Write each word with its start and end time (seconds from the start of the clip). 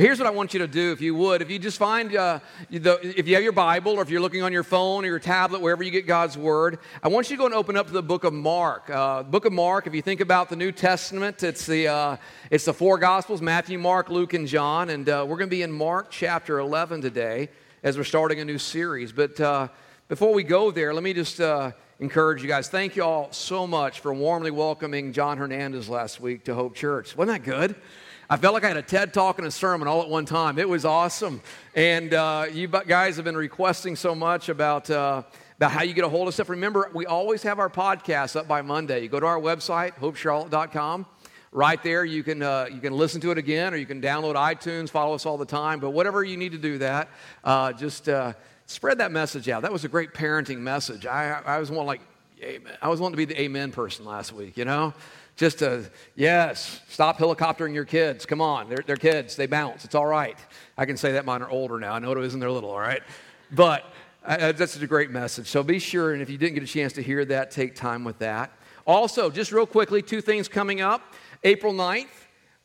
Here's 0.00 0.18
what 0.18 0.26
I 0.26 0.30
want 0.30 0.54
you 0.54 0.60
to 0.60 0.66
do, 0.66 0.92
if 0.92 1.02
you 1.02 1.14
would. 1.14 1.42
If 1.42 1.50
you 1.50 1.58
just 1.58 1.76
find, 1.76 2.16
uh, 2.16 2.40
the, 2.70 2.98
if 3.02 3.28
you 3.28 3.34
have 3.34 3.42
your 3.42 3.52
Bible, 3.52 3.92
or 3.92 4.02
if 4.02 4.08
you're 4.08 4.22
looking 4.22 4.42
on 4.42 4.50
your 4.50 4.62
phone 4.62 5.04
or 5.04 5.08
your 5.08 5.18
tablet, 5.18 5.60
wherever 5.60 5.82
you 5.82 5.90
get 5.90 6.06
God's 6.06 6.38
Word, 6.38 6.78
I 7.02 7.08
want 7.08 7.28
you 7.28 7.36
to 7.36 7.40
go 7.40 7.44
and 7.44 7.54
open 7.54 7.76
up 7.76 7.88
to 7.88 7.92
the 7.92 8.02
book 8.02 8.24
of 8.24 8.32
Mark. 8.32 8.88
Uh, 8.88 9.22
book 9.24 9.44
of 9.44 9.52
Mark, 9.52 9.86
if 9.86 9.94
you 9.94 10.00
think 10.00 10.22
about 10.22 10.48
the 10.48 10.56
New 10.56 10.72
Testament, 10.72 11.42
it's 11.42 11.66
the, 11.66 11.88
uh, 11.88 12.16
it's 12.50 12.64
the 12.64 12.72
four 12.72 12.96
Gospels 12.96 13.42
Matthew, 13.42 13.78
Mark, 13.78 14.08
Luke, 14.08 14.32
and 14.32 14.48
John. 14.48 14.88
And 14.88 15.06
uh, 15.06 15.26
we're 15.28 15.36
going 15.36 15.50
to 15.50 15.54
be 15.54 15.60
in 15.60 15.70
Mark 15.70 16.10
chapter 16.10 16.60
11 16.60 17.02
today 17.02 17.50
as 17.82 17.98
we're 17.98 18.04
starting 18.04 18.40
a 18.40 18.44
new 18.46 18.56
series. 18.56 19.12
But 19.12 19.38
uh, 19.38 19.68
before 20.08 20.32
we 20.32 20.44
go 20.44 20.70
there, 20.70 20.94
let 20.94 21.02
me 21.02 21.12
just 21.12 21.42
uh, 21.42 21.72
encourage 21.98 22.40
you 22.40 22.48
guys. 22.48 22.70
Thank 22.70 22.96
you 22.96 23.04
all 23.04 23.30
so 23.32 23.66
much 23.66 24.00
for 24.00 24.14
warmly 24.14 24.50
welcoming 24.50 25.12
John 25.12 25.36
Hernandez 25.36 25.90
last 25.90 26.22
week 26.22 26.44
to 26.44 26.54
Hope 26.54 26.74
Church. 26.74 27.14
Wasn't 27.14 27.44
that 27.44 27.46
good? 27.46 27.76
I 28.32 28.36
felt 28.36 28.54
like 28.54 28.62
I 28.62 28.68
had 28.68 28.76
a 28.76 28.82
TED 28.82 29.12
talk 29.12 29.38
and 29.38 29.48
a 29.48 29.50
sermon 29.50 29.88
all 29.88 30.02
at 30.02 30.08
one 30.08 30.24
time. 30.24 30.56
It 30.56 30.68
was 30.68 30.84
awesome. 30.84 31.40
And 31.74 32.14
uh, 32.14 32.46
you 32.52 32.68
guys 32.68 33.16
have 33.16 33.24
been 33.24 33.36
requesting 33.36 33.96
so 33.96 34.14
much 34.14 34.48
about, 34.48 34.88
uh, 34.88 35.24
about 35.56 35.72
how 35.72 35.82
you 35.82 35.94
get 35.94 36.04
a 36.04 36.08
hold 36.08 36.28
of 36.28 36.34
stuff. 36.34 36.48
Remember, 36.48 36.88
we 36.94 37.06
always 37.06 37.42
have 37.42 37.58
our 37.58 37.68
podcast 37.68 38.36
up 38.36 38.46
by 38.46 38.62
Monday. 38.62 39.02
You 39.02 39.08
go 39.08 39.18
to 39.18 39.26
our 39.26 39.40
website, 39.40 39.96
hopecharlotte.com. 39.96 41.06
Right 41.50 41.82
there, 41.82 42.04
you 42.04 42.22
can, 42.22 42.40
uh, 42.40 42.68
you 42.72 42.78
can 42.78 42.92
listen 42.92 43.20
to 43.22 43.32
it 43.32 43.38
again 43.38 43.74
or 43.74 43.78
you 43.78 43.86
can 43.86 44.00
download 44.00 44.36
iTunes, 44.36 44.90
follow 44.90 45.16
us 45.16 45.26
all 45.26 45.36
the 45.36 45.44
time. 45.44 45.80
But 45.80 45.90
whatever 45.90 46.22
you 46.22 46.36
need 46.36 46.52
to 46.52 46.58
do 46.58 46.78
that, 46.78 47.08
uh, 47.42 47.72
just 47.72 48.08
uh, 48.08 48.34
spread 48.66 48.98
that 48.98 49.10
message 49.10 49.48
out. 49.48 49.62
That 49.62 49.72
was 49.72 49.84
a 49.84 49.88
great 49.88 50.14
parenting 50.14 50.58
message. 50.58 51.04
I, 51.04 51.42
I 51.44 51.58
was 51.58 51.72
one 51.72 51.84
like, 51.84 52.00
amen. 52.40 52.74
I 52.80 52.90
was 52.90 53.00
wanting 53.00 53.14
to 53.14 53.26
be 53.26 53.34
the 53.34 53.40
amen 53.40 53.72
person 53.72 54.04
last 54.04 54.32
week, 54.32 54.56
you 54.56 54.64
know? 54.64 54.94
Just 55.40 55.62
a 55.62 55.90
yes 56.16 56.82
stop 56.88 57.16
helicoptering 57.16 57.72
your 57.72 57.86
kids. 57.86 58.26
Come 58.26 58.42
on. 58.42 58.68
They're, 58.68 58.84
they're 58.86 58.96
kids. 58.96 59.36
They 59.36 59.46
bounce. 59.46 59.86
It's 59.86 59.94
all 59.94 60.04
right. 60.04 60.38
I 60.76 60.84
can 60.84 60.98
say 60.98 61.12
that 61.12 61.24
mine 61.24 61.40
are 61.40 61.48
older 61.48 61.78
now. 61.78 61.94
I 61.94 61.98
know 61.98 62.12
it 62.12 62.18
isn't. 62.18 62.38
They're 62.38 62.50
little 62.50 62.70
all 62.70 62.78
right? 62.78 63.00
But 63.50 63.86
uh, 64.22 64.52
that's 64.52 64.76
a 64.76 64.86
great 64.86 65.10
message. 65.10 65.46
So 65.46 65.62
be 65.62 65.78
sure 65.78 66.12
and 66.12 66.20
if 66.20 66.28
you 66.28 66.36
didn't 66.36 66.56
get 66.56 66.62
a 66.62 66.66
chance 66.66 66.92
to 66.92 67.02
hear 67.02 67.24
that 67.24 67.50
take 67.50 67.74
time 67.74 68.04
with 68.04 68.18
that. 68.18 68.52
Also 68.86 69.30
just 69.30 69.50
real 69.50 69.64
quickly 69.64 70.02
two 70.02 70.20
things 70.20 70.46
coming 70.46 70.82
up. 70.82 71.14
April 71.42 71.72
9th 71.72 72.08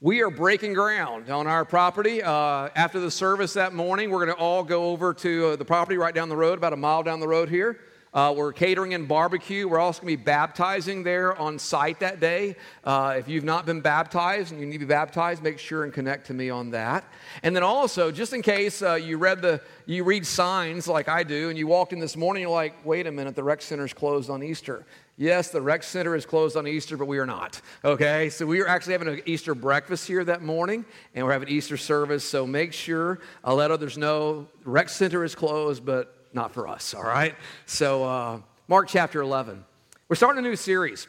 we 0.01 0.21
are 0.21 0.29
breaking 0.29 0.73
ground 0.73 1.29
on 1.29 1.47
our 1.47 1.63
property. 1.63 2.21
Uh, 2.21 2.67
after 2.75 2.99
the 2.99 3.09
service 3.09 3.53
that 3.53 3.73
morning, 3.73 4.09
we're 4.09 4.25
going 4.25 4.35
to 4.35 4.43
all 4.43 4.61
go 4.61 4.89
over 4.89 5.13
to 5.13 5.47
uh, 5.47 5.55
the 5.55 5.63
property 5.63 5.97
right 5.97 6.13
down 6.13 6.27
the 6.27 6.35
road, 6.35 6.57
about 6.57 6.73
a 6.73 6.77
mile 6.77 7.01
down 7.01 7.21
the 7.21 7.27
road 7.27 7.47
here. 7.47 7.79
Uh, 8.15 8.33
we're 8.35 8.53
catering 8.53 8.93
and 8.93 9.09
barbecue. 9.09 9.67
We're 9.67 9.77
also 9.77 10.01
going 10.01 10.13
to 10.13 10.17
be 10.17 10.23
baptizing 10.23 11.03
there 11.03 11.37
on 11.37 11.59
site 11.59 11.99
that 11.99 12.21
day. 12.21 12.55
Uh, 12.85 13.15
if 13.17 13.27
you've 13.27 13.43
not 13.43 13.65
been 13.65 13.81
baptized 13.81 14.53
and 14.53 14.61
you 14.61 14.65
need 14.65 14.79
to 14.79 14.79
be 14.79 14.85
baptized, 14.85 15.43
make 15.43 15.59
sure 15.59 15.83
and 15.83 15.91
connect 15.91 16.27
to 16.27 16.33
me 16.33 16.49
on 16.49 16.71
that. 16.71 17.03
And 17.43 17.53
then 17.53 17.61
also, 17.61 18.11
just 18.11 18.31
in 18.31 18.41
case 18.41 18.81
uh, 18.81 18.93
you 18.93 19.17
read 19.17 19.41
the 19.41 19.59
you 19.85 20.05
read 20.05 20.25
signs 20.25 20.87
like 20.87 21.09
I 21.09 21.23
do, 21.23 21.49
and 21.49 21.57
you 21.57 21.67
walked 21.67 21.91
in 21.91 21.99
this 21.99 22.15
morning, 22.15 22.43
you're 22.43 22.51
like, 22.51 22.85
wait 22.85 23.05
a 23.05 23.11
minute, 23.11 23.35
the 23.35 23.43
rec 23.43 23.61
center's 23.61 23.93
closed 23.93 24.29
on 24.29 24.41
Easter. 24.41 24.85
Yes, 25.17 25.49
the 25.49 25.61
rec 25.61 25.83
center 25.83 26.15
is 26.15 26.25
closed 26.25 26.55
on 26.55 26.67
Easter, 26.67 26.95
but 26.95 27.05
we 27.05 27.19
are 27.19 27.25
not. 27.25 27.61
Okay, 27.83 28.29
so 28.29 28.45
we 28.45 28.61
are 28.61 28.67
actually 28.67 28.93
having 28.93 29.09
an 29.09 29.21
Easter 29.25 29.53
breakfast 29.53 30.07
here 30.07 30.23
that 30.23 30.41
morning, 30.41 30.85
and 31.13 31.25
we're 31.25 31.33
having 31.33 31.49
Easter 31.49 31.75
service. 31.75 32.23
So 32.23 32.47
make 32.47 32.71
sure 32.71 33.19
I'll 33.43 33.55
let 33.55 33.71
others 33.71 33.97
know 33.97 34.47
rec 34.63 34.87
center 34.87 35.25
is 35.25 35.35
closed, 35.35 35.85
but 35.85 36.14
not 36.35 36.53
for 36.53 36.67
us, 36.67 36.93
all 36.93 37.03
right? 37.03 37.33
So, 37.65 38.03
uh, 38.03 38.39
Mark 38.67 38.89
chapter 38.89 39.21
11. 39.21 39.63
We're 40.09 40.17
starting 40.17 40.45
a 40.45 40.47
new 40.47 40.57
series, 40.57 41.07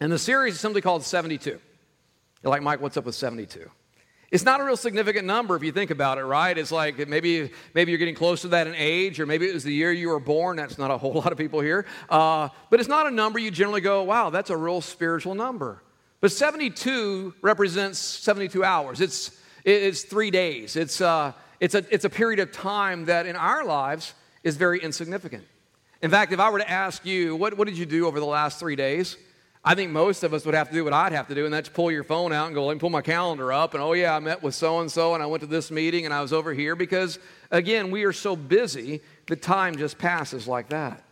and 0.00 0.10
the 0.10 0.18
series 0.18 0.54
is 0.54 0.60
simply 0.60 0.82
called 0.82 1.04
72. 1.04 1.50
You're 1.50 2.50
like, 2.50 2.60
Mike, 2.60 2.80
what's 2.80 2.96
up 2.96 3.04
with 3.04 3.14
72? 3.14 3.70
It's 4.32 4.44
not 4.44 4.60
a 4.60 4.64
real 4.64 4.76
significant 4.76 5.26
number 5.26 5.54
if 5.54 5.62
you 5.62 5.72
think 5.72 5.90
about 5.90 6.18
it, 6.18 6.24
right? 6.24 6.56
It's 6.58 6.72
like 6.72 7.06
maybe, 7.06 7.50
maybe 7.74 7.92
you're 7.92 7.98
getting 7.98 8.14
close 8.14 8.40
to 8.42 8.48
that 8.48 8.66
in 8.66 8.74
age, 8.74 9.20
or 9.20 9.26
maybe 9.26 9.48
it 9.48 9.54
was 9.54 9.62
the 9.62 9.72
year 9.72 9.92
you 9.92 10.08
were 10.08 10.18
born. 10.18 10.56
That's 10.56 10.78
not 10.78 10.90
a 10.90 10.98
whole 10.98 11.12
lot 11.22 11.30
of 11.30 11.38
people 11.38 11.60
here. 11.60 11.86
Uh, 12.08 12.48
but 12.68 12.80
it's 12.80 12.88
not 12.88 13.06
a 13.06 13.10
number 13.10 13.38
you 13.38 13.50
generally 13.50 13.82
go, 13.82 14.02
wow, 14.02 14.30
that's 14.30 14.50
a 14.50 14.56
real 14.56 14.80
spiritual 14.80 15.34
number. 15.34 15.82
But 16.20 16.32
72 16.32 17.34
represents 17.42 17.98
72 17.98 18.64
hours. 18.64 19.00
It's, 19.00 19.38
it's 19.64 20.02
three 20.02 20.30
days. 20.30 20.76
It's, 20.76 21.00
uh, 21.00 21.32
it's, 21.60 21.76
a, 21.76 21.84
it's 21.90 22.04
a 22.04 22.10
period 22.10 22.40
of 22.40 22.50
time 22.50 23.04
that 23.04 23.26
in 23.26 23.36
our 23.36 23.64
lives 23.64 24.14
is 24.42 24.56
very 24.56 24.80
insignificant. 24.80 25.44
In 26.02 26.10
fact, 26.10 26.32
if 26.32 26.40
I 26.40 26.50
were 26.50 26.58
to 26.58 26.70
ask 26.70 27.06
you, 27.06 27.36
what, 27.36 27.56
what 27.56 27.68
did 27.68 27.78
you 27.78 27.86
do 27.86 28.06
over 28.06 28.18
the 28.18 28.26
last 28.26 28.58
three 28.58 28.76
days? 28.76 29.16
I 29.64 29.76
think 29.76 29.92
most 29.92 30.24
of 30.24 30.34
us 30.34 30.44
would 30.44 30.56
have 30.56 30.68
to 30.70 30.74
do 30.74 30.82
what 30.82 30.92
I'd 30.92 31.12
have 31.12 31.28
to 31.28 31.34
do, 31.36 31.44
and 31.44 31.54
that's 31.54 31.68
pull 31.68 31.92
your 31.92 32.02
phone 32.02 32.32
out 32.32 32.46
and 32.46 32.54
go, 32.54 32.66
let 32.66 32.74
me 32.74 32.80
pull 32.80 32.90
my 32.90 33.02
calendar 33.02 33.52
up, 33.52 33.74
and 33.74 33.82
oh, 33.82 33.92
yeah, 33.92 34.16
I 34.16 34.18
met 34.18 34.42
with 34.42 34.56
so 34.56 34.80
and 34.80 34.90
so, 34.90 35.14
and 35.14 35.22
I 35.22 35.26
went 35.26 35.42
to 35.42 35.46
this 35.46 35.70
meeting, 35.70 36.04
and 36.04 36.12
I 36.12 36.20
was 36.20 36.32
over 36.32 36.52
here, 36.52 36.74
because 36.74 37.20
again, 37.52 37.92
we 37.92 38.02
are 38.02 38.12
so 38.12 38.34
busy 38.34 39.00
that 39.28 39.40
time 39.40 39.76
just 39.76 39.98
passes 39.98 40.48
like 40.48 40.70
that. 40.70 41.04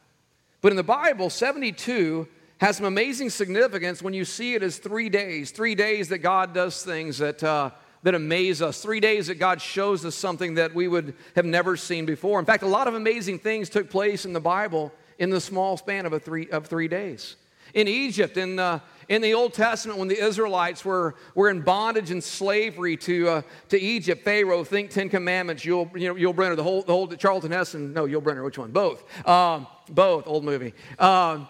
But 0.62 0.72
in 0.72 0.76
the 0.76 0.82
Bible, 0.82 1.30
72 1.30 2.26
has 2.58 2.76
some 2.76 2.86
amazing 2.86 3.30
significance 3.30 4.02
when 4.02 4.14
you 4.14 4.24
see 4.24 4.54
it 4.54 4.64
as 4.64 4.78
three 4.78 5.08
days, 5.08 5.52
three 5.52 5.76
days 5.76 6.08
that 6.08 6.18
God 6.18 6.52
does 6.52 6.82
things 6.84 7.18
that. 7.18 7.42
Uh, 7.42 7.70
that 8.02 8.14
amaze 8.14 8.62
us. 8.62 8.82
Three 8.82 9.00
days 9.00 9.26
that 9.26 9.36
God 9.36 9.60
shows 9.60 10.04
us 10.04 10.14
something 10.14 10.54
that 10.54 10.74
we 10.74 10.88
would 10.88 11.14
have 11.36 11.44
never 11.44 11.76
seen 11.76 12.06
before. 12.06 12.38
In 12.38 12.46
fact, 12.46 12.62
a 12.62 12.68
lot 12.68 12.88
of 12.88 12.94
amazing 12.94 13.38
things 13.38 13.68
took 13.68 13.90
place 13.90 14.24
in 14.24 14.32
the 14.32 14.40
Bible 14.40 14.92
in 15.18 15.30
the 15.30 15.40
small 15.40 15.76
span 15.76 16.06
of, 16.06 16.12
a 16.12 16.18
three, 16.18 16.48
of 16.50 16.66
three 16.66 16.88
days. 16.88 17.36
In 17.74 17.86
Egypt, 17.86 18.36
in 18.36 18.56
the, 18.56 18.80
in 19.08 19.22
the 19.22 19.34
Old 19.34 19.52
Testament, 19.52 19.98
when 19.98 20.08
the 20.08 20.18
Israelites 20.18 20.84
were, 20.84 21.14
were 21.34 21.50
in 21.50 21.60
bondage 21.60 22.10
and 22.10 22.24
slavery 22.24 22.96
to, 22.96 23.28
uh, 23.28 23.42
to 23.68 23.78
Egypt, 23.78 24.24
Pharaoh, 24.24 24.64
think 24.64 24.90
Ten 24.90 25.08
Commandments, 25.08 25.64
Yul, 25.64 25.96
you 25.96 26.08
know, 26.08 26.14
Yul 26.14 26.34
Brynner, 26.34 26.56
the 26.56 26.62
whole, 26.64 26.82
the 26.82 26.92
whole 26.92 27.06
Charlton 27.06 27.52
Heston, 27.52 27.92
no, 27.92 28.06
Yul 28.06 28.22
Brynner, 28.22 28.44
which 28.44 28.58
one? 28.58 28.72
Both. 28.72 29.04
Um, 29.28 29.66
both, 29.88 30.26
old 30.26 30.42
movie. 30.42 30.74
Um, 30.98 31.46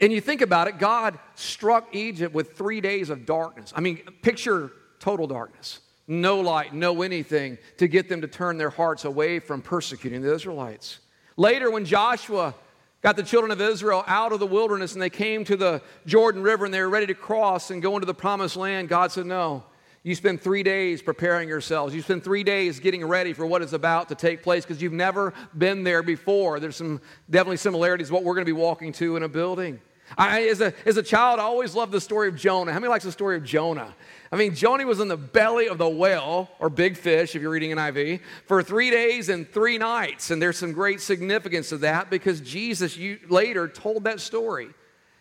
and 0.00 0.12
you 0.12 0.20
think 0.20 0.40
about 0.40 0.66
it, 0.66 0.78
God 0.78 1.18
struck 1.36 1.94
Egypt 1.94 2.34
with 2.34 2.56
three 2.56 2.80
days 2.80 3.08
of 3.08 3.24
darkness. 3.24 3.72
I 3.76 3.80
mean, 3.80 3.98
picture 4.22 4.72
total 5.02 5.26
darkness 5.26 5.80
no 6.08 6.40
light, 6.40 6.74
no 6.74 7.02
anything 7.02 7.58
to 7.78 7.88
get 7.88 8.08
them 8.08 8.20
to 8.20 8.28
turn 8.28 8.58
their 8.58 8.70
hearts 8.70 9.04
away 9.04 9.38
from 9.38 9.62
persecuting 9.62 10.22
the 10.22 10.34
Israelites. 10.34 10.98
Later, 11.36 11.70
when 11.70 11.84
Joshua 11.84 12.54
got 13.02 13.16
the 13.16 13.22
children 13.22 13.50
of 13.50 13.60
Israel 13.60 14.04
out 14.06 14.32
of 14.32 14.40
the 14.40 14.46
wilderness 14.46 14.92
and 14.92 15.02
they 15.02 15.10
came 15.10 15.44
to 15.44 15.56
the 15.56 15.80
Jordan 16.06 16.42
River 16.42 16.64
and 16.64 16.74
they 16.74 16.80
were 16.80 16.90
ready 16.90 17.06
to 17.06 17.14
cross 17.14 17.70
and 17.70 17.80
go 17.80 17.94
into 17.94 18.06
the 18.06 18.14
promised 18.14 18.56
land, 18.56 18.88
God 18.88 19.12
said, 19.12 19.26
No. 19.26 19.64
You 20.04 20.16
spend 20.16 20.40
three 20.40 20.64
days 20.64 21.00
preparing 21.00 21.48
yourselves. 21.48 21.94
You 21.94 22.02
spend 22.02 22.24
three 22.24 22.42
days 22.42 22.80
getting 22.80 23.06
ready 23.06 23.32
for 23.32 23.46
what 23.46 23.62
is 23.62 23.72
about 23.72 24.08
to 24.08 24.16
take 24.16 24.42
place 24.42 24.64
because 24.64 24.82
you've 24.82 24.92
never 24.92 25.32
been 25.56 25.84
there 25.84 26.02
before. 26.02 26.58
There's 26.58 26.74
some 26.74 27.00
definitely 27.30 27.58
similarities 27.58 28.10
what 28.10 28.24
we're 28.24 28.34
going 28.34 28.44
to 28.44 28.52
be 28.52 28.60
walking 28.60 28.92
to 28.94 29.16
in 29.16 29.22
a 29.22 29.28
building. 29.28 29.80
I, 30.16 30.48
as, 30.48 30.60
a, 30.60 30.74
as 30.86 30.96
a 30.96 31.02
child, 31.02 31.40
I 31.40 31.44
always 31.44 31.74
loved 31.74 31.92
the 31.92 32.00
story 32.00 32.28
of 32.28 32.36
Jonah. 32.36 32.72
How 32.72 32.78
many 32.78 32.90
likes 32.90 33.04
the 33.04 33.12
story 33.12 33.36
of 33.36 33.44
Jonah? 33.44 33.94
I 34.30 34.36
mean, 34.36 34.54
Jonah 34.54 34.86
was 34.86 35.00
in 35.00 35.08
the 35.08 35.16
belly 35.16 35.68
of 35.68 35.78
the 35.78 35.88
whale, 35.88 36.50
or 36.58 36.70
big 36.70 36.96
fish 36.96 37.34
if 37.34 37.42
you're 37.42 37.50
reading 37.50 37.70
NIV, 37.72 38.20
for 38.46 38.62
three 38.62 38.90
days 38.90 39.28
and 39.28 39.48
three 39.50 39.78
nights. 39.78 40.30
And 40.30 40.40
there's 40.40 40.58
some 40.58 40.72
great 40.72 41.00
significance 41.00 41.68
to 41.70 41.78
that 41.78 42.10
because 42.10 42.40
Jesus 42.40 42.98
later 43.28 43.68
told 43.68 44.04
that 44.04 44.20
story. 44.20 44.68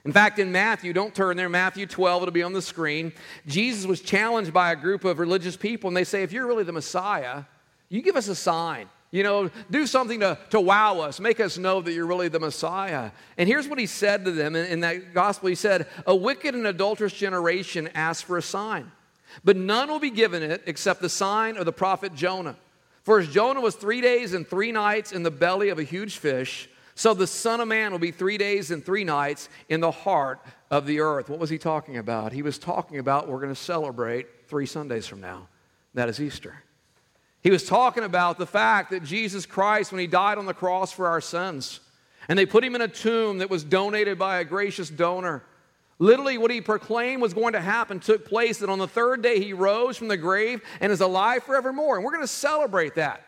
In 0.04 0.12
fact, 0.12 0.40
in 0.40 0.52
Matthew, 0.52 0.94
don't 0.94 1.14
turn 1.14 1.38
there, 1.38 1.50
Matthew 1.50 1.86
12, 1.86 2.24
it'll 2.24 2.32
be 2.32 2.42
on 2.42 2.54
the 2.54 2.62
screen. 2.62 3.14
Jesus 3.46 3.86
was 3.86 4.02
challenged 4.02 4.52
by 4.52 4.72
a 4.72 4.76
group 4.76 5.06
of 5.06 5.20
religious 5.20 5.56
people, 5.56 5.90
and 5.90 5.96
they 5.96 6.04
say, 6.04 6.24
If 6.24 6.32
you're 6.32 6.48
really 6.48 6.64
the 6.64 6.72
Messiah, 6.72 7.44
you 7.90 8.02
give 8.02 8.16
us 8.16 8.28
a 8.28 8.36
sign. 8.36 8.90
You 9.12 9.24
know, 9.24 9.50
do 9.70 9.86
something 9.86 10.22
to, 10.22 10.38
to 10.52 10.62
wow 10.62 11.02
us, 11.02 11.20
make 11.20 11.42
us 11.42 11.58
know 11.58 11.82
that 11.82 11.92
you're 11.92 12.06
really 12.06 12.30
the 12.30 12.40
Messiah. 12.40 13.12
And 13.38 13.48
here's 13.48 13.68
what 13.68 13.78
he 13.78 13.86
said 13.86 14.24
to 14.24 14.32
them 14.32 14.56
in, 14.56 14.66
in 14.68 14.80
that 14.82 15.14
gospel 15.14 15.50
He 15.50 15.56
said, 15.56 15.88
A 16.08 16.16
wicked 16.16 16.56
and 16.56 16.66
adulterous 16.66 17.14
generation 17.14 17.90
asks 17.94 18.24
for 18.24 18.38
a 18.38 18.42
sign. 18.42 18.92
But 19.44 19.58
none 19.58 19.90
will 19.90 20.00
be 20.00 20.12
given 20.12 20.44
it 20.44 20.64
except 20.66 21.02
the 21.02 21.10
sign 21.10 21.58
of 21.58 21.66
the 21.66 21.74
prophet 21.74 22.16
Jonah. 22.16 22.56
For 23.04 23.20
as 23.20 23.28
Jonah 23.28 23.62
was 23.62 23.76
three 23.76 24.00
days 24.00 24.34
and 24.34 24.48
three 24.48 24.72
nights 24.72 25.12
in 25.12 25.24
the 25.24 25.32
belly 25.32 25.70
of 25.70 25.80
a 25.80 25.84
huge 25.84 26.18
fish, 26.18 26.70
so 26.96 27.14
the 27.14 27.28
Son 27.28 27.60
of 27.60 27.68
Man 27.68 27.92
will 27.92 28.00
be 28.00 28.12
three 28.12 28.38
days 28.38 28.72
and 28.72 28.86
three 28.86 29.04
nights 29.04 29.50
in 29.70 29.80
the 29.80 29.92
heart 29.92 30.40
of 30.70 30.86
the 30.86 31.00
earth. 31.00 31.30
What 31.30 31.40
was 31.40 31.50
he 31.50 31.58
talking 31.58 31.98
about? 31.98 32.32
He 32.32 32.44
was 32.44 32.60
talking 32.60 33.00
about 33.00 33.28
we're 33.28 33.40
going 33.40 33.54
to 33.54 33.60
celebrate 33.60 34.28
three 34.48 34.66
Sundays 34.66 35.08
from 35.08 35.20
now. 35.20 35.48
That 35.96 36.10
is 36.10 36.22
Easter. 36.22 36.62
He 37.42 37.50
was 37.50 37.66
talking 37.66 38.04
about 38.04 38.38
the 38.38 38.46
fact 38.46 38.92
that 38.92 39.04
Jesus 39.04 39.46
Christ, 39.46 39.92
when 39.92 40.00
he 40.00 40.08
died 40.08 40.38
on 40.38 40.46
the 40.46 40.54
cross 40.54 40.92
for 40.92 41.08
our 41.08 41.22
sins, 41.22 41.80
and 42.30 42.38
they 42.38 42.46
put 42.46 42.64
him 42.64 42.76
in 42.76 42.82
a 42.82 42.88
tomb 42.88 43.40
that 43.40 43.50
was 43.50 43.64
donated 43.64 44.20
by 44.20 44.40
a 44.40 44.46
gracious 44.46 44.90
donor, 44.90 45.44
Literally, 46.02 46.40
what 46.40 46.50
he 46.50 46.62
proclaimed 46.62 47.22
was 47.22 47.36
going 47.36 47.54
to 47.54 47.62
happen 47.62 48.00
took 48.00 48.28
place 48.28 48.58
that 48.58 48.72
on 48.72 48.80
the 48.80 48.88
third 48.88 49.22
day 49.22 49.40
he 49.40 49.54
rose 49.54 49.98
from 49.98 50.08
the 50.08 50.18
grave 50.18 50.64
and 50.80 50.92
is 50.92 51.00
alive 51.00 51.44
forevermore. 51.44 51.96
And 51.96 52.04
we're 52.04 52.12
going 52.12 52.24
to 52.24 52.28
celebrate 52.28 52.96
that. 52.96 53.24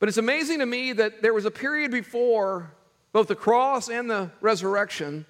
But 0.00 0.08
it's 0.08 0.18
amazing 0.18 0.58
to 0.58 0.66
me 0.66 0.92
that 0.94 1.22
there 1.22 1.32
was 1.32 1.44
a 1.44 1.52
period 1.52 1.92
before 1.92 2.72
both 3.12 3.28
the 3.28 3.36
cross 3.36 3.88
and 3.88 4.10
the 4.10 4.28
resurrection 4.40 5.24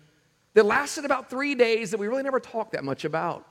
that 0.54 0.64
lasted 0.64 1.04
about 1.04 1.28
three 1.28 1.54
days 1.54 1.90
that 1.90 2.00
we 2.00 2.08
really 2.08 2.22
never 2.22 2.40
talked 2.40 2.72
that 2.72 2.82
much 2.82 3.04
about. 3.04 3.46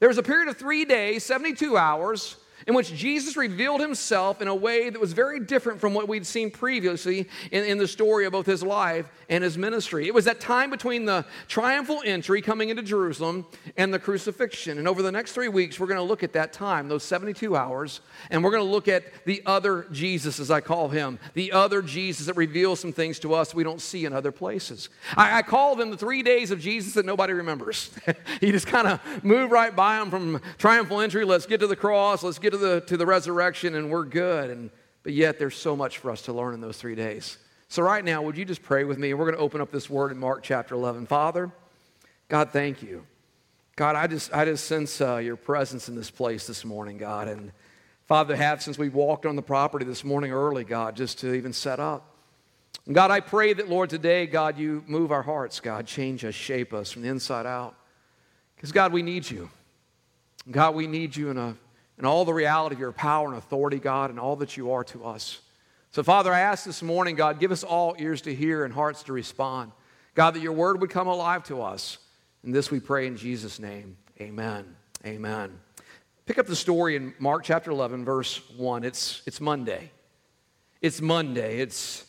There 0.00 0.08
was 0.08 0.16
a 0.16 0.22
period 0.22 0.48
of 0.48 0.56
three 0.56 0.86
days, 0.86 1.24
72 1.24 1.76
hours, 1.76 2.36
in 2.66 2.74
which 2.74 2.94
Jesus 2.94 3.36
revealed 3.36 3.80
himself 3.80 4.42
in 4.42 4.48
a 4.48 4.54
way 4.54 4.90
that 4.90 5.00
was 5.00 5.12
very 5.12 5.40
different 5.40 5.80
from 5.80 5.94
what 5.94 6.08
we'd 6.08 6.26
seen 6.26 6.50
previously 6.50 7.28
in, 7.50 7.64
in, 7.64 7.78
the 7.78 7.88
story 7.88 8.26
of 8.26 8.32
both 8.32 8.46
his 8.46 8.62
life 8.62 9.08
and 9.28 9.44
his 9.44 9.56
ministry. 9.56 10.06
It 10.06 10.14
was 10.14 10.24
that 10.24 10.40
time 10.40 10.70
between 10.70 11.04
the 11.04 11.24
triumphal 11.46 12.02
entry 12.04 12.42
coming 12.42 12.70
into 12.70 12.82
Jerusalem 12.82 13.46
and 13.76 13.94
the 13.94 13.98
crucifixion. 13.98 14.78
And 14.78 14.88
over 14.88 15.02
the 15.02 15.12
next 15.12 15.32
three 15.32 15.48
weeks, 15.48 15.78
we're 15.78 15.86
going 15.86 15.98
to 15.98 16.02
look 16.02 16.22
at 16.22 16.32
that 16.32 16.52
time, 16.52 16.88
those 16.88 17.04
72 17.04 17.56
hours, 17.56 18.00
and 18.30 18.42
we're 18.42 18.50
going 18.50 18.64
to 18.64 18.70
look 18.70 18.88
at 18.88 19.04
the 19.24 19.42
other 19.46 19.86
Jesus, 19.92 20.40
as 20.40 20.50
I 20.50 20.60
call 20.60 20.88
him, 20.88 21.18
the 21.34 21.52
other 21.52 21.82
Jesus 21.82 22.26
that 22.26 22.36
reveals 22.36 22.80
some 22.80 22.92
things 22.92 23.18
to 23.20 23.34
us 23.34 23.54
we 23.54 23.64
don't 23.64 23.80
see 23.80 24.04
in 24.04 24.12
other 24.12 24.32
places. 24.32 24.88
I, 25.16 25.38
I 25.38 25.42
call 25.42 25.76
them 25.76 25.90
the 25.90 25.96
three 25.96 26.22
days 26.22 26.50
of 26.50 26.60
Jesus 26.60 26.94
that 26.94 27.06
nobody 27.06 27.32
remembers. 27.32 27.90
he 28.40 28.50
just 28.50 28.66
kind 28.66 28.88
of 28.88 29.24
moved 29.24 29.52
right 29.52 29.74
by 29.74 29.98
them 29.98 30.10
from 30.10 30.40
triumphal 30.58 31.00
entry, 31.00 31.24
let's 31.24 31.46
get 31.46 31.60
to 31.60 31.66
the 31.66 31.76
cross, 31.76 32.22
let's 32.22 32.38
get 32.38 32.47
get 32.50 32.58
to 32.58 32.66
the, 32.66 32.80
to 32.82 32.96
the 32.96 33.06
resurrection 33.06 33.74
and 33.74 33.90
we're 33.90 34.04
good. 34.04 34.50
And, 34.50 34.70
but 35.02 35.12
yet 35.12 35.38
there's 35.38 35.56
so 35.56 35.76
much 35.76 35.98
for 35.98 36.10
us 36.10 36.22
to 36.22 36.32
learn 36.32 36.54
in 36.54 36.60
those 36.60 36.78
three 36.78 36.94
days. 36.94 37.38
So, 37.68 37.82
right 37.82 38.04
now, 38.04 38.22
would 38.22 38.38
you 38.38 38.46
just 38.46 38.62
pray 38.62 38.84
with 38.84 38.98
me? 38.98 39.12
We're 39.12 39.26
going 39.26 39.36
to 39.36 39.42
open 39.42 39.60
up 39.60 39.70
this 39.70 39.90
word 39.90 40.10
in 40.10 40.18
Mark 40.18 40.42
chapter 40.42 40.74
11. 40.74 41.06
Father, 41.06 41.52
God, 42.28 42.50
thank 42.50 42.82
you. 42.82 43.04
God, 43.76 43.94
I 43.94 44.06
just, 44.06 44.32
I 44.32 44.46
just 44.46 44.66
sense 44.66 45.00
uh, 45.00 45.18
your 45.18 45.36
presence 45.36 45.88
in 45.88 45.94
this 45.94 46.10
place 46.10 46.46
this 46.46 46.64
morning, 46.64 46.96
God. 46.96 47.28
And 47.28 47.52
Father, 48.06 48.34
have 48.34 48.62
since 48.62 48.78
we 48.78 48.88
walked 48.88 49.26
on 49.26 49.36
the 49.36 49.42
property 49.42 49.84
this 49.84 50.02
morning 50.02 50.32
early, 50.32 50.64
God, 50.64 50.96
just 50.96 51.18
to 51.20 51.34
even 51.34 51.52
set 51.52 51.78
up. 51.78 52.16
And 52.86 52.94
God, 52.94 53.10
I 53.10 53.20
pray 53.20 53.52
that, 53.52 53.68
Lord, 53.68 53.90
today, 53.90 54.26
God, 54.26 54.58
you 54.58 54.82
move 54.86 55.12
our 55.12 55.22
hearts, 55.22 55.60
God, 55.60 55.86
change 55.86 56.24
us, 56.24 56.34
shape 56.34 56.72
us 56.72 56.90
from 56.90 57.02
the 57.02 57.08
inside 57.08 57.44
out. 57.44 57.76
Because, 58.56 58.72
God, 58.72 58.92
we 58.94 59.02
need 59.02 59.30
you. 59.30 59.50
God, 60.50 60.74
we 60.74 60.86
need 60.86 61.14
you 61.14 61.28
in 61.28 61.36
a 61.36 61.54
and 61.98 62.06
all 62.06 62.24
the 62.24 62.32
reality 62.32 62.74
of 62.74 62.80
your 62.80 62.92
power 62.92 63.28
and 63.28 63.36
authority, 63.36 63.78
God, 63.78 64.10
and 64.10 64.18
all 64.18 64.36
that 64.36 64.56
you 64.56 64.70
are 64.72 64.84
to 64.84 65.04
us. 65.04 65.40
So, 65.90 66.02
Father, 66.02 66.32
I 66.32 66.40
ask 66.40 66.64
this 66.64 66.82
morning, 66.82 67.16
God, 67.16 67.40
give 67.40 67.50
us 67.50 67.64
all 67.64 67.96
ears 67.98 68.22
to 68.22 68.34
hear 68.34 68.64
and 68.64 68.72
hearts 68.72 69.02
to 69.04 69.12
respond. 69.12 69.72
God, 70.14 70.34
that 70.34 70.40
your 70.40 70.52
word 70.52 70.80
would 70.80 70.90
come 70.90 71.08
alive 71.08 71.44
to 71.44 71.62
us. 71.62 71.98
And 72.42 72.54
this 72.54 72.70
we 72.70 72.80
pray 72.80 73.06
in 73.06 73.16
Jesus' 73.16 73.58
name. 73.58 73.96
Amen. 74.20 74.76
Amen. 75.04 75.58
Pick 76.26 76.38
up 76.38 76.46
the 76.46 76.56
story 76.56 76.94
in 76.94 77.14
Mark 77.18 77.42
chapter 77.42 77.70
11, 77.70 78.04
verse 78.04 78.40
1. 78.56 78.84
It's, 78.84 79.22
it's 79.26 79.40
Monday. 79.40 79.90
It's 80.80 81.00
Monday. 81.00 81.58
It's 81.60 82.04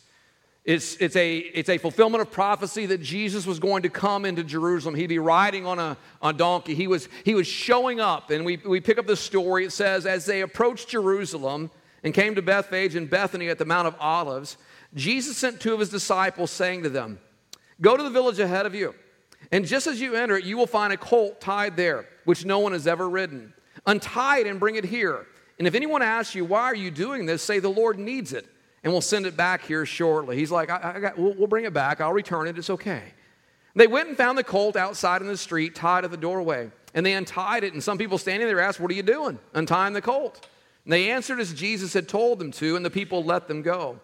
it's, 0.64 0.96
it's, 0.96 1.16
a, 1.16 1.38
it's 1.38 1.70
a 1.70 1.78
fulfillment 1.78 2.20
of 2.20 2.30
prophecy 2.30 2.84
that 2.86 3.00
Jesus 3.00 3.46
was 3.46 3.58
going 3.58 3.82
to 3.82 3.88
come 3.88 4.26
into 4.26 4.44
Jerusalem. 4.44 4.94
He'd 4.94 5.06
be 5.06 5.18
riding 5.18 5.64
on 5.64 5.78
a, 5.78 5.96
on 6.20 6.36
donkey. 6.36 6.74
He 6.74 6.86
was, 6.86 7.08
he 7.24 7.34
was 7.34 7.46
showing 7.46 7.98
up. 7.98 8.30
And 8.30 8.44
we, 8.44 8.58
we 8.58 8.80
pick 8.80 8.98
up 8.98 9.06
the 9.06 9.16
story. 9.16 9.64
It 9.64 9.72
says, 9.72 10.04
As 10.04 10.26
they 10.26 10.42
approached 10.42 10.88
Jerusalem 10.88 11.70
and 12.04 12.12
came 12.12 12.34
to 12.34 12.42
Bethphage 12.42 12.94
and 12.94 13.08
Bethany 13.08 13.48
at 13.48 13.58
the 13.58 13.64
Mount 13.64 13.88
of 13.88 13.96
Olives, 13.98 14.58
Jesus 14.94 15.38
sent 15.38 15.60
two 15.60 15.72
of 15.72 15.80
his 15.80 15.88
disciples, 15.88 16.50
saying 16.50 16.82
to 16.82 16.90
them, 16.90 17.18
Go 17.80 17.96
to 17.96 18.02
the 18.02 18.10
village 18.10 18.38
ahead 18.38 18.66
of 18.66 18.74
you. 18.74 18.94
And 19.50 19.66
just 19.66 19.86
as 19.86 19.98
you 19.98 20.14
enter 20.14 20.36
it, 20.36 20.44
you 20.44 20.58
will 20.58 20.66
find 20.66 20.92
a 20.92 20.98
colt 20.98 21.40
tied 21.40 21.74
there, 21.76 22.06
which 22.26 22.44
no 22.44 22.58
one 22.58 22.72
has 22.72 22.86
ever 22.86 23.08
ridden. 23.08 23.54
Untie 23.86 24.40
it 24.40 24.46
and 24.46 24.60
bring 24.60 24.74
it 24.74 24.84
here. 24.84 25.26
And 25.58 25.66
if 25.66 25.74
anyone 25.74 26.02
asks 26.02 26.34
you, 26.34 26.44
Why 26.44 26.64
are 26.64 26.76
you 26.76 26.90
doing 26.90 27.24
this? 27.24 27.42
say, 27.42 27.60
The 27.60 27.70
Lord 27.70 27.98
needs 27.98 28.34
it 28.34 28.46
and 28.82 28.92
we'll 28.92 29.02
send 29.02 29.26
it 29.26 29.36
back 29.36 29.62
here 29.62 29.84
shortly. 29.84 30.36
He's 30.36 30.50
like, 30.50 30.70
I, 30.70 30.94
I 30.96 31.00
got, 31.00 31.18
we'll, 31.18 31.34
we'll 31.34 31.46
bring 31.46 31.64
it 31.64 31.72
back. 31.72 32.00
I'll 32.00 32.12
return 32.12 32.48
it. 32.48 32.58
It's 32.58 32.70
okay. 32.70 33.02
They 33.74 33.86
went 33.86 34.08
and 34.08 34.16
found 34.16 34.36
the 34.36 34.44
colt 34.44 34.76
outside 34.76 35.20
in 35.20 35.28
the 35.28 35.36
street, 35.36 35.74
tied 35.74 36.04
at 36.04 36.10
the 36.10 36.16
doorway. 36.16 36.70
And 36.94 37.06
they 37.06 37.12
untied 37.12 37.62
it. 37.62 37.72
And 37.72 37.82
some 37.82 37.98
people 37.98 38.18
standing 38.18 38.48
there 38.48 38.60
asked, 38.60 38.80
What 38.80 38.90
are 38.90 38.94
you 38.94 39.02
doing? 39.02 39.38
Untying 39.54 39.92
the 39.92 40.02
colt. 40.02 40.46
And 40.84 40.92
they 40.92 41.10
answered 41.10 41.38
as 41.38 41.52
Jesus 41.52 41.92
had 41.92 42.08
told 42.08 42.38
them 42.38 42.50
to, 42.52 42.74
and 42.74 42.84
the 42.84 42.90
people 42.90 43.22
let 43.22 43.46
them 43.46 43.62
go. 43.62 44.00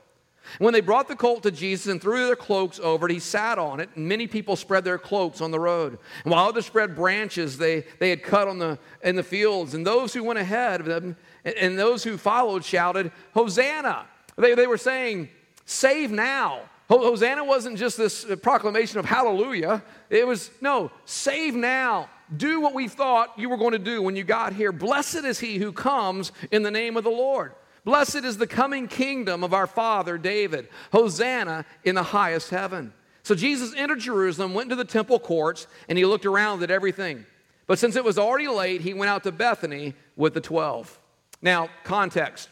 When 0.59 0.73
they 0.73 0.81
brought 0.81 1.09
the 1.09 1.17
colt 1.17 1.43
to 1.43 1.51
Jesus 1.51 1.89
and 1.89 2.01
threw 2.01 2.27
their 2.27 2.37
cloaks 2.37 2.79
over 2.79 3.09
it, 3.09 3.13
he 3.13 3.19
sat 3.19 3.59
on 3.59 3.81
it, 3.81 3.91
and 3.97 4.07
many 4.07 4.29
people 4.29 4.55
spread 4.55 4.85
their 4.85 4.99
cloaks 4.99 5.41
on 5.41 5.51
the 5.51 5.59
road. 5.59 5.99
And 6.23 6.31
while 6.31 6.49
others 6.49 6.67
spread 6.67 6.95
branches 6.95 7.59
they, 7.59 7.85
they 7.99 8.11
had 8.11 8.23
cut 8.23 8.47
on 8.47 8.59
the, 8.59 8.79
in 9.03 9.17
the 9.17 9.25
fields, 9.25 9.75
and 9.75 9.85
those 9.85 10.15
who 10.15 10.23
went 10.23 10.39
ahead 10.39 10.81
of 10.81 10.87
them 10.87 11.17
and, 11.45 11.55
and 11.57 11.79
those 11.79 12.05
who 12.05 12.17
followed 12.17 12.65
shouted, 12.65 13.11
Hosanna! 13.35 14.07
They, 14.37 14.55
they 14.55 14.67
were 14.67 14.79
saying, 14.79 15.29
Save 15.65 16.13
now. 16.13 16.61
Hosanna 16.89 17.45
wasn't 17.45 17.79
just 17.79 17.97
this 17.97 18.25
uh, 18.25 18.37
proclamation 18.37 19.01
of 19.01 19.05
hallelujah. 19.05 19.83
It 20.09 20.27
was, 20.27 20.51
no, 20.61 20.93
save 21.05 21.55
now. 21.55 22.09
Do 22.37 22.61
what 22.61 22.75
we 22.75 22.87
thought 22.89 23.37
you 23.37 23.49
were 23.49 23.57
going 23.57 23.73
to 23.73 23.79
do 23.79 24.03
when 24.03 24.15
you 24.15 24.25
got 24.25 24.53
here. 24.53 24.71
Blessed 24.73 25.25
is 25.25 25.41
he 25.41 25.59
who 25.59 25.73
comes 25.73 26.33
in 26.53 26.63
the 26.63 26.71
name 26.71 26.97
of 26.97 27.05
the 27.05 27.11
Lord. 27.11 27.55
Blessed 27.85 28.25
is 28.25 28.37
the 28.37 28.47
coming 28.47 28.89
kingdom 28.89 29.45
of 29.45 29.55
our 29.55 29.67
father 29.67 30.19
David. 30.19 30.69
Hosanna 30.93 31.65
in 31.85 31.95
the 31.95 32.03
highest 32.03 32.51
heaven. 32.51 32.93
So 33.23 33.35
Jesus 33.35 33.75
entered 33.77 34.01
Jerusalem, 34.01 34.55
went 34.55 34.71
into 34.71 34.77
the 34.77 34.89
temple 34.89 35.19
courts, 35.19 35.67
and 35.89 35.99
he 35.99 36.05
looked 36.05 36.27
around 36.27 36.63
at 36.63 36.71
everything. 36.71 37.27
But 37.67 37.79
since 37.79 37.97
it 37.97 38.05
was 38.05 38.19
already 38.19 38.49
late, 38.49 38.81
he 38.81 38.95
went 38.95 39.11
out 39.11 39.25
to 39.25 39.33
Bethany 39.33 39.95
with 40.17 40.35
the 40.35 40.41
12. 40.41 41.01
Now, 41.43 41.69
context. 41.85 42.49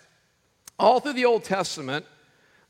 All 0.78 1.00
through 1.00 1.12
the 1.12 1.24
Old 1.24 1.44
Testament, 1.44 2.04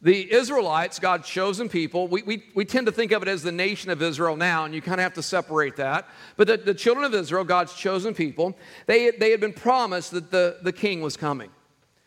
the 0.02 0.30
Israelites, 0.32 0.98
God's 0.98 1.26
chosen 1.26 1.68
people, 1.68 2.08
we, 2.08 2.22
we, 2.22 2.44
we 2.54 2.66
tend 2.66 2.86
to 2.86 2.92
think 2.92 3.12
of 3.12 3.22
it 3.22 3.28
as 3.28 3.42
the 3.42 3.52
nation 3.52 3.90
of 3.90 4.02
Israel 4.02 4.36
now, 4.36 4.66
and 4.66 4.74
you 4.74 4.82
kind 4.82 5.00
of 5.00 5.04
have 5.04 5.14
to 5.14 5.22
separate 5.22 5.76
that. 5.76 6.06
But 6.36 6.46
the, 6.46 6.58
the 6.58 6.74
children 6.74 7.06
of 7.06 7.14
Israel, 7.14 7.42
God's 7.44 7.72
chosen 7.72 8.14
people, 8.14 8.56
they, 8.86 9.10
they 9.12 9.30
had 9.30 9.40
been 9.40 9.54
promised 9.54 10.10
that 10.10 10.30
the, 10.30 10.58
the 10.62 10.72
king 10.72 11.00
was 11.00 11.16
coming. 11.16 11.50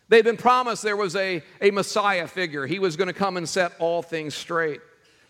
They 0.10 0.18
had 0.18 0.26
been 0.26 0.38
promised 0.38 0.84
there 0.84 0.96
was 0.96 1.16
a, 1.16 1.42
a 1.60 1.72
Messiah 1.72 2.28
figure. 2.28 2.68
He 2.68 2.78
was 2.78 2.96
going 2.96 3.08
to 3.08 3.14
come 3.14 3.36
and 3.36 3.50
set 3.50 3.74
all 3.80 4.04
things 4.04 4.36
straight. 4.36 4.80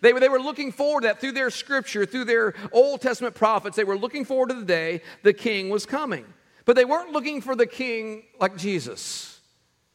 They, 0.00 0.12
they 0.12 0.28
were 0.28 0.38
looking 0.38 0.70
forward 0.70 1.00
to 1.00 1.08
that 1.08 1.20
through 1.20 1.32
their 1.32 1.50
scripture, 1.50 2.04
through 2.04 2.26
their 2.26 2.54
Old 2.70 3.00
Testament 3.00 3.34
prophets. 3.34 3.76
They 3.76 3.84
were 3.84 3.98
looking 3.98 4.24
forward 4.24 4.50
to 4.50 4.54
the 4.54 4.64
day 4.64 5.00
the 5.22 5.32
king 5.32 5.70
was 5.70 5.86
coming. 5.86 6.26
But 6.66 6.76
they 6.76 6.84
weren't 6.84 7.12
looking 7.12 7.40
for 7.40 7.56
the 7.56 7.66
king 7.66 8.24
like 8.38 8.56
Jesus. 8.56 9.37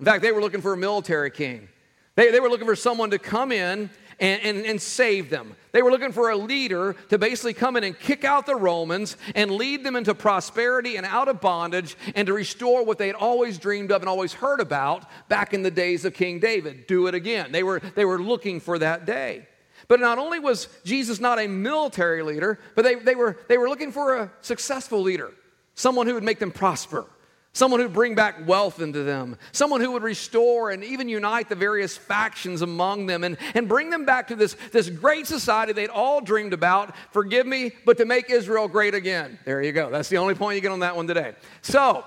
In 0.03 0.05
fact, 0.05 0.21
they 0.21 0.33
were 0.33 0.41
looking 0.41 0.59
for 0.59 0.73
a 0.73 0.77
military 0.77 1.31
king. 1.31 1.69
They, 2.15 2.29
they 2.29 2.41
were 2.41 2.49
looking 2.49 2.67
for 2.67 2.75
someone 2.75 3.11
to 3.11 3.17
come 3.17 3.53
in 3.53 3.89
and, 4.19 4.41
and, 4.41 4.65
and, 4.65 4.81
save 4.81 5.29
them. 5.29 5.55
They 5.71 5.81
were 5.81 5.91
looking 5.91 6.11
for 6.11 6.29
a 6.29 6.35
leader 6.35 6.97
to 7.07 7.17
basically 7.17 7.53
come 7.53 7.77
in 7.77 7.85
and 7.85 7.97
kick 7.97 8.25
out 8.25 8.45
the 8.45 8.57
Romans 8.57 9.15
and 9.33 9.49
lead 9.51 9.85
them 9.85 9.95
into 9.95 10.13
prosperity 10.13 10.97
and 10.97 11.05
out 11.05 11.29
of 11.29 11.39
bondage 11.39 11.95
and 12.15 12.27
to 12.27 12.33
restore 12.33 12.83
what 12.83 12.97
they 12.97 13.07
had 13.07 13.15
always 13.15 13.57
dreamed 13.57 13.93
of 13.93 14.01
and 14.01 14.09
always 14.09 14.33
heard 14.33 14.59
about 14.59 15.05
back 15.29 15.53
in 15.53 15.63
the 15.63 15.71
days 15.71 16.03
of 16.03 16.13
King 16.13 16.37
David. 16.37 16.85
Do 16.85 17.07
it 17.07 17.15
again. 17.15 17.53
They 17.53 17.63
were, 17.63 17.79
they 17.95 18.03
were 18.03 18.21
looking 18.21 18.59
for 18.59 18.77
that 18.79 19.05
day. 19.05 19.47
But 19.87 20.01
not 20.01 20.17
only 20.17 20.37
was 20.37 20.67
Jesus 20.83 21.21
not 21.21 21.39
a 21.39 21.47
military 21.47 22.23
leader, 22.23 22.59
but 22.75 22.81
they, 22.81 22.95
they, 22.95 23.15
were, 23.15 23.37
they 23.47 23.57
were 23.57 23.69
looking 23.69 23.93
for 23.93 24.17
a 24.17 24.31
successful 24.41 25.01
leader, 25.01 25.31
someone 25.75 26.07
who 26.07 26.13
would 26.13 26.23
make 26.23 26.39
them 26.39 26.51
prosper 26.51 27.05
someone 27.53 27.79
who 27.79 27.85
would 27.85 27.93
bring 27.93 28.15
back 28.15 28.47
wealth 28.47 28.81
into 28.81 29.03
them, 29.03 29.37
someone 29.51 29.79
who 29.79 29.91
would 29.91 30.03
restore 30.03 30.71
and 30.71 30.83
even 30.83 31.07
unite 31.07 31.49
the 31.49 31.55
various 31.55 31.95
factions 31.95 32.61
among 32.61 33.05
them 33.05 33.23
and, 33.23 33.37
and 33.53 33.69
bring 33.69 33.89
them 33.89 34.05
back 34.05 34.27
to 34.27 34.35
this, 34.35 34.55
this 34.71 34.89
great 34.89 35.27
society 35.27 35.71
they'd 35.71 35.89
all 35.89 36.19
dreamed 36.19 36.53
about. 36.53 36.95
Forgive 37.11 37.45
me, 37.45 37.71
but 37.85 37.97
to 37.97 38.05
make 38.05 38.29
Israel 38.29 38.67
great 38.67 38.95
again. 38.95 39.37
There 39.45 39.61
you 39.61 39.71
go. 39.71 39.89
That's 39.89 40.09
the 40.09 40.17
only 40.17 40.35
point 40.35 40.55
you 40.55 40.61
get 40.61 40.71
on 40.71 40.79
that 40.79 40.95
one 40.95 41.07
today. 41.07 41.33
So, 41.61 42.03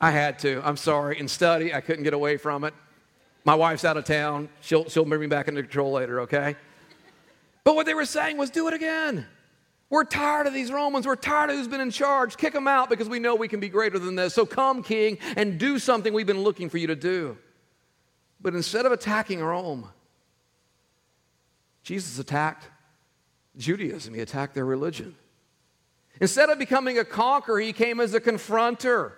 I 0.00 0.10
had 0.10 0.38
to. 0.40 0.62
I'm 0.64 0.76
sorry. 0.76 1.18
In 1.18 1.26
study, 1.26 1.74
I 1.74 1.80
couldn't 1.80 2.04
get 2.04 2.14
away 2.14 2.36
from 2.36 2.64
it. 2.64 2.74
My 3.44 3.54
wife's 3.54 3.84
out 3.84 3.96
of 3.96 4.04
town. 4.04 4.48
She'll, 4.60 4.88
she'll 4.88 5.04
bring 5.04 5.20
me 5.20 5.26
back 5.26 5.48
into 5.48 5.62
control 5.62 5.92
later, 5.92 6.20
okay? 6.22 6.56
But 7.64 7.74
what 7.74 7.86
they 7.86 7.94
were 7.94 8.04
saying 8.04 8.36
was 8.36 8.50
do 8.50 8.68
it 8.68 8.74
again. 8.74 9.26
We're 9.90 10.04
tired 10.04 10.46
of 10.46 10.52
these 10.52 10.70
Romans. 10.70 11.06
We're 11.06 11.16
tired 11.16 11.50
of 11.50 11.56
who's 11.56 11.68
been 11.68 11.80
in 11.80 11.90
charge. 11.90 12.36
Kick 12.36 12.52
them 12.52 12.68
out 12.68 12.90
because 12.90 13.08
we 13.08 13.18
know 13.18 13.34
we 13.34 13.48
can 13.48 13.60
be 13.60 13.70
greater 13.70 13.98
than 13.98 14.16
this. 14.16 14.34
So 14.34 14.44
come, 14.44 14.82
King, 14.82 15.18
and 15.36 15.58
do 15.58 15.78
something 15.78 16.12
we've 16.12 16.26
been 16.26 16.42
looking 16.42 16.68
for 16.68 16.76
you 16.78 16.88
to 16.88 16.96
do. 16.96 17.38
But 18.40 18.54
instead 18.54 18.84
of 18.84 18.92
attacking 18.92 19.40
Rome, 19.40 19.88
Jesus 21.82 22.18
attacked 22.18 22.68
Judaism, 23.56 24.14
he 24.14 24.20
attacked 24.20 24.54
their 24.54 24.66
religion. 24.66 25.16
Instead 26.20 26.50
of 26.50 26.58
becoming 26.58 26.98
a 26.98 27.04
conqueror, 27.04 27.58
he 27.58 27.72
came 27.72 28.00
as 28.00 28.12
a 28.12 28.20
confronter. 28.20 29.12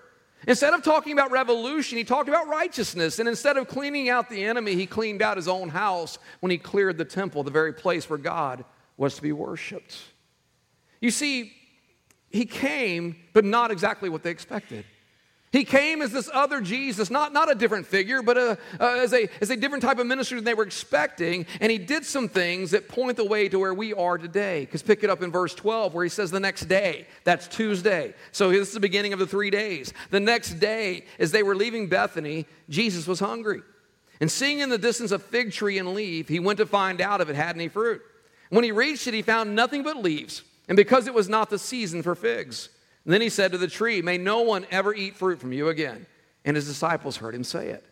Instead 0.46 0.72
of 0.72 0.82
talking 0.82 1.12
about 1.12 1.30
revolution, 1.30 1.98
he 1.98 2.04
talked 2.04 2.28
about 2.28 2.46
righteousness. 2.46 3.18
And 3.18 3.28
instead 3.28 3.56
of 3.56 3.68
cleaning 3.68 4.08
out 4.08 4.30
the 4.30 4.44
enemy, 4.44 4.74
he 4.74 4.86
cleaned 4.86 5.20
out 5.20 5.36
his 5.36 5.48
own 5.48 5.68
house 5.68 6.18
when 6.40 6.50
he 6.50 6.58
cleared 6.58 6.96
the 6.96 7.04
temple, 7.04 7.42
the 7.42 7.50
very 7.50 7.72
place 7.72 8.08
where 8.08 8.18
God 8.18 8.64
was 8.96 9.16
to 9.16 9.22
be 9.22 9.32
worshiped. 9.32 9.96
You 11.00 11.10
see, 11.10 11.52
he 12.30 12.44
came, 12.44 13.16
but 13.32 13.44
not 13.44 13.70
exactly 13.70 14.08
what 14.08 14.22
they 14.22 14.30
expected. 14.30 14.84
He 15.52 15.64
came 15.64 16.00
as 16.00 16.12
this 16.12 16.30
other 16.32 16.60
Jesus, 16.60 17.10
not, 17.10 17.32
not 17.32 17.50
a 17.50 17.56
different 17.56 17.84
figure, 17.84 18.22
but 18.22 18.38
a, 18.38 18.58
as, 18.78 19.12
a, 19.12 19.28
as 19.40 19.50
a 19.50 19.56
different 19.56 19.82
type 19.82 19.98
of 19.98 20.06
ministry 20.06 20.36
than 20.36 20.44
they 20.44 20.54
were 20.54 20.62
expecting. 20.62 21.44
And 21.60 21.72
he 21.72 21.78
did 21.78 22.04
some 22.04 22.28
things 22.28 22.70
that 22.70 22.88
point 22.88 23.16
the 23.16 23.24
way 23.24 23.48
to 23.48 23.58
where 23.58 23.74
we 23.74 23.92
are 23.92 24.16
today. 24.16 24.60
Because 24.60 24.82
pick 24.82 25.02
it 25.02 25.10
up 25.10 25.22
in 25.22 25.32
verse 25.32 25.52
12, 25.52 25.92
where 25.92 26.04
he 26.04 26.08
says 26.08 26.30
the 26.30 26.38
next 26.38 26.66
day, 26.66 27.08
that's 27.24 27.48
Tuesday. 27.48 28.14
So 28.30 28.50
this 28.50 28.68
is 28.68 28.74
the 28.74 28.80
beginning 28.80 29.12
of 29.12 29.18
the 29.18 29.26
three 29.26 29.50
days. 29.50 29.92
The 30.10 30.20
next 30.20 30.60
day, 30.60 31.04
as 31.18 31.32
they 31.32 31.42
were 31.42 31.56
leaving 31.56 31.88
Bethany, 31.88 32.46
Jesus 32.68 33.08
was 33.08 33.18
hungry. 33.18 33.62
And 34.20 34.30
seeing 34.30 34.60
in 34.60 34.68
the 34.68 34.78
distance 34.78 35.10
a 35.10 35.18
fig 35.18 35.50
tree 35.50 35.78
and 35.78 35.94
leaf, 35.94 36.28
he 36.28 36.38
went 36.38 36.58
to 36.58 36.66
find 36.66 37.00
out 37.00 37.20
if 37.20 37.28
it 37.28 37.34
had 37.34 37.56
any 37.56 37.66
fruit. 37.66 38.02
When 38.50 38.62
he 38.62 38.70
reached 38.70 39.08
it, 39.08 39.14
he 39.14 39.22
found 39.22 39.56
nothing 39.56 39.82
but 39.82 39.96
leaves, 39.96 40.42
and 40.70 40.76
because 40.76 41.08
it 41.08 41.14
was 41.14 41.28
not 41.28 41.50
the 41.50 41.58
season 41.58 42.00
for 42.00 42.14
figs. 42.14 42.68
And 43.04 43.12
then 43.12 43.20
he 43.20 43.28
said 43.28 43.50
to 43.50 43.58
the 43.58 43.66
tree, 43.66 44.02
May 44.02 44.18
no 44.18 44.42
one 44.42 44.64
ever 44.70 44.94
eat 44.94 45.16
fruit 45.16 45.40
from 45.40 45.52
you 45.52 45.68
again. 45.68 46.06
And 46.44 46.54
his 46.54 46.68
disciples 46.68 47.16
heard 47.16 47.34
him 47.34 47.42
say 47.42 47.70
it. 47.70 47.84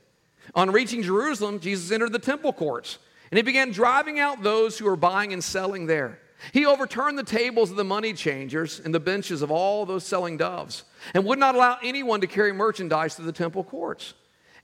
On 0.54 0.70
reaching 0.70 1.02
Jerusalem, 1.02 1.58
Jesus 1.58 1.90
entered 1.90 2.12
the 2.12 2.20
temple 2.20 2.52
courts, 2.52 2.98
and 3.32 3.36
he 3.36 3.42
began 3.42 3.72
driving 3.72 4.20
out 4.20 4.44
those 4.44 4.78
who 4.78 4.84
were 4.84 4.94
buying 4.94 5.32
and 5.32 5.42
selling 5.42 5.86
there. 5.86 6.20
He 6.52 6.64
overturned 6.66 7.18
the 7.18 7.24
tables 7.24 7.72
of 7.72 7.76
the 7.76 7.82
money 7.82 8.12
changers 8.12 8.78
and 8.78 8.94
the 8.94 9.00
benches 9.00 9.42
of 9.42 9.50
all 9.50 9.84
those 9.84 10.06
selling 10.06 10.36
doves, 10.36 10.84
and 11.14 11.24
would 11.24 11.40
not 11.40 11.56
allow 11.56 11.78
anyone 11.82 12.20
to 12.20 12.28
carry 12.28 12.52
merchandise 12.52 13.16
to 13.16 13.22
the 13.22 13.32
temple 13.32 13.64
courts. 13.64 14.14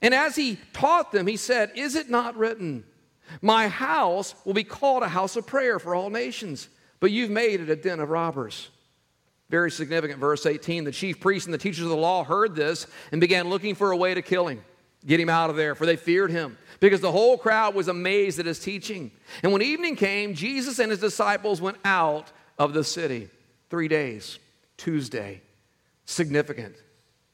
And 0.01 0.13
as 0.13 0.37
he 0.37 0.57
taught 0.71 1.11
them, 1.11 1.27
he 1.27 1.35
said, 1.35 1.73
Is 1.75 1.95
it 1.95 2.09
not 2.09 2.37
written, 2.37 2.85
My 3.41 3.67
house 3.67 4.35
will 4.45 4.53
be 4.53 4.63
called 4.63 5.03
a 5.03 5.09
house 5.09 5.35
of 5.35 5.45
prayer 5.45 5.79
for 5.79 5.93
all 5.93 6.09
nations, 6.09 6.69
but 6.99 7.11
you've 7.11 7.29
made 7.29 7.61
it 7.61 7.69
a 7.69 7.75
den 7.75 7.99
of 7.99 8.09
robbers? 8.09 8.69
Very 9.49 9.69
significant, 9.69 10.19
verse 10.19 10.45
18. 10.45 10.83
The 10.85 10.91
chief 10.91 11.19
priests 11.19 11.45
and 11.45 11.53
the 11.53 11.59
teachers 11.59 11.83
of 11.83 11.89
the 11.89 11.95
law 11.95 12.23
heard 12.23 12.55
this 12.55 12.87
and 13.11 13.21
began 13.21 13.49
looking 13.49 13.75
for 13.75 13.91
a 13.91 13.97
way 13.97 14.13
to 14.13 14.21
kill 14.21 14.47
him, 14.47 14.63
get 15.05 15.19
him 15.19 15.29
out 15.29 15.49
of 15.49 15.55
there, 15.55 15.75
for 15.75 15.85
they 15.85 15.95
feared 15.95 16.31
him, 16.31 16.57
because 16.79 17.01
the 17.01 17.11
whole 17.11 17.37
crowd 17.37 17.75
was 17.75 17.87
amazed 17.87 18.39
at 18.39 18.45
his 18.45 18.59
teaching. 18.59 19.11
And 19.43 19.51
when 19.51 19.61
evening 19.61 19.95
came, 19.95 20.33
Jesus 20.33 20.79
and 20.79 20.89
his 20.89 20.99
disciples 20.99 21.61
went 21.61 21.77
out 21.85 22.31
of 22.57 22.73
the 22.73 22.83
city. 22.83 23.29
Three 23.69 23.87
days, 23.87 24.39
Tuesday. 24.77 25.41
Significant. 26.05 26.75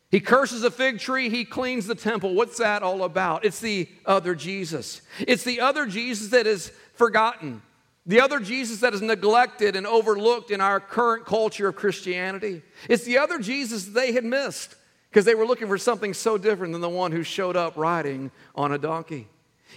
He 0.10 0.20
curses 0.20 0.64
a 0.64 0.72
fig 0.72 1.00
tree, 1.00 1.30
he 1.30 1.46
cleans 1.46 1.88
the 1.88 1.96
temple. 1.96 2.34
What's 2.34 2.58
that 2.58 2.84
all 2.84 3.04
about? 3.04 3.46
It's 3.46 3.60
the 3.60 3.88
other 4.06 4.36
Jesus. 4.36 5.02
It's 5.20 5.46
the 5.46 5.62
other 5.62 5.86
Jesus 5.86 6.30
that 6.30 6.46
is 6.46 6.72
forgotten. 6.94 7.62
The 8.06 8.20
other 8.20 8.40
Jesus 8.40 8.80
that 8.80 8.94
is 8.94 9.02
neglected 9.02 9.76
and 9.76 9.86
overlooked 9.86 10.50
in 10.50 10.60
our 10.60 10.80
current 10.80 11.26
culture 11.26 11.68
of 11.68 11.76
Christianity. 11.76 12.64
It's 12.90 13.04
the 13.04 13.20
other 13.20 13.38
Jesus 13.38 13.86
they 13.86 14.12
had 14.12 14.26
missed 14.26 14.76
because 15.10 15.26
they 15.26 15.36
were 15.36 15.46
looking 15.46 15.68
for 15.68 15.78
something 15.78 16.14
so 16.14 16.38
different 16.38 16.74
than 16.74 16.82
the 16.82 16.90
one 16.90 17.12
who 17.12 17.22
showed 17.22 17.56
up 17.56 17.78
riding 17.78 18.32
on 18.56 18.72
a 18.72 18.78
donkey. 18.78 19.28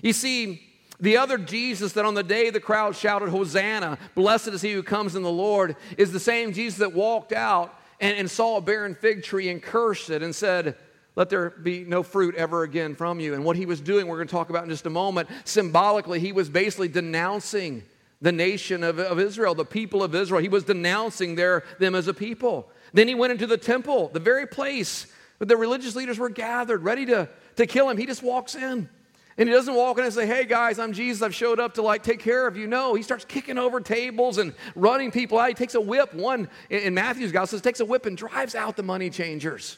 You 0.02 0.12
see, 0.12 0.62
the 1.00 1.18
other 1.18 1.36
Jesus 1.36 1.92
that 1.92 2.04
on 2.04 2.14
the 2.14 2.22
day 2.22 2.50
the 2.50 2.60
crowd 2.60 2.96
shouted, 2.96 3.28
Hosanna, 3.28 3.98
blessed 4.14 4.48
is 4.48 4.62
he 4.62 4.72
who 4.72 4.82
comes 4.82 5.16
in 5.16 5.22
the 5.22 5.30
Lord, 5.30 5.76
is 5.98 6.12
the 6.12 6.20
same 6.20 6.52
Jesus 6.52 6.78
that 6.78 6.94
walked 6.94 7.32
out 7.32 7.78
and, 8.00 8.16
and 8.16 8.30
saw 8.30 8.56
a 8.56 8.60
barren 8.60 8.94
fig 8.94 9.22
tree 9.22 9.50
and 9.50 9.62
cursed 9.62 10.08
it 10.08 10.22
and 10.22 10.34
said, 10.34 10.76
let 11.16 11.30
there 11.30 11.50
be 11.50 11.84
no 11.84 12.02
fruit 12.02 12.34
ever 12.34 12.62
again 12.62 12.94
from 12.94 13.20
you. 13.20 13.34
And 13.34 13.44
what 13.44 13.56
he 13.56 13.66
was 13.66 13.80
doing, 13.80 14.06
we're 14.06 14.16
going 14.16 14.28
to 14.28 14.32
talk 14.32 14.50
about 14.50 14.64
in 14.64 14.70
just 14.70 14.86
a 14.86 14.90
moment, 14.90 15.28
symbolically, 15.44 16.18
he 16.18 16.32
was 16.32 16.48
basically 16.48 16.88
denouncing 16.88 17.84
the 18.24 18.32
nation 18.32 18.82
of, 18.82 18.98
of 18.98 19.20
Israel, 19.20 19.54
the 19.54 19.66
people 19.66 20.02
of 20.02 20.14
Israel. 20.14 20.40
He 20.40 20.48
was 20.48 20.64
denouncing 20.64 21.34
their, 21.34 21.62
them 21.78 21.94
as 21.94 22.08
a 22.08 22.14
people. 22.14 22.70
Then 22.94 23.06
he 23.06 23.14
went 23.14 23.32
into 23.32 23.46
the 23.46 23.58
temple, 23.58 24.08
the 24.14 24.18
very 24.18 24.46
place 24.46 25.06
where 25.36 25.44
the 25.46 25.58
religious 25.58 25.94
leaders 25.94 26.18
were 26.18 26.30
gathered, 26.30 26.82
ready 26.82 27.04
to, 27.04 27.28
to 27.56 27.66
kill 27.66 27.90
him. 27.90 27.98
He 27.98 28.06
just 28.06 28.22
walks 28.22 28.54
in. 28.54 28.88
And 29.36 29.48
he 29.48 29.54
doesn't 29.54 29.74
walk 29.74 29.98
in 29.98 30.04
and 30.04 30.14
say, 30.14 30.26
Hey 30.26 30.46
guys, 30.46 30.78
I'm 30.78 30.94
Jesus. 30.94 31.20
I've 31.20 31.34
showed 31.34 31.60
up 31.60 31.74
to 31.74 31.82
like 31.82 32.02
take 32.02 32.20
care 32.20 32.46
of 32.46 32.56
you. 32.56 32.66
No, 32.66 32.94
he 32.94 33.02
starts 33.02 33.26
kicking 33.26 33.58
over 33.58 33.78
tables 33.78 34.38
and 34.38 34.54
running 34.74 35.10
people 35.10 35.38
out. 35.38 35.48
He 35.48 35.54
takes 35.54 35.74
a 35.74 35.80
whip. 35.80 36.14
One 36.14 36.48
in 36.70 36.94
Matthew's 36.94 37.30
gospel 37.30 37.58
says, 37.58 37.62
takes 37.62 37.80
a 37.80 37.84
whip 37.84 38.06
and 38.06 38.16
drives 38.16 38.54
out 38.54 38.76
the 38.76 38.82
money 38.82 39.10
changers. 39.10 39.76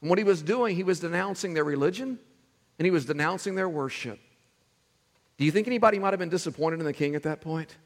And 0.00 0.10
what 0.10 0.18
he 0.18 0.24
was 0.24 0.42
doing, 0.42 0.74
he 0.74 0.82
was 0.82 0.98
denouncing 0.98 1.54
their 1.54 1.64
religion 1.64 2.18
and 2.80 2.86
he 2.86 2.90
was 2.90 3.04
denouncing 3.04 3.54
their 3.54 3.68
worship. 3.68 4.18
Do 5.38 5.44
you 5.44 5.50
think 5.50 5.66
anybody 5.66 5.98
might 5.98 6.12
have 6.12 6.20
been 6.20 6.28
disappointed 6.28 6.80
in 6.80 6.86
the 6.86 6.92
king 6.92 7.14
at 7.14 7.22
that 7.24 7.40
point? 7.40 7.76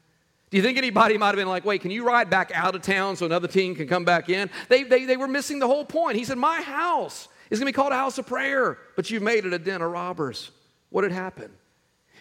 Do 0.49 0.57
you 0.57 0.63
think 0.63 0.77
anybody 0.77 1.17
might 1.17 1.27
have 1.27 1.35
been 1.35 1.49
like, 1.49 1.65
wait, 1.65 1.81
can 1.81 1.91
you 1.91 2.05
ride 2.05 2.29
back 2.29 2.51
out 2.53 2.73
of 2.73 2.81
town 2.81 3.17
so 3.17 3.25
another 3.25 3.47
team 3.47 3.75
can 3.75 3.87
come 3.87 4.05
back 4.05 4.29
in? 4.29 4.49
They, 4.69 4.83
they, 4.83 5.05
they 5.05 5.17
were 5.17 5.27
missing 5.27 5.59
the 5.59 5.67
whole 5.67 5.83
point. 5.83 6.17
He 6.17 6.23
said, 6.23 6.37
My 6.37 6.61
house 6.61 7.27
is 7.49 7.59
going 7.59 7.71
to 7.71 7.73
be 7.73 7.75
called 7.75 7.91
a 7.91 7.97
house 7.97 8.17
of 8.17 8.27
prayer, 8.27 8.77
but 8.95 9.09
you've 9.09 9.23
made 9.23 9.45
it 9.45 9.53
a 9.53 9.59
den 9.59 9.81
of 9.81 9.91
robbers. 9.91 10.51
What 10.89 11.03
had 11.03 11.11
happened? 11.11 11.53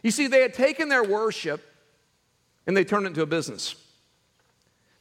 You 0.03 0.11
see, 0.11 0.27
they 0.27 0.43
had 0.43 0.55
taken 0.55 0.89
their 0.89 1.05
worship 1.05 1.65
and 2.67 2.77
they 2.77 2.85
turned 2.85 3.07
it 3.07 3.09
into 3.09 3.23
a 3.23 3.27
business. 3.27 3.77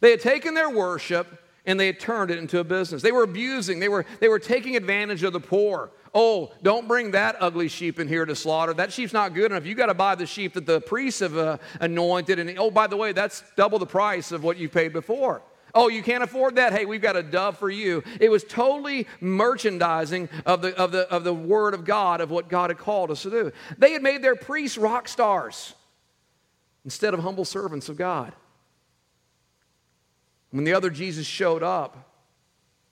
They 0.02 0.12
had 0.12 0.22
taken 0.22 0.54
their 0.54 0.70
worship 0.70 1.28
and 1.66 1.80
they 1.80 1.88
had 1.88 2.00
turned 2.00 2.32
it 2.32 2.38
into 2.38 2.60
a 2.60 2.64
business. 2.64 3.02
They 3.02 3.12
were 3.12 3.24
abusing, 3.24 3.80
they 3.80 3.90
were, 3.90 4.06
they 4.20 4.28
were 4.28 4.40
taking 4.40 4.76
advantage 4.76 5.24
of 5.24 5.34
the 5.34 5.40
poor. 5.40 5.92
Oh, 6.14 6.54
don't 6.64 6.88
bring 6.88 7.12
that 7.12 7.36
ugly 7.42 7.68
sheep 7.68 8.00
in 8.00 8.08
here 8.08 8.26
to 8.26 8.36
slaughter. 8.36 8.74
That 8.74 8.94
sheep's 8.94 9.12
not 9.12 9.34
good 9.34 9.52
enough. 9.52 9.66
You 9.66 9.76
got 9.76 9.88
to 9.88 9.94
buy 9.94 10.16
the 10.16 10.26
sheep 10.26 10.54
that 10.54 10.66
the 10.66 10.80
priests 10.80 11.20
have 11.20 11.36
uh, 11.36 11.58
anointed. 11.82 12.40
And 12.40 12.58
oh, 12.58 12.72
by 12.72 12.88
the 12.88 12.96
way, 12.96 13.12
that's 13.12 13.44
double 13.58 13.80
the 13.80 13.86
price 13.86 14.32
of 14.32 14.42
what 14.42 14.56
you 14.56 14.70
paid 14.70 14.94
before. 14.94 15.42
Oh, 15.74 15.90
you 15.90 16.02
can't 16.02 16.24
afford 16.24 16.56
that? 16.56 16.72
Hey, 16.72 16.86
we've 16.86 17.02
got 17.02 17.18
a 17.18 17.24
dove 17.24 17.58
for 17.58 17.70
you. 17.70 18.02
It 18.22 18.32
was 18.32 18.46
totally 18.46 19.08
merchandising 19.20 20.30
of 20.46 20.62
the, 20.62 20.74
of, 20.78 20.94
the, 20.94 21.02
of 21.12 21.26
the 21.26 21.34
word 21.34 21.74
of 21.74 21.84
God, 21.84 22.22
of 22.22 22.32
what 22.32 22.48
God 22.48 22.70
had 22.70 22.78
called 22.78 23.12
us 23.12 23.24
to 23.24 23.30
do. 23.30 23.52
They 23.78 23.92
had 23.92 24.02
made 24.02 24.22
their 24.22 24.38
priests 24.38 24.78
rock 24.78 25.10
stars 25.10 25.74
instead 26.86 27.14
of 27.14 27.20
humble 27.20 27.44
servants 27.44 27.90
of 27.90 27.98
God. 27.98 28.32
When 30.56 30.64
the 30.64 30.74
other 30.74 30.90
Jesus 30.90 31.28
showed 31.28 31.64
up, 31.64 32.14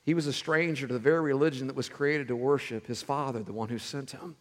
he 0.03 0.13
was 0.13 0.27
a 0.27 0.34
stranger 0.34 0.86
to 0.86 0.91
the 0.91 1.00
very 1.00 1.22
religion 1.22 1.67
that 1.67 1.77
was 1.77 1.88
created 1.88 2.27
to 2.27 2.36
worship 2.36 2.88
his 2.88 3.01
Father, 3.01 3.41
the 3.41 3.53
one 3.53 3.70
who 3.70 3.77
sent 3.77 4.12
him. 4.12 4.36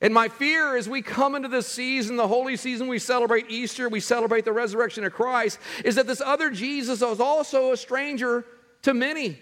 And 0.00 0.14
my 0.14 0.28
fear 0.28 0.78
as 0.78 0.88
we 0.88 1.02
come 1.02 1.34
into 1.34 1.48
this 1.48 1.66
season, 1.66 2.16
the 2.16 2.26
holy 2.26 2.56
season, 2.56 2.88
we 2.88 2.98
celebrate 2.98 3.50
Easter, 3.50 3.90
we 3.90 4.00
celebrate 4.00 4.46
the 4.46 4.52
resurrection 4.54 5.04
of 5.04 5.12
Christ, 5.12 5.58
is 5.84 5.96
that 5.96 6.06
this 6.06 6.22
other 6.22 6.48
Jesus 6.48 7.02
is 7.02 7.20
also 7.20 7.72
a 7.72 7.76
stranger 7.76 8.46
to 8.80 8.94
many. 8.94 9.38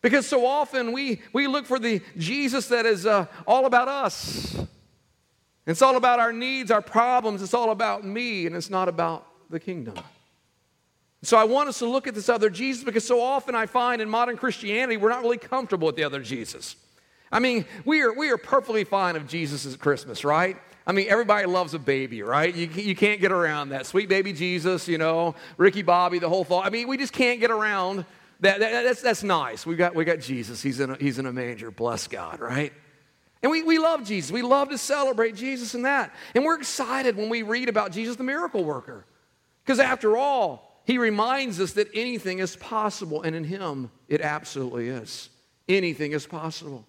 Because 0.00 0.28
so 0.28 0.46
often 0.46 0.92
we, 0.92 1.22
we 1.32 1.48
look 1.48 1.66
for 1.66 1.80
the 1.80 2.00
Jesus 2.16 2.68
that 2.68 2.86
is 2.86 3.04
uh, 3.04 3.26
all 3.48 3.66
about 3.66 3.88
us. 3.88 4.64
It's 5.66 5.82
all 5.82 5.96
about 5.96 6.20
our 6.20 6.32
needs, 6.32 6.70
our 6.70 6.82
problems. 6.82 7.42
It's 7.42 7.52
all 7.52 7.72
about 7.72 8.04
me, 8.04 8.46
and 8.46 8.54
it's 8.54 8.70
not 8.70 8.88
about 8.88 9.26
the 9.50 9.58
kingdom. 9.58 9.96
So 11.22 11.36
I 11.36 11.44
want 11.44 11.68
us 11.68 11.80
to 11.80 11.86
look 11.86 12.06
at 12.06 12.14
this 12.14 12.28
other 12.28 12.48
Jesus 12.48 12.84
because 12.84 13.06
so 13.06 13.20
often 13.20 13.54
I 13.54 13.66
find 13.66 14.00
in 14.00 14.08
modern 14.08 14.36
Christianity 14.36 14.96
we're 14.96 15.08
not 15.08 15.22
really 15.22 15.38
comfortable 15.38 15.86
with 15.86 15.96
the 15.96 16.04
other 16.04 16.20
Jesus. 16.20 16.76
I 17.30 17.40
mean, 17.40 17.66
we 17.84 18.00
are, 18.02 18.12
we 18.12 18.30
are 18.30 18.38
perfectly 18.38 18.84
fine 18.84 19.16
of 19.16 19.26
Jesus 19.26 19.70
at 19.72 19.78
Christmas, 19.80 20.24
right? 20.24 20.56
I 20.86 20.92
mean, 20.92 21.06
everybody 21.08 21.46
loves 21.46 21.74
a 21.74 21.78
baby, 21.78 22.22
right? 22.22 22.54
You, 22.54 22.68
you 22.68 22.96
can't 22.96 23.20
get 23.20 23.30
around 23.30 23.70
that. 23.70 23.84
Sweet 23.84 24.08
baby 24.08 24.32
Jesus, 24.32 24.88
you 24.88 24.96
know, 24.96 25.34
Ricky 25.58 25.82
Bobby, 25.82 26.18
the 26.18 26.28
whole 26.28 26.44
thought. 26.44 26.64
I 26.64 26.70
mean, 26.70 26.88
we 26.88 26.96
just 26.96 27.12
can't 27.12 27.40
get 27.40 27.50
around 27.50 28.06
that. 28.40 28.60
that 28.60 28.84
that's, 28.84 29.02
that's 29.02 29.22
nice. 29.22 29.66
We 29.66 29.76
got, 29.76 29.94
we 29.94 30.04
got 30.06 30.20
Jesus. 30.20 30.62
He's 30.62 30.80
in, 30.80 30.90
a, 30.90 30.96
he's 30.96 31.18
in 31.18 31.26
a 31.26 31.32
manger. 31.32 31.70
Bless 31.70 32.06
God, 32.08 32.40
right? 32.40 32.72
And 33.42 33.52
we, 33.52 33.62
we 33.62 33.78
love 33.78 34.04
Jesus. 34.04 34.30
We 34.32 34.40
love 34.40 34.70
to 34.70 34.78
celebrate 34.78 35.34
Jesus 35.34 35.74
and 35.74 35.84
that. 35.84 36.14
And 36.34 36.44
we're 36.44 36.56
excited 36.56 37.16
when 37.16 37.28
we 37.28 37.42
read 37.42 37.68
about 37.68 37.92
Jesus, 37.92 38.16
the 38.16 38.24
miracle 38.24 38.64
worker. 38.64 39.04
Because 39.64 39.80
after 39.80 40.16
all, 40.16 40.67
he 40.88 40.96
reminds 40.96 41.60
us 41.60 41.74
that 41.74 41.88
anything 41.92 42.38
is 42.38 42.56
possible, 42.56 43.22
and 43.22 43.36
in 43.36 43.44
Him, 43.44 43.90
it 44.08 44.22
absolutely 44.22 44.88
is. 44.88 45.28
Anything 45.68 46.12
is 46.12 46.26
possible. 46.26 46.86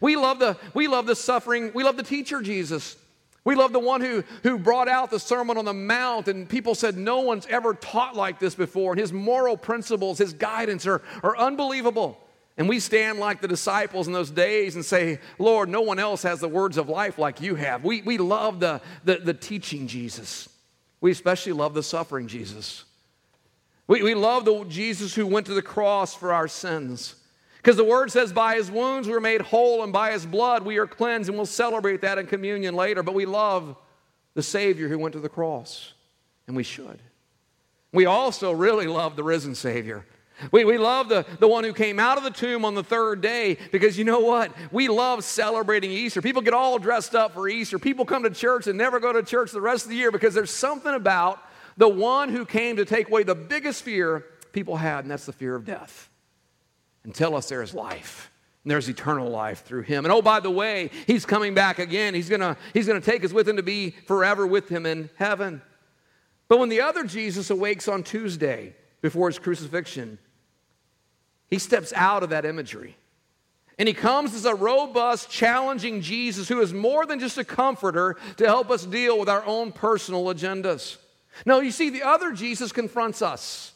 We 0.00 0.16
love 0.16 0.38
the, 0.38 0.56
we 0.72 0.88
love 0.88 1.04
the 1.04 1.14
suffering, 1.14 1.70
we 1.74 1.84
love 1.84 1.98
the 1.98 2.02
teacher, 2.02 2.40
Jesus. 2.40 2.96
We 3.44 3.54
love 3.54 3.74
the 3.74 3.80
one 3.80 4.00
who, 4.00 4.24
who 4.44 4.56
brought 4.56 4.88
out 4.88 5.10
the 5.10 5.20
Sermon 5.20 5.58
on 5.58 5.66
the 5.66 5.74
Mount, 5.74 6.26
and 6.28 6.48
people 6.48 6.74
said, 6.74 6.96
No 6.96 7.20
one's 7.20 7.44
ever 7.44 7.74
taught 7.74 8.16
like 8.16 8.38
this 8.38 8.54
before. 8.54 8.92
And 8.92 9.00
his 9.00 9.12
moral 9.12 9.58
principles, 9.58 10.16
his 10.16 10.32
guidance 10.32 10.86
are, 10.86 11.02
are 11.22 11.36
unbelievable. 11.36 12.18
And 12.56 12.66
we 12.66 12.80
stand 12.80 13.18
like 13.18 13.42
the 13.42 13.48
disciples 13.48 14.06
in 14.06 14.14
those 14.14 14.30
days 14.30 14.74
and 14.74 14.82
say, 14.82 15.18
Lord, 15.38 15.68
no 15.68 15.82
one 15.82 15.98
else 15.98 16.22
has 16.22 16.40
the 16.40 16.48
words 16.48 16.78
of 16.78 16.88
life 16.88 17.18
like 17.18 17.42
you 17.42 17.56
have. 17.56 17.84
We, 17.84 18.00
we 18.00 18.16
love 18.16 18.58
the, 18.58 18.80
the, 19.04 19.16
the 19.16 19.34
teaching 19.34 19.86
Jesus. 19.86 20.48
We 21.02 21.10
especially 21.10 21.52
love 21.52 21.74
the 21.74 21.82
suffering 21.82 22.26
Jesus. 22.26 22.86
We, 23.86 24.02
we 24.02 24.14
love 24.14 24.44
the 24.44 24.64
Jesus 24.64 25.14
who 25.14 25.26
went 25.26 25.46
to 25.46 25.54
the 25.54 25.62
cross 25.62 26.14
for 26.14 26.32
our 26.32 26.48
sins. 26.48 27.16
Because 27.58 27.76
the 27.76 27.84
word 27.84 28.10
says, 28.10 28.32
by 28.32 28.56
his 28.56 28.70
wounds 28.70 29.08
we're 29.08 29.20
made 29.20 29.40
whole, 29.40 29.82
and 29.82 29.92
by 29.92 30.12
his 30.12 30.26
blood 30.26 30.64
we 30.64 30.76
are 30.78 30.86
cleansed, 30.86 31.28
and 31.28 31.38
we'll 31.38 31.46
celebrate 31.46 32.02
that 32.02 32.18
in 32.18 32.26
communion 32.26 32.74
later. 32.74 33.02
But 33.02 33.14
we 33.14 33.26
love 33.26 33.76
the 34.34 34.42
Savior 34.42 34.88
who 34.88 34.98
went 34.98 35.14
to 35.14 35.20
the 35.20 35.28
cross, 35.28 35.92
and 36.46 36.56
we 36.56 36.62
should. 36.62 36.98
We 37.92 38.06
also 38.06 38.52
really 38.52 38.86
love 38.86 39.16
the 39.16 39.22
risen 39.22 39.54
Savior. 39.54 40.04
We, 40.50 40.64
we 40.64 40.78
love 40.78 41.08
the, 41.08 41.24
the 41.38 41.46
one 41.46 41.62
who 41.64 41.72
came 41.72 42.00
out 42.00 42.18
of 42.18 42.24
the 42.24 42.30
tomb 42.30 42.64
on 42.64 42.74
the 42.74 42.82
third 42.82 43.20
day 43.20 43.56
because 43.70 43.96
you 43.96 44.04
know 44.04 44.18
what? 44.18 44.52
We 44.72 44.88
love 44.88 45.22
celebrating 45.22 45.92
Easter. 45.92 46.20
People 46.20 46.42
get 46.42 46.54
all 46.54 46.78
dressed 46.78 47.14
up 47.14 47.34
for 47.34 47.48
Easter. 47.48 47.78
People 47.78 48.04
come 48.04 48.24
to 48.24 48.30
church 48.30 48.66
and 48.66 48.76
never 48.76 48.98
go 48.98 49.12
to 49.12 49.22
church 49.22 49.52
the 49.52 49.60
rest 49.60 49.84
of 49.84 49.90
the 49.90 49.96
year 49.96 50.10
because 50.10 50.34
there's 50.34 50.50
something 50.50 50.92
about 50.92 51.40
the 51.76 51.88
one 51.88 52.28
who 52.28 52.44
came 52.44 52.76
to 52.76 52.84
take 52.84 53.08
away 53.08 53.22
the 53.22 53.34
biggest 53.34 53.82
fear 53.82 54.24
people 54.52 54.76
had, 54.76 55.04
and 55.04 55.10
that's 55.10 55.26
the 55.26 55.32
fear 55.32 55.54
of 55.54 55.64
death, 55.64 56.08
and 57.02 57.14
tell 57.14 57.34
us 57.34 57.48
there 57.48 57.62
is 57.62 57.74
life. 57.74 58.30
And 58.62 58.70
there's 58.70 58.88
eternal 58.88 59.28
life 59.28 59.62
through 59.64 59.82
him. 59.82 60.06
And 60.06 60.12
oh, 60.12 60.22
by 60.22 60.40
the 60.40 60.50
way, 60.50 60.90
he's 61.06 61.26
coming 61.26 61.52
back 61.52 61.78
again. 61.78 62.14
He's 62.14 62.30
gonna, 62.30 62.56
he's 62.72 62.86
gonna 62.86 63.02
take 63.02 63.22
us 63.22 63.30
with 63.30 63.46
him 63.46 63.56
to 63.56 63.62
be 63.62 63.90
forever 63.90 64.46
with 64.46 64.70
him 64.70 64.86
in 64.86 65.10
heaven. 65.16 65.60
But 66.48 66.58
when 66.58 66.70
the 66.70 66.80
other 66.80 67.04
Jesus 67.04 67.50
awakes 67.50 67.88
on 67.88 68.02
Tuesday 68.02 68.74
before 69.02 69.28
his 69.28 69.38
crucifixion, 69.38 70.18
he 71.48 71.58
steps 71.58 71.92
out 71.94 72.22
of 72.22 72.30
that 72.30 72.46
imagery. 72.46 72.96
And 73.78 73.88
he 73.88 73.94
comes 73.94 74.34
as 74.34 74.44
a 74.44 74.54
robust, 74.54 75.30
challenging 75.30 76.00
Jesus 76.00 76.48
who 76.48 76.60
is 76.60 76.72
more 76.72 77.06
than 77.06 77.18
just 77.18 77.38
a 77.38 77.44
comforter 77.44 78.16
to 78.36 78.46
help 78.46 78.70
us 78.70 78.86
deal 78.86 79.18
with 79.18 79.28
our 79.28 79.44
own 79.44 79.72
personal 79.72 80.24
agendas. 80.26 80.96
No, 81.44 81.60
you 81.60 81.70
see, 81.70 81.90
the 81.90 82.02
other 82.02 82.32
Jesus 82.32 82.72
confronts 82.72 83.22
us. 83.22 83.72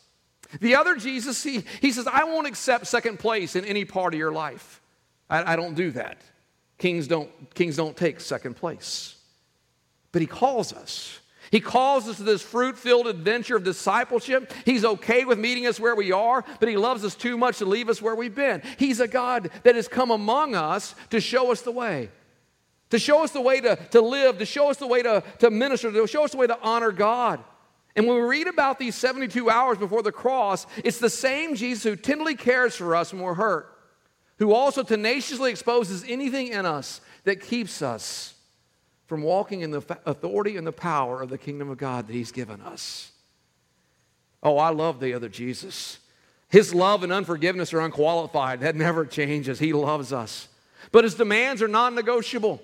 The 0.60 0.76
other 0.76 0.96
Jesus, 0.96 1.42
he, 1.42 1.64
he 1.80 1.92
says, 1.92 2.06
I 2.06 2.24
won't 2.24 2.46
accept 2.46 2.86
second 2.86 3.18
place 3.18 3.54
in 3.54 3.64
any 3.64 3.84
part 3.84 4.14
of 4.14 4.18
your 4.18 4.32
life. 4.32 4.80
I, 5.28 5.52
I 5.52 5.56
don't 5.56 5.74
do 5.74 5.90
that. 5.92 6.18
Kings 6.78 7.06
don't, 7.06 7.30
kings 7.54 7.76
don't 7.76 7.96
take 7.96 8.20
second 8.20 8.54
place. 8.54 9.16
But 10.12 10.22
he 10.22 10.26
calls 10.26 10.72
us. 10.72 11.20
He 11.50 11.60
calls 11.60 12.08
us 12.08 12.18
to 12.18 12.22
this 12.22 12.42
fruit 12.42 12.78
filled 12.78 13.06
adventure 13.06 13.56
of 13.56 13.64
discipleship. 13.64 14.52
He's 14.64 14.84
okay 14.84 15.24
with 15.24 15.38
meeting 15.38 15.66
us 15.66 15.80
where 15.80 15.94
we 15.94 16.12
are, 16.12 16.44
but 16.60 16.68
He 16.68 16.76
loves 16.76 17.04
us 17.04 17.14
too 17.14 17.38
much 17.38 17.58
to 17.58 17.64
leave 17.64 17.88
us 17.88 18.02
where 18.02 18.14
we've 18.14 18.34
been. 18.34 18.62
He's 18.76 19.00
a 19.00 19.08
God 19.08 19.50
that 19.62 19.74
has 19.74 19.88
come 19.88 20.10
among 20.10 20.54
us 20.54 20.94
to 21.10 21.20
show 21.20 21.50
us 21.50 21.62
the 21.62 21.72
way, 21.72 22.10
to 22.90 22.98
show 22.98 23.22
us 23.22 23.32
the 23.32 23.40
way 23.40 23.60
to, 23.60 23.76
to 23.90 24.00
live, 24.00 24.38
to 24.38 24.46
show 24.46 24.70
us 24.70 24.78
the 24.78 24.86
way 24.86 25.02
to, 25.02 25.22
to 25.38 25.50
minister, 25.50 25.92
to 25.92 26.06
show 26.06 26.24
us 26.24 26.32
the 26.32 26.38
way 26.38 26.46
to 26.46 26.58
honor 26.62 26.92
God. 26.92 27.42
And 27.96 28.06
when 28.06 28.16
we 28.16 28.22
read 28.22 28.46
about 28.46 28.78
these 28.78 28.94
72 28.94 29.50
hours 29.50 29.78
before 29.78 30.02
the 30.02 30.12
cross, 30.12 30.66
it's 30.84 30.98
the 30.98 31.10
same 31.10 31.54
Jesus 31.54 31.82
who 31.82 31.96
tenderly 31.96 32.34
cares 32.34 32.76
for 32.76 32.94
us 32.94 33.12
when 33.12 33.22
we're 33.22 33.34
hurt, 33.34 33.76
who 34.38 34.52
also 34.52 34.82
tenaciously 34.82 35.50
exposes 35.50 36.04
anything 36.06 36.48
in 36.48 36.64
us 36.64 37.00
that 37.24 37.40
keeps 37.40 37.82
us 37.82 38.34
from 39.06 39.22
walking 39.22 39.62
in 39.62 39.70
the 39.70 39.82
authority 40.06 40.56
and 40.56 40.66
the 40.66 40.72
power 40.72 41.22
of 41.22 41.30
the 41.30 41.38
kingdom 41.38 41.70
of 41.70 41.78
God 41.78 42.06
that 42.06 42.12
He's 42.12 42.30
given 42.30 42.60
us. 42.60 43.10
Oh, 44.42 44.58
I 44.58 44.68
love 44.68 45.00
the 45.00 45.14
other 45.14 45.28
Jesus. 45.28 45.98
His 46.48 46.74
love 46.74 47.02
and 47.02 47.12
unforgiveness 47.12 47.72
are 47.72 47.80
unqualified. 47.80 48.60
That 48.60 48.76
never 48.76 49.04
changes. 49.06 49.58
He 49.58 49.72
loves 49.72 50.12
us. 50.12 50.48
But 50.92 51.04
his 51.04 51.14
demands 51.14 51.62
are 51.62 51.68
non 51.68 51.94
negotiable. 51.94 52.62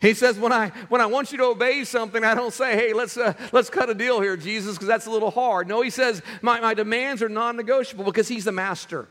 He 0.00 0.14
says, 0.14 0.38
when 0.38 0.50
I, 0.50 0.68
when 0.88 1.02
I 1.02 1.06
want 1.06 1.30
you 1.30 1.38
to 1.38 1.44
obey 1.44 1.84
something, 1.84 2.24
I 2.24 2.34
don't 2.34 2.54
say, 2.54 2.74
hey, 2.74 2.94
let's, 2.94 3.18
uh, 3.18 3.34
let's 3.52 3.68
cut 3.68 3.90
a 3.90 3.94
deal 3.94 4.20
here, 4.20 4.34
Jesus, 4.34 4.74
because 4.74 4.88
that's 4.88 5.04
a 5.04 5.10
little 5.10 5.30
hard. 5.30 5.68
No, 5.68 5.82
he 5.82 5.90
says, 5.90 6.22
my, 6.40 6.58
my 6.58 6.72
demands 6.72 7.22
are 7.22 7.28
non 7.28 7.56
negotiable 7.56 8.06
because 8.06 8.26
he's 8.26 8.44
the 8.44 8.52
master. 8.52 9.08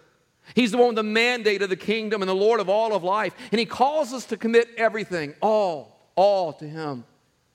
He's 0.55 0.71
the 0.71 0.77
one 0.77 0.87
with 0.87 0.95
the 0.95 1.03
mandate 1.03 1.61
of 1.61 1.69
the 1.69 1.75
kingdom 1.75 2.23
and 2.23 2.29
the 2.29 2.35
Lord 2.35 2.59
of 2.59 2.69
all 2.69 2.95
of 2.95 3.03
life. 3.03 3.35
And 3.51 3.59
he 3.59 3.67
calls 3.67 4.13
us 4.13 4.25
to 4.25 4.37
commit 4.37 4.67
everything, 4.77 5.35
all, 5.41 6.11
all 6.15 6.53
to 6.53 6.67
him. 6.67 7.05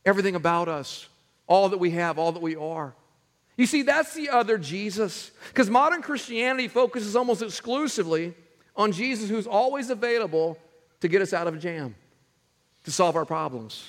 Everything 0.05 0.37
about 0.37 0.69
us, 0.69 1.09
all 1.49 1.71
that 1.71 1.79
we 1.79 1.91
have, 1.91 2.21
all 2.21 2.31
that 2.31 2.43
we 2.43 2.55
are. 2.55 2.95
You 3.57 3.67
see, 3.67 3.83
that's 3.83 4.15
the 4.15 4.31
other 4.31 4.59
Jesus. 4.59 5.33
Because 5.49 5.69
modern 5.69 6.03
Christianity 6.03 6.69
focuses 6.69 7.17
almost 7.17 7.43
exclusively 7.43 8.35
on 8.77 8.93
Jesus 8.93 9.29
who's 9.29 9.49
always 9.49 9.91
available 9.91 10.57
to 11.01 11.09
get 11.09 11.21
us 11.21 11.33
out 11.33 11.49
of 11.49 11.55
a 11.55 11.59
jam 11.59 11.97
to 12.85 12.93
solve 12.93 13.17
our 13.17 13.25
problems. 13.25 13.85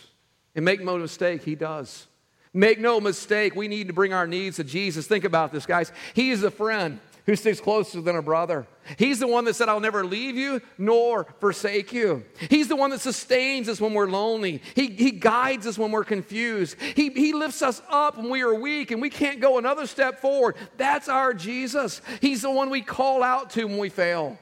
And 0.55 0.65
make 0.65 0.81
no 0.81 0.97
mistake, 0.97 1.43
He 1.43 1.55
does. 1.55 2.07
Make 2.53 2.79
no 2.79 3.01
mistake, 3.01 3.53
we 3.53 3.67
need 3.67 3.87
to 3.87 3.93
bring 3.93 4.13
our 4.13 4.25
needs 4.25 4.55
to 4.55 4.63
Jesus. 4.63 5.07
Think 5.07 5.25
about 5.25 5.51
this, 5.51 5.65
guys. 5.65 5.91
He 6.13 6.31
is 6.31 6.41
a 6.43 6.51
friend 6.51 6.99
who 7.25 7.35
sticks 7.35 7.59
closer 7.59 7.99
than 8.01 8.15
a 8.15 8.21
brother. 8.21 8.65
He's 8.97 9.19
the 9.19 9.27
one 9.27 9.45
that 9.45 9.55
said, 9.55 9.67
I'll 9.67 9.79
never 9.79 10.05
leave 10.05 10.37
you 10.37 10.61
nor 10.77 11.25
forsake 11.39 11.91
you. 11.91 12.23
He's 12.49 12.67
the 12.67 12.75
one 12.75 12.91
that 12.91 13.01
sustains 13.01 13.67
us 13.67 13.81
when 13.81 13.93
we're 13.93 14.09
lonely. 14.09 14.61
He, 14.75 14.87
he 14.87 15.11
guides 15.11 15.65
us 15.67 15.77
when 15.77 15.91
we're 15.91 16.05
confused. 16.05 16.77
He, 16.79 17.09
he 17.09 17.33
lifts 17.33 17.61
us 17.61 17.81
up 17.89 18.17
when 18.17 18.29
we 18.29 18.41
are 18.41 18.53
weak 18.53 18.91
and 18.91 19.01
we 19.01 19.09
can't 19.09 19.41
go 19.41 19.57
another 19.57 19.87
step 19.87 20.21
forward. 20.21 20.55
That's 20.77 21.09
our 21.09 21.33
Jesus. 21.33 22.01
He's 22.21 22.43
the 22.43 22.51
one 22.51 22.69
we 22.69 22.81
call 22.81 23.23
out 23.23 23.49
to 23.51 23.65
when 23.65 23.79
we 23.79 23.89
fail, 23.89 24.37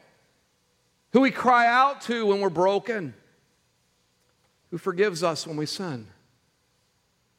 who 1.14 1.22
we 1.22 1.32
cry 1.32 1.68
out 1.68 2.02
to 2.02 2.26
when 2.28 2.42
we're 2.42 2.50
broken 2.50 3.16
who 4.74 4.80
forgives 4.80 5.22
us 5.22 5.46
when 5.46 5.56
we 5.56 5.68
sin 5.68 6.08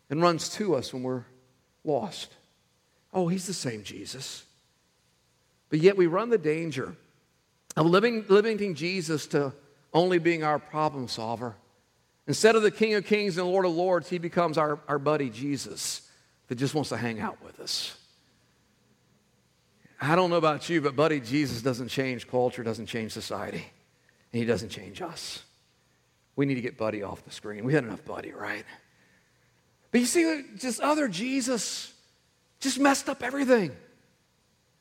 and 0.08 0.22
runs 0.22 0.50
to 0.50 0.76
us 0.76 0.94
when 0.94 1.02
we're 1.02 1.24
lost. 1.82 2.32
Oh, 3.12 3.26
he's 3.26 3.48
the 3.48 3.52
same 3.52 3.82
Jesus. 3.82 4.44
But 5.68 5.80
yet 5.80 5.96
we 5.96 6.06
run 6.06 6.30
the 6.30 6.38
danger 6.38 6.94
of 7.76 7.86
living, 7.86 8.24
limiting 8.28 8.76
Jesus 8.76 9.26
to 9.26 9.52
only 9.92 10.18
being 10.18 10.44
our 10.44 10.60
problem 10.60 11.08
solver. 11.08 11.56
Instead 12.28 12.54
of 12.54 12.62
the 12.62 12.70
King 12.70 12.94
of 12.94 13.04
Kings 13.04 13.36
and 13.36 13.48
Lord 13.48 13.64
of 13.64 13.72
Lords, 13.72 14.08
he 14.08 14.18
becomes 14.18 14.56
our, 14.56 14.78
our 14.86 15.00
buddy 15.00 15.28
Jesus 15.28 16.08
that 16.46 16.54
just 16.54 16.72
wants 16.72 16.90
to 16.90 16.96
hang 16.96 17.18
out 17.18 17.38
with 17.44 17.58
us. 17.58 17.96
I 20.00 20.14
don't 20.14 20.30
know 20.30 20.36
about 20.36 20.68
you, 20.68 20.80
but 20.80 20.94
buddy 20.94 21.18
Jesus 21.18 21.62
doesn't 21.62 21.88
change 21.88 22.28
culture, 22.28 22.62
doesn't 22.62 22.86
change 22.86 23.10
society, 23.10 23.64
and 24.32 24.38
he 24.40 24.44
doesn't 24.44 24.68
change 24.68 25.02
us 25.02 25.42
we 26.36 26.46
need 26.46 26.54
to 26.54 26.60
get 26.60 26.76
Buddy 26.76 27.02
off 27.02 27.24
the 27.24 27.30
screen. 27.30 27.64
We 27.64 27.72
had 27.72 27.84
enough 27.84 28.04
Buddy, 28.04 28.32
right? 28.32 28.64
But 29.90 30.00
you 30.00 30.06
see, 30.06 30.42
this 30.60 30.80
other 30.80 31.06
Jesus 31.08 31.92
just 32.60 32.80
messed 32.80 33.08
up 33.08 33.22
everything. 33.22 33.70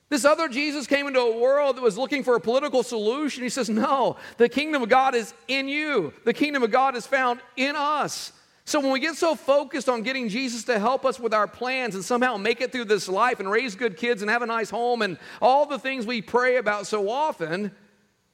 This 0.09 0.25
other 0.25 0.47
Jesus 0.47 0.87
came 0.87 1.07
into 1.07 1.19
a 1.19 1.37
world 1.39 1.77
that 1.77 1.81
was 1.81 1.97
looking 1.97 2.23
for 2.23 2.35
a 2.35 2.39
political 2.39 2.83
solution. 2.83 3.43
He 3.43 3.49
says, 3.49 3.69
No, 3.69 4.17
the 4.37 4.49
kingdom 4.49 4.83
of 4.83 4.89
God 4.89 5.15
is 5.15 5.33
in 5.47 5.67
you, 5.67 6.13
the 6.23 6.33
kingdom 6.33 6.63
of 6.63 6.71
God 6.71 6.95
is 6.95 7.05
found 7.05 7.39
in 7.55 7.75
us. 7.75 8.31
So 8.65 8.79
when 8.79 8.91
we 8.91 9.01
get 9.01 9.15
so 9.15 9.35
focused 9.35 9.89
on 9.89 10.03
getting 10.03 10.29
Jesus 10.29 10.63
to 10.65 10.79
help 10.79 11.03
us 11.03 11.19
with 11.19 11.33
our 11.33 11.47
plans 11.47 11.95
and 11.95 12.05
somehow 12.05 12.37
make 12.37 12.61
it 12.61 12.71
through 12.71 12.85
this 12.85 13.09
life 13.09 13.41
and 13.41 13.51
raise 13.51 13.75
good 13.75 13.97
kids 13.97 14.21
and 14.21 14.31
have 14.31 14.41
a 14.41 14.45
nice 14.45 14.69
home 14.69 15.01
and 15.01 15.17
all 15.41 15.65
the 15.65 15.77
things 15.77 16.05
we 16.05 16.21
pray 16.21 16.55
about 16.55 16.87
so 16.87 17.09
often, 17.09 17.71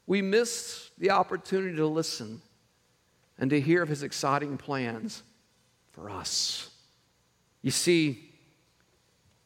we 0.05 0.21
miss 0.21 0.91
the 0.99 1.09
opportunity 1.09 1.77
to 1.77 1.87
listen 1.87 2.41
and 3.39 3.49
to 3.49 3.59
hear 3.59 3.81
of 3.81 3.89
his 3.89 4.03
exciting 4.03 4.57
plans 4.57 5.23
for 5.91 6.09
us. 6.09 6.69
You 7.61 7.71
see, 7.71 8.29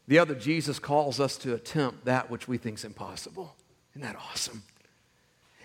the 0.08 0.20
other 0.20 0.36
Jesus 0.36 0.80
calls 0.80 1.20
us 1.20 1.38
to 1.38 1.54
attempt 1.54 2.06
that 2.06 2.30
which 2.30 2.48
we 2.48 2.58
think 2.58 2.78
is 2.80 2.84
impossible. 2.84 3.56
Isn't 3.92 4.02
that 4.02 4.18
awesome? 4.18 4.64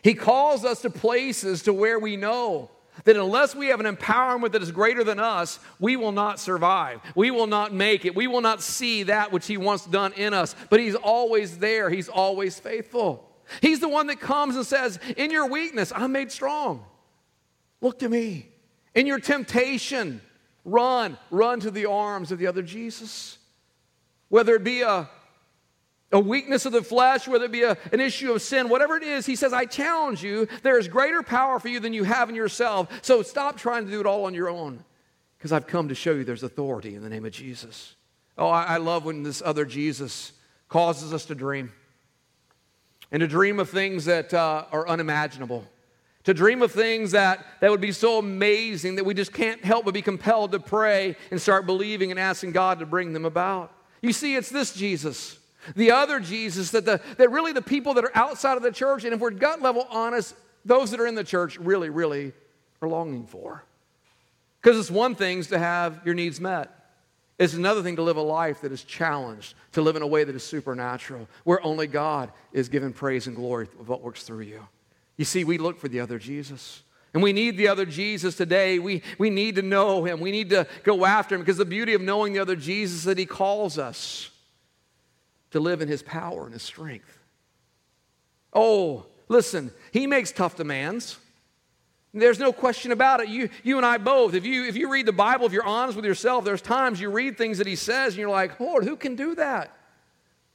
He 0.02 0.14
calls 0.14 0.64
us 0.64 0.82
to 0.82 0.90
places 0.90 1.62
to 1.64 1.72
where 1.72 1.98
we 1.98 2.16
know 2.16 2.70
that 3.04 3.16
unless 3.16 3.54
we 3.54 3.68
have 3.68 3.80
an 3.80 3.94
empowerment 3.94 4.52
that 4.52 4.62
is 4.62 4.70
greater 4.70 5.04
than 5.04 5.18
us, 5.18 5.58
we 5.78 5.96
will 5.96 6.12
not 6.12 6.40
survive. 6.40 7.00
We 7.14 7.30
will 7.30 7.46
not 7.46 7.72
make 7.72 8.04
it. 8.04 8.14
We 8.14 8.26
will 8.26 8.40
not 8.40 8.62
see 8.62 9.04
that 9.04 9.32
which 9.32 9.46
He 9.46 9.56
wants 9.56 9.86
done 9.86 10.12
in 10.14 10.34
us. 10.34 10.54
But 10.68 10.80
He's 10.80 10.94
always 10.94 11.58
there, 11.58 11.90
He's 11.90 12.08
always 12.08 12.58
faithful. 12.58 13.24
He's 13.62 13.80
the 13.80 13.88
one 13.88 14.08
that 14.08 14.20
comes 14.20 14.56
and 14.56 14.66
says, 14.66 14.98
In 15.16 15.30
your 15.30 15.46
weakness, 15.46 15.92
I'm 15.94 16.12
made 16.12 16.30
strong. 16.30 16.84
Look 17.80 18.00
to 18.00 18.08
me. 18.08 18.48
In 18.94 19.06
your 19.06 19.20
temptation, 19.20 20.20
run, 20.64 21.16
run 21.30 21.60
to 21.60 21.70
the 21.70 21.86
arms 21.86 22.32
of 22.32 22.38
the 22.38 22.46
other 22.46 22.62
Jesus. 22.62 23.38
Whether 24.28 24.56
it 24.56 24.64
be 24.64 24.82
a, 24.82 25.08
a 26.10 26.20
weakness 26.20 26.66
of 26.66 26.72
the 26.72 26.82
flesh, 26.82 27.28
whether 27.28 27.44
it 27.44 27.52
be 27.52 27.62
a, 27.62 27.76
an 27.92 28.00
issue 28.00 28.32
of 28.32 28.42
sin, 28.42 28.68
whatever 28.68 28.96
it 28.96 29.02
is, 29.02 29.26
he 29.26 29.36
says, 29.36 29.52
I 29.52 29.64
challenge 29.64 30.22
you, 30.22 30.48
there 30.62 30.78
is 30.78 30.88
greater 30.88 31.22
power 31.22 31.60
for 31.60 31.68
you 31.68 31.80
than 31.80 31.92
you 31.92 32.04
have 32.04 32.28
in 32.28 32.34
yourself. 32.34 32.88
So 33.02 33.22
stop 33.22 33.56
trying 33.56 33.84
to 33.86 33.90
do 33.90 34.00
it 34.00 34.06
all 34.06 34.24
on 34.24 34.34
your 34.34 34.48
own, 34.48 34.84
because 35.36 35.52
I've 35.52 35.66
come 35.66 35.88
to 35.88 35.94
show 35.94 36.12
you 36.12 36.24
there's 36.24 36.42
authority 36.42 36.94
in 36.94 37.02
the 37.02 37.08
name 37.08 37.24
of 37.24 37.32
Jesus. 37.32 37.94
Oh, 38.36 38.48
I, 38.48 38.64
I 38.64 38.76
love 38.78 39.04
when 39.04 39.22
this 39.22 39.42
other 39.44 39.64
Jesus 39.64 40.32
causes 40.68 41.14
us 41.14 41.24
to 41.26 41.34
dream 41.34 41.72
and 43.10 43.20
to 43.20 43.26
dream 43.26 43.58
of 43.58 43.70
things 43.70 44.04
that 44.04 44.34
uh, 44.34 44.64
are 44.70 44.86
unimaginable 44.88 45.64
to 46.28 46.34
dream 46.34 46.60
of 46.60 46.70
things 46.70 47.12
that, 47.12 47.42
that 47.60 47.70
would 47.70 47.80
be 47.80 47.90
so 47.90 48.18
amazing 48.18 48.96
that 48.96 49.04
we 49.06 49.14
just 49.14 49.32
can't 49.32 49.64
help 49.64 49.86
but 49.86 49.94
be 49.94 50.02
compelled 50.02 50.52
to 50.52 50.60
pray 50.60 51.16
and 51.30 51.40
start 51.40 51.64
believing 51.64 52.10
and 52.10 52.20
asking 52.20 52.52
God 52.52 52.80
to 52.80 52.84
bring 52.84 53.14
them 53.14 53.24
about. 53.24 53.72
You 54.02 54.12
see, 54.12 54.36
it's 54.36 54.50
this 54.50 54.74
Jesus, 54.74 55.38
the 55.74 55.90
other 55.90 56.20
Jesus, 56.20 56.70
that, 56.72 56.84
the, 56.84 57.00
that 57.16 57.30
really 57.30 57.54
the 57.54 57.62
people 57.62 57.94
that 57.94 58.04
are 58.04 58.14
outside 58.14 58.58
of 58.58 58.62
the 58.62 58.70
church, 58.70 59.04
and 59.04 59.14
if 59.14 59.20
we're 59.20 59.30
gut 59.30 59.62
level 59.62 59.86
honest, 59.88 60.34
those 60.66 60.90
that 60.90 61.00
are 61.00 61.06
in 61.06 61.14
the 61.14 61.24
church 61.24 61.58
really, 61.58 61.88
really 61.88 62.34
are 62.82 62.88
longing 62.90 63.26
for. 63.26 63.64
Because 64.60 64.78
it's 64.78 64.90
one 64.90 65.14
thing 65.14 65.42
to 65.44 65.58
have 65.58 66.02
your 66.04 66.14
needs 66.14 66.42
met. 66.42 66.90
It's 67.38 67.54
another 67.54 67.82
thing 67.82 67.96
to 67.96 68.02
live 68.02 68.18
a 68.18 68.22
life 68.22 68.60
that 68.60 68.72
is 68.72 68.84
challenged, 68.84 69.54
to 69.72 69.80
live 69.80 69.96
in 69.96 70.02
a 70.02 70.06
way 70.06 70.24
that 70.24 70.36
is 70.36 70.44
supernatural, 70.44 71.26
where 71.44 71.64
only 71.64 71.86
God 71.86 72.32
is 72.52 72.68
given 72.68 72.92
praise 72.92 73.28
and 73.28 73.34
glory 73.34 73.68
of 73.80 73.88
what 73.88 74.02
works 74.02 74.24
through 74.24 74.40
you. 74.40 74.68
You 75.18 75.26
see, 75.26 75.44
we 75.44 75.58
look 75.58 75.78
for 75.78 75.88
the 75.88 76.00
other 76.00 76.18
Jesus. 76.18 76.82
And 77.12 77.22
we 77.22 77.32
need 77.32 77.56
the 77.56 77.68
other 77.68 77.84
Jesus 77.84 78.36
today. 78.36 78.78
We, 78.78 79.02
we 79.18 79.28
need 79.28 79.56
to 79.56 79.62
know 79.62 80.04
him. 80.04 80.20
We 80.20 80.30
need 80.30 80.50
to 80.50 80.66
go 80.84 81.04
after 81.04 81.34
him 81.34 81.42
because 81.42 81.56
the 81.56 81.64
beauty 81.64 81.94
of 81.94 82.00
knowing 82.00 82.32
the 82.32 82.38
other 82.38 82.56
Jesus 82.56 82.98
is 82.98 83.04
that 83.04 83.18
he 83.18 83.26
calls 83.26 83.78
us 83.78 84.30
to 85.50 85.60
live 85.60 85.80
in 85.80 85.88
his 85.88 86.02
power 86.02 86.44
and 86.44 86.52
his 86.52 86.62
strength. 86.62 87.18
Oh, 88.52 89.06
listen, 89.28 89.72
he 89.92 90.06
makes 90.06 90.32
tough 90.32 90.56
demands. 90.56 91.18
There's 92.14 92.38
no 92.38 92.52
question 92.52 92.92
about 92.92 93.20
it. 93.20 93.28
You, 93.28 93.48
you 93.62 93.76
and 93.76 93.84
I 93.84 93.98
both, 93.98 94.34
if 94.34 94.44
you, 94.44 94.64
if 94.64 94.76
you 94.76 94.90
read 94.90 95.06
the 95.06 95.12
Bible, 95.12 95.46
if 95.46 95.52
you're 95.52 95.64
honest 95.64 95.96
with 95.96 96.04
yourself, 96.04 96.44
there's 96.44 96.62
times 96.62 97.00
you 97.00 97.10
read 97.10 97.36
things 97.36 97.58
that 97.58 97.66
he 97.66 97.76
says 97.76 98.14
and 98.14 98.20
you're 98.20 98.30
like, 98.30 98.58
Lord, 98.60 98.84
who 98.84 98.96
can 98.96 99.14
do 99.14 99.34
that? 99.34 99.74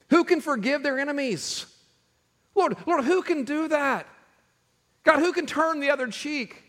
Who 0.09 0.23
can 0.23 0.41
forgive 0.41 0.83
their 0.83 0.99
enemies? 0.99 1.65
Lord, 2.55 2.75
Lord, 2.85 3.03
who 3.03 3.21
can 3.21 3.43
do 3.43 3.67
that? 3.69 4.07
God, 5.03 5.19
who 5.19 5.33
can 5.33 5.45
turn 5.45 5.79
the 5.79 5.89
other 5.89 6.07
cheek? 6.07 6.63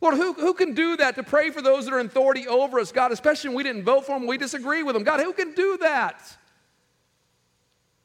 Lord, 0.00 0.14
who, 0.14 0.32
who 0.34 0.54
can 0.54 0.74
do 0.74 0.96
that 0.96 1.16
to 1.16 1.22
pray 1.22 1.50
for 1.50 1.60
those 1.60 1.86
that 1.86 1.94
are 1.94 2.00
in 2.00 2.06
authority 2.06 2.46
over 2.46 2.78
us? 2.78 2.92
God, 2.92 3.10
especially 3.10 3.50
when 3.50 3.56
we 3.56 3.62
didn't 3.64 3.82
vote 3.82 4.06
for 4.06 4.18
them, 4.18 4.26
we 4.26 4.38
disagree 4.38 4.82
with 4.82 4.94
them. 4.94 5.02
God, 5.02 5.20
who 5.20 5.32
can 5.32 5.54
do 5.54 5.76
that? 5.78 6.36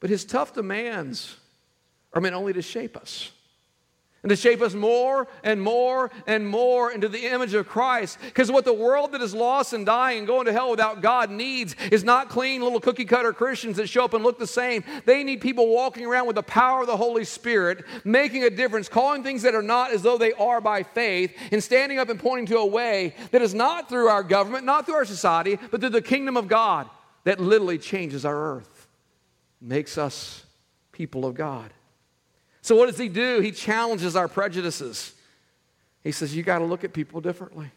But 0.00 0.10
his 0.10 0.24
tough 0.24 0.54
demands 0.54 1.36
are 2.12 2.20
meant 2.20 2.34
only 2.34 2.52
to 2.52 2.62
shape 2.62 2.96
us 2.96 3.30
and 4.24 4.30
to 4.30 4.36
shape 4.36 4.62
us 4.62 4.72
more 4.72 5.28
and 5.42 5.60
more 5.60 6.10
and 6.26 6.48
more 6.48 6.90
into 6.90 7.10
the 7.10 7.26
image 7.26 7.52
of 7.52 7.68
Christ. 7.68 8.16
Because 8.22 8.50
what 8.50 8.64
the 8.64 8.72
world 8.72 9.12
that 9.12 9.20
is 9.20 9.34
lost 9.34 9.74
and 9.74 9.84
dying 9.84 10.18
and 10.18 10.26
going 10.26 10.46
to 10.46 10.52
hell 10.52 10.70
without 10.70 11.02
God 11.02 11.30
needs 11.30 11.76
is 11.92 12.04
not 12.04 12.30
clean 12.30 12.62
little 12.62 12.80
cookie 12.80 13.04
cutter 13.04 13.34
Christians 13.34 13.76
that 13.76 13.86
show 13.86 14.06
up 14.06 14.14
and 14.14 14.24
look 14.24 14.38
the 14.38 14.46
same. 14.46 14.82
They 15.04 15.24
need 15.24 15.42
people 15.42 15.68
walking 15.68 16.06
around 16.06 16.26
with 16.26 16.36
the 16.36 16.42
power 16.42 16.80
of 16.80 16.86
the 16.86 16.96
Holy 16.96 17.24
Spirit, 17.26 17.84
making 18.02 18.44
a 18.44 18.50
difference, 18.50 18.88
calling 18.88 19.22
things 19.22 19.42
that 19.42 19.54
are 19.54 19.62
not 19.62 19.92
as 19.92 20.00
though 20.00 20.16
they 20.16 20.32
are 20.32 20.62
by 20.62 20.84
faith, 20.84 21.36
and 21.52 21.62
standing 21.62 21.98
up 21.98 22.08
and 22.08 22.18
pointing 22.18 22.46
to 22.46 22.56
a 22.56 22.66
way 22.66 23.14
that 23.30 23.42
is 23.42 23.52
not 23.52 23.90
through 23.90 24.08
our 24.08 24.22
government, 24.22 24.64
not 24.64 24.86
through 24.86 24.94
our 24.94 25.04
society, 25.04 25.58
but 25.70 25.82
through 25.82 25.90
the 25.90 26.00
kingdom 26.00 26.38
of 26.38 26.48
God 26.48 26.88
that 27.24 27.40
literally 27.40 27.76
changes 27.76 28.24
our 28.24 28.56
earth, 28.56 28.88
makes 29.60 29.98
us 29.98 30.46
people 30.92 31.26
of 31.26 31.34
God. 31.34 31.70
So, 32.64 32.74
what 32.76 32.86
does 32.86 32.96
he 32.96 33.10
do? 33.10 33.40
He 33.40 33.52
challenges 33.52 34.16
our 34.16 34.26
prejudices. 34.26 35.12
He 36.02 36.12
says, 36.12 36.34
You 36.34 36.42
got 36.42 36.60
to 36.60 36.64
look 36.64 36.82
at 36.82 36.94
people 36.94 37.20
differently. 37.20 37.70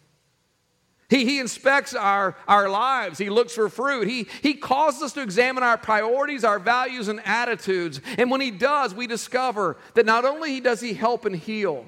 He, 1.10 1.26
he 1.26 1.40
inspects 1.40 1.94
our, 1.94 2.38
our 2.48 2.70
lives. 2.70 3.18
He 3.18 3.30
looks 3.30 3.54
for 3.54 3.68
fruit. 3.68 4.08
He, 4.08 4.28
he 4.42 4.54
causes 4.54 5.04
us 5.04 5.14
to 5.14 5.22
examine 5.22 5.62
our 5.62 5.78
priorities, 5.78 6.46
our 6.46 6.58
values, 6.58 7.10
and 7.10 7.20
attitudes. 7.26 8.00
And 8.18 8.32
when 8.32 8.40
he 8.40 8.50
does, 8.50 8.96
we 8.96 9.08
discover 9.08 9.76
that 9.96 10.06
not 10.06 10.24
only 10.24 10.62
does 10.62 10.80
he 10.80 10.94
help 10.94 11.26
and 11.26 11.36
heal, 11.36 11.86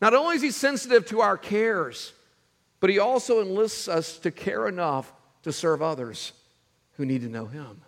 not 0.00 0.14
only 0.14 0.36
is 0.36 0.42
he 0.42 0.52
sensitive 0.52 1.04
to 1.08 1.20
our 1.20 1.36
cares, 1.36 2.14
but 2.80 2.88
he 2.88 2.98
also 2.98 3.42
enlists 3.42 3.88
us 3.88 4.16
to 4.20 4.30
care 4.30 4.68
enough 4.68 5.12
to 5.42 5.52
serve 5.52 5.82
others 5.82 6.32
who 6.92 7.04
need 7.04 7.20
to 7.20 7.28
know 7.28 7.44
him. 7.44 7.82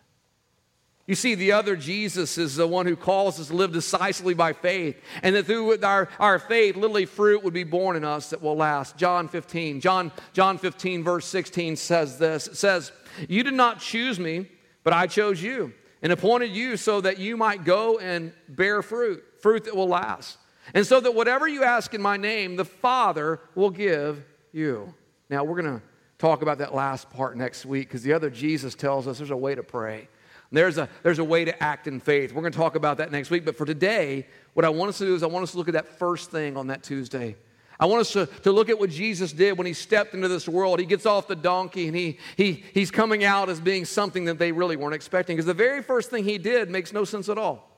You 1.09 1.15
see, 1.15 1.35
the 1.35 1.53
other 1.53 1.75
Jesus 1.75 2.37
is 2.37 2.57
the 2.57 2.67
one 2.67 2.85
who 2.85 2.95
calls 2.95 3.41
us 3.41 3.47
to 3.49 3.57
live 3.57 3.73
decisively 3.73 4.35
by 4.35 4.53
faith, 4.53 4.95
and 5.23 5.35
that 5.35 5.47
through 5.47 5.83
our, 5.83 6.11
our 6.21 6.39
faith, 6.39 6.77
literally 6.77 7.07
fruit 7.07 7.43
would 7.43 7.55
be 7.55 7.65
born 7.65 7.97
in 7.97 8.05
us 8.05 8.29
that 8.29 8.43
will 8.43 8.57
last. 8.57 8.99
John 8.99 9.27
15. 9.27 9.81
John, 9.81 10.13
John 10.35 10.59
15, 10.59 11.03
verse 11.03 11.25
16 11.25 11.77
says 11.77 12.19
this. 12.19 12.47
It 12.47 12.59
says, 12.59 12.93
You 13.27 13.43
did 13.43 13.55
not 13.55 13.81
choose 13.81 14.21
me, 14.21 14.51
but 14.85 14.93
I 14.93 15.07
chose 15.07 15.43
you, 15.43 15.73
and 16.03 16.13
appointed 16.13 16.51
you 16.51 16.77
so 16.77 17.01
that 17.01 17.17
you 17.17 17.39
might 17.39 17.65
go 17.65 17.99
and 17.99 18.31
bear 18.47 18.83
fruit, 18.83 19.25
fruit 19.41 19.65
that 19.65 19.75
will 19.75 19.89
last. 19.89 20.37
And 20.75 20.87
so 20.87 21.01
that 21.01 21.15
whatever 21.15 21.49
you 21.49 21.65
ask 21.65 21.95
in 21.95 22.03
my 22.03 22.19
name, 22.19 22.57
the 22.57 22.67
Father 22.67 23.41
will 23.55 23.71
give 23.71 24.23
you. 24.53 24.93
Now, 25.31 25.43
we're 25.43 25.63
going 25.63 25.79
to 25.79 25.83
talk 26.19 26.43
about 26.43 26.59
that 26.59 26.75
last 26.75 27.09
part 27.09 27.35
next 27.35 27.65
week 27.65 27.89
because 27.89 28.03
the 28.03 28.13
other 28.13 28.29
Jesus 28.29 28.75
tells 28.75 29.09
us 29.09 29.17
there's 29.17 29.31
a 29.31 29.37
way 29.37 29.55
to 29.55 29.63
pray. 29.63 30.09
There's 30.51 30.79
a, 30.79 30.89
there's 31.03 31.19
a 31.19 31.25
way 31.25 31.45
to 31.45 31.63
act 31.63 31.87
in 31.87 32.01
faith. 32.01 32.33
We're 32.33 32.41
going 32.41 32.53
to 32.53 32.59
talk 32.59 32.75
about 32.75 32.99
that 32.99 33.13
next 33.13 33.31
week. 33.31 33.45
But 33.45 33.57
for 33.57 33.67
today, 33.67 34.27
what 34.55 34.65
I 34.65 34.71
want 34.71 34.89
us 34.89 34.99
to 34.99 35.05
do 35.05 35.15
is 35.15 35.23
I 35.23 35.27
want 35.27 35.43
us 35.43 35.53
to 35.53 35.59
look 35.59 35.69
at 35.69 35.75
that 35.75 35.99
first 35.99 36.31
thing 36.31 36.57
on 36.57 36.69
that 36.69 36.83
Tuesday. 36.83 37.37
I 37.81 37.87
want 37.87 38.01
us 38.01 38.13
to, 38.13 38.27
to 38.43 38.51
look 38.51 38.69
at 38.69 38.79
what 38.79 38.91
Jesus 38.91 39.33
did 39.33 39.57
when 39.57 39.67
he 39.67 39.73
stepped 39.73 40.15
into 40.15 40.27
this 40.27 40.49
world. 40.49 40.81
He 40.81 40.87
gets 40.87 41.07
off 41.07 41.29
the 41.29 41.37
donkey 41.37 41.87
and 41.87 41.97
he, 41.97 42.19
he, 42.37 42.65
he's 42.75 42.91
coming 42.91 43.25
out 43.25 43.49
as 43.49 43.61
being 43.61 43.85
something 43.85 44.25
that 44.25 44.39
they 44.39 44.51
really 44.51 44.77
weren't 44.77 44.95
expecting. 44.95 45.37
Because 45.37 45.47
the 45.47 45.55
very 45.55 45.83
first 45.83 46.11
thing 46.11 46.25
he 46.25 46.39
did 46.39 46.71
makes 46.71 46.93
no 46.93 47.05
sense 47.05 47.29
at 47.29 47.39
all. 47.39 47.71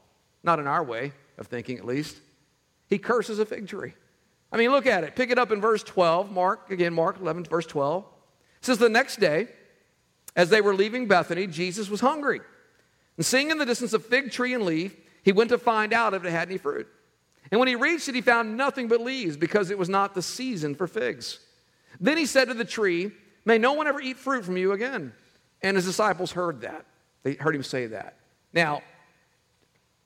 Not 0.42 0.58
in 0.58 0.66
our 0.66 0.82
way 0.82 1.12
of 1.36 1.48
thinking, 1.48 1.76
at 1.76 1.84
least. 1.84 2.16
He 2.88 2.98
curses 2.98 3.38
a 3.40 3.44
fig 3.46 3.68
tree. 3.68 3.92
I 4.52 4.56
mean, 4.56 4.70
look 4.70 4.86
at 4.86 5.04
it. 5.04 5.16
Pick 5.16 5.30
it 5.30 5.38
up 5.38 5.52
in 5.52 5.60
verse 5.60 5.82
12. 5.82 6.32
Mark, 6.32 6.70
again, 6.70 6.94
Mark 6.94 7.20
11, 7.20 7.44
verse 7.44 7.66
12. 7.66 8.04
It 8.04 8.64
says, 8.64 8.78
The 8.78 8.88
next 8.88 9.20
day, 9.20 9.48
as 10.34 10.48
they 10.48 10.60
were 10.60 10.74
leaving 10.74 11.06
Bethany, 11.06 11.46
Jesus 11.46 11.90
was 11.90 12.00
hungry. 12.00 12.40
And 13.20 13.26
seeing 13.26 13.50
in 13.50 13.58
the 13.58 13.66
distance 13.66 13.92
a 13.92 13.98
fig 13.98 14.32
tree 14.32 14.54
and 14.54 14.64
leaf, 14.64 14.96
he 15.22 15.32
went 15.32 15.50
to 15.50 15.58
find 15.58 15.92
out 15.92 16.14
if 16.14 16.24
it 16.24 16.30
had 16.30 16.48
any 16.48 16.56
fruit. 16.56 16.88
And 17.50 17.58
when 17.58 17.68
he 17.68 17.74
reached 17.74 18.08
it, 18.08 18.14
he 18.14 18.22
found 18.22 18.56
nothing 18.56 18.88
but 18.88 19.02
leaves 19.02 19.36
because 19.36 19.70
it 19.70 19.76
was 19.76 19.90
not 19.90 20.14
the 20.14 20.22
season 20.22 20.74
for 20.74 20.86
figs. 20.86 21.38
Then 22.00 22.16
he 22.16 22.24
said 22.24 22.48
to 22.48 22.54
the 22.54 22.64
tree, 22.64 23.10
May 23.44 23.58
no 23.58 23.74
one 23.74 23.86
ever 23.86 24.00
eat 24.00 24.16
fruit 24.16 24.42
from 24.42 24.56
you 24.56 24.72
again. 24.72 25.12
And 25.60 25.76
his 25.76 25.84
disciples 25.84 26.32
heard 26.32 26.62
that. 26.62 26.86
They 27.22 27.34
heard 27.34 27.54
him 27.54 27.62
say 27.62 27.88
that. 27.88 28.16
Now, 28.54 28.80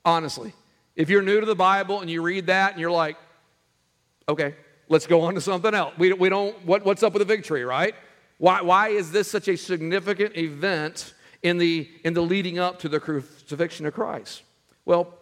honestly, 0.05 0.53
if 0.96 1.09
you're 1.09 1.22
new 1.22 1.38
to 1.38 1.46
the 1.46 1.55
Bible 1.55 2.00
and 2.00 2.11
you 2.11 2.20
read 2.20 2.48
that 2.48 2.72
and 2.72 2.81
you're 2.81 2.90
like, 2.90 3.16
okay, 4.29 4.57
let's 4.88 5.07
go 5.07 5.20
on 5.20 5.37
to 5.37 5.40
something 5.40 5.72
else. 5.72 5.94
We, 5.98 6.12
we 6.14 6.31
don't, 6.31 6.66
what, 6.66 6.85
what's 6.85 7.05
up 7.05 7.12
with 7.12 7.24
the 7.24 7.33
fig 7.33 7.44
tree, 7.44 7.62
right? 7.62 7.94
Why, 8.38 8.61
why 8.62 8.88
is 8.88 9.12
this 9.12 9.31
such 9.31 9.46
a 9.46 9.57
significant 9.57 10.37
event 10.37 11.14
in 11.44 11.59
the, 11.59 11.88
in 12.02 12.14
the 12.14 12.22
leading 12.22 12.59
up 12.59 12.80
to 12.80 12.88
the 12.88 12.98
crucifixion 12.98 13.87
of 13.87 13.94
Christ? 13.94 14.42
Well, 14.87 15.14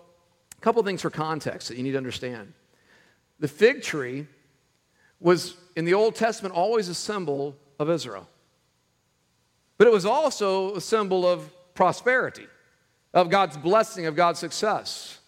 a 0.57 0.61
couple 0.61 0.83
things 0.85 1.03
for 1.03 1.11
context 1.11 1.69
that 1.69 1.77
you 1.77 1.83
need 1.83 1.93
to 1.93 1.99
understand. 1.99 2.55
The 3.41 3.49
fig 3.49 3.83
tree 3.83 4.29
was, 5.21 5.57
in 5.77 5.85
the 5.85 5.95
Old 5.95 6.15
Testament, 6.15 6.55
always 6.55 6.89
a 6.89 6.95
symbol 6.95 7.57
of 7.79 7.91
Israel. 7.91 8.29
But 9.79 9.89
it 9.89 9.93
was 9.93 10.07
also 10.07 10.77
a 10.77 10.81
symbol 10.81 11.27
of 11.27 11.51
prosperity, 11.75 12.47
of 13.13 13.29
God's 13.29 13.57
blessing, 13.57 14.07
of 14.07 14.15
God's 14.15 14.39
success. 14.39 15.19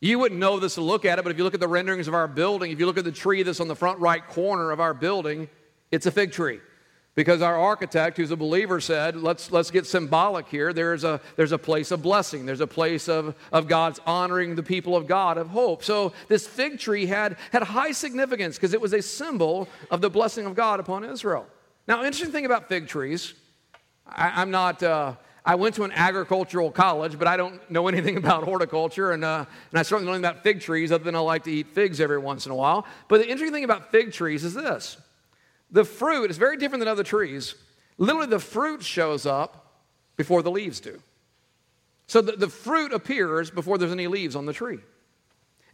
You 0.00 0.18
wouldn't 0.18 0.40
know 0.40 0.58
this 0.58 0.74
to 0.74 0.80
look 0.80 1.04
at 1.04 1.20
it, 1.20 1.22
but 1.22 1.30
if 1.30 1.38
you 1.38 1.44
look 1.44 1.54
at 1.54 1.60
the 1.60 1.68
renderings 1.68 2.08
of 2.08 2.14
our 2.14 2.26
building, 2.26 2.72
if 2.72 2.80
you 2.80 2.86
look 2.86 2.98
at 2.98 3.04
the 3.04 3.12
tree 3.12 3.44
that's 3.44 3.60
on 3.60 3.68
the 3.68 3.76
front 3.76 4.00
right 4.00 4.26
corner 4.26 4.72
of 4.72 4.80
our 4.80 4.94
building, 4.94 5.48
it's 5.92 6.06
a 6.06 6.10
fig 6.10 6.32
tree. 6.32 6.58
Because 7.14 7.42
our 7.42 7.56
architect, 7.56 8.16
who's 8.16 8.32
a 8.32 8.36
believer, 8.36 8.80
said, 8.80 9.16
let's, 9.16 9.52
let's 9.52 9.70
get 9.70 9.86
symbolic 9.86 10.48
here. 10.48 10.72
There's 10.72 11.04
a, 11.04 11.20
there's 11.36 11.52
a 11.52 11.58
place 11.58 11.92
of 11.92 12.02
blessing, 12.02 12.44
there's 12.44 12.60
a 12.60 12.66
place 12.66 13.08
of, 13.08 13.36
of 13.52 13.68
God's 13.68 14.00
honoring 14.04 14.56
the 14.56 14.64
people 14.64 14.96
of 14.96 15.06
God, 15.06 15.38
of 15.38 15.48
hope. 15.48 15.84
So 15.84 16.12
this 16.26 16.46
fig 16.46 16.80
tree 16.80 17.06
had, 17.06 17.36
had 17.52 17.62
high 17.62 17.92
significance 17.92 18.56
because 18.56 18.74
it 18.74 18.80
was 18.80 18.92
a 18.92 19.00
symbol 19.02 19.68
of 19.92 20.00
the 20.00 20.10
blessing 20.10 20.44
of 20.44 20.56
God 20.56 20.80
upon 20.80 21.04
Israel. 21.04 21.46
Now, 21.86 22.02
interesting 22.02 22.32
thing 22.32 22.46
about 22.46 22.68
fig 22.68 22.88
trees, 22.88 23.34
I, 24.06 24.42
am 24.42 24.50
not. 24.50 24.82
Uh, 24.82 25.14
I 25.46 25.56
went 25.56 25.74
to 25.74 25.84
an 25.84 25.92
agricultural 25.92 26.70
college, 26.70 27.18
but 27.18 27.28
I 27.28 27.36
don't 27.36 27.70
know 27.70 27.86
anything 27.86 28.16
about 28.24 28.44
horticulture, 28.44 29.12
and, 29.12 29.24
uh, 29.24 29.44
and 29.70 29.78
I 29.78 29.82
certainly 29.82 30.10
don't 30.10 30.20
know 30.20 30.28
about 30.28 30.42
fig 30.42 30.60
trees 30.60 30.90
other 30.90 31.04
than 31.04 31.14
I 31.14 31.20
like 31.20 31.44
to 31.44 31.52
eat 31.52 31.68
figs 31.74 32.00
every 32.00 32.18
once 32.18 32.46
in 32.46 32.52
a 32.52 32.56
while. 32.56 32.86
But 33.08 33.18
the 33.18 33.28
interesting 33.28 33.52
thing 33.52 33.64
about 33.64 33.92
fig 33.92 34.12
trees 34.12 34.42
is 34.42 34.54
this 34.54 34.96
the 35.74 35.84
fruit 35.84 36.30
is 36.30 36.38
very 36.38 36.56
different 36.56 36.80
than 36.80 36.88
other 36.88 37.02
trees. 37.02 37.56
Literally, 37.98 38.28
the 38.28 38.38
fruit 38.38 38.82
shows 38.84 39.26
up 39.26 39.72
before 40.16 40.40
the 40.40 40.50
leaves 40.50 40.78
do. 40.78 41.02
So 42.06 42.22
the, 42.22 42.32
the 42.32 42.48
fruit 42.48 42.92
appears 42.92 43.50
before 43.50 43.76
there's 43.76 43.90
any 43.90 44.06
leaves 44.06 44.36
on 44.36 44.46
the 44.46 44.52
tree. 44.52 44.78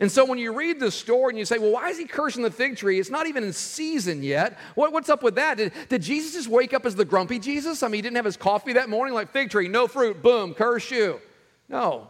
And 0.00 0.10
so 0.10 0.24
when 0.24 0.38
you 0.38 0.54
read 0.54 0.80
this 0.80 0.94
story 0.94 1.32
and 1.32 1.38
you 1.38 1.44
say, 1.44 1.58
well, 1.58 1.72
why 1.72 1.90
is 1.90 1.98
he 1.98 2.06
cursing 2.06 2.42
the 2.42 2.50
fig 2.50 2.78
tree? 2.78 2.98
It's 2.98 3.10
not 3.10 3.26
even 3.26 3.44
in 3.44 3.52
season 3.52 4.22
yet. 4.22 4.58
What, 4.74 4.94
what's 4.94 5.10
up 5.10 5.22
with 5.22 5.34
that? 5.34 5.58
Did, 5.58 5.74
did 5.90 6.00
Jesus 6.00 6.32
just 6.32 6.48
wake 6.48 6.72
up 6.72 6.86
as 6.86 6.94
the 6.94 7.04
grumpy 7.04 7.38
Jesus? 7.38 7.82
I 7.82 7.88
mean, 7.88 7.96
he 7.96 8.02
didn't 8.02 8.16
have 8.16 8.24
his 8.24 8.38
coffee 8.38 8.72
that 8.72 8.88
morning, 8.88 9.12
like 9.12 9.30
fig 9.32 9.50
tree, 9.50 9.68
no 9.68 9.86
fruit, 9.86 10.22
boom, 10.22 10.54
curse 10.54 10.90
you. 10.90 11.20
No. 11.68 12.08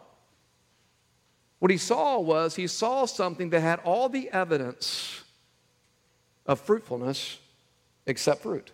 What 1.58 1.72
he 1.72 1.76
saw 1.76 2.20
was 2.20 2.54
he 2.54 2.68
saw 2.68 3.06
something 3.06 3.50
that 3.50 3.60
had 3.60 3.80
all 3.80 4.08
the 4.08 4.30
evidence 4.30 5.24
of 6.46 6.60
fruitfulness 6.60 7.39
except 8.10 8.42
fruit. 8.42 8.72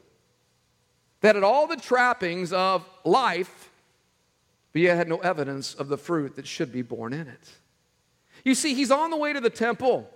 That 1.21 1.35
had 1.35 1.45
all 1.45 1.67
the 1.67 1.77
trappings 1.77 2.53
of 2.53 2.89
life, 3.05 3.71
but 4.73 4.83
yet 4.83 4.97
had 4.97 5.09
no 5.09 5.19
evidence 5.19 5.75
of 5.75 5.89
the 5.89 5.99
fruit 5.99 6.37
that 6.37 6.47
should 6.47 6.73
be 6.73 6.83
born 6.83 7.13
in 7.13 7.29
it. 7.29 7.51
You 8.45 8.55
see, 8.55 8.75
he's 8.75 8.91
on 8.91 9.11
the 9.11 9.17
way 9.17 9.33
to 9.33 9.41
the 9.41 9.51
temple. 9.51 10.11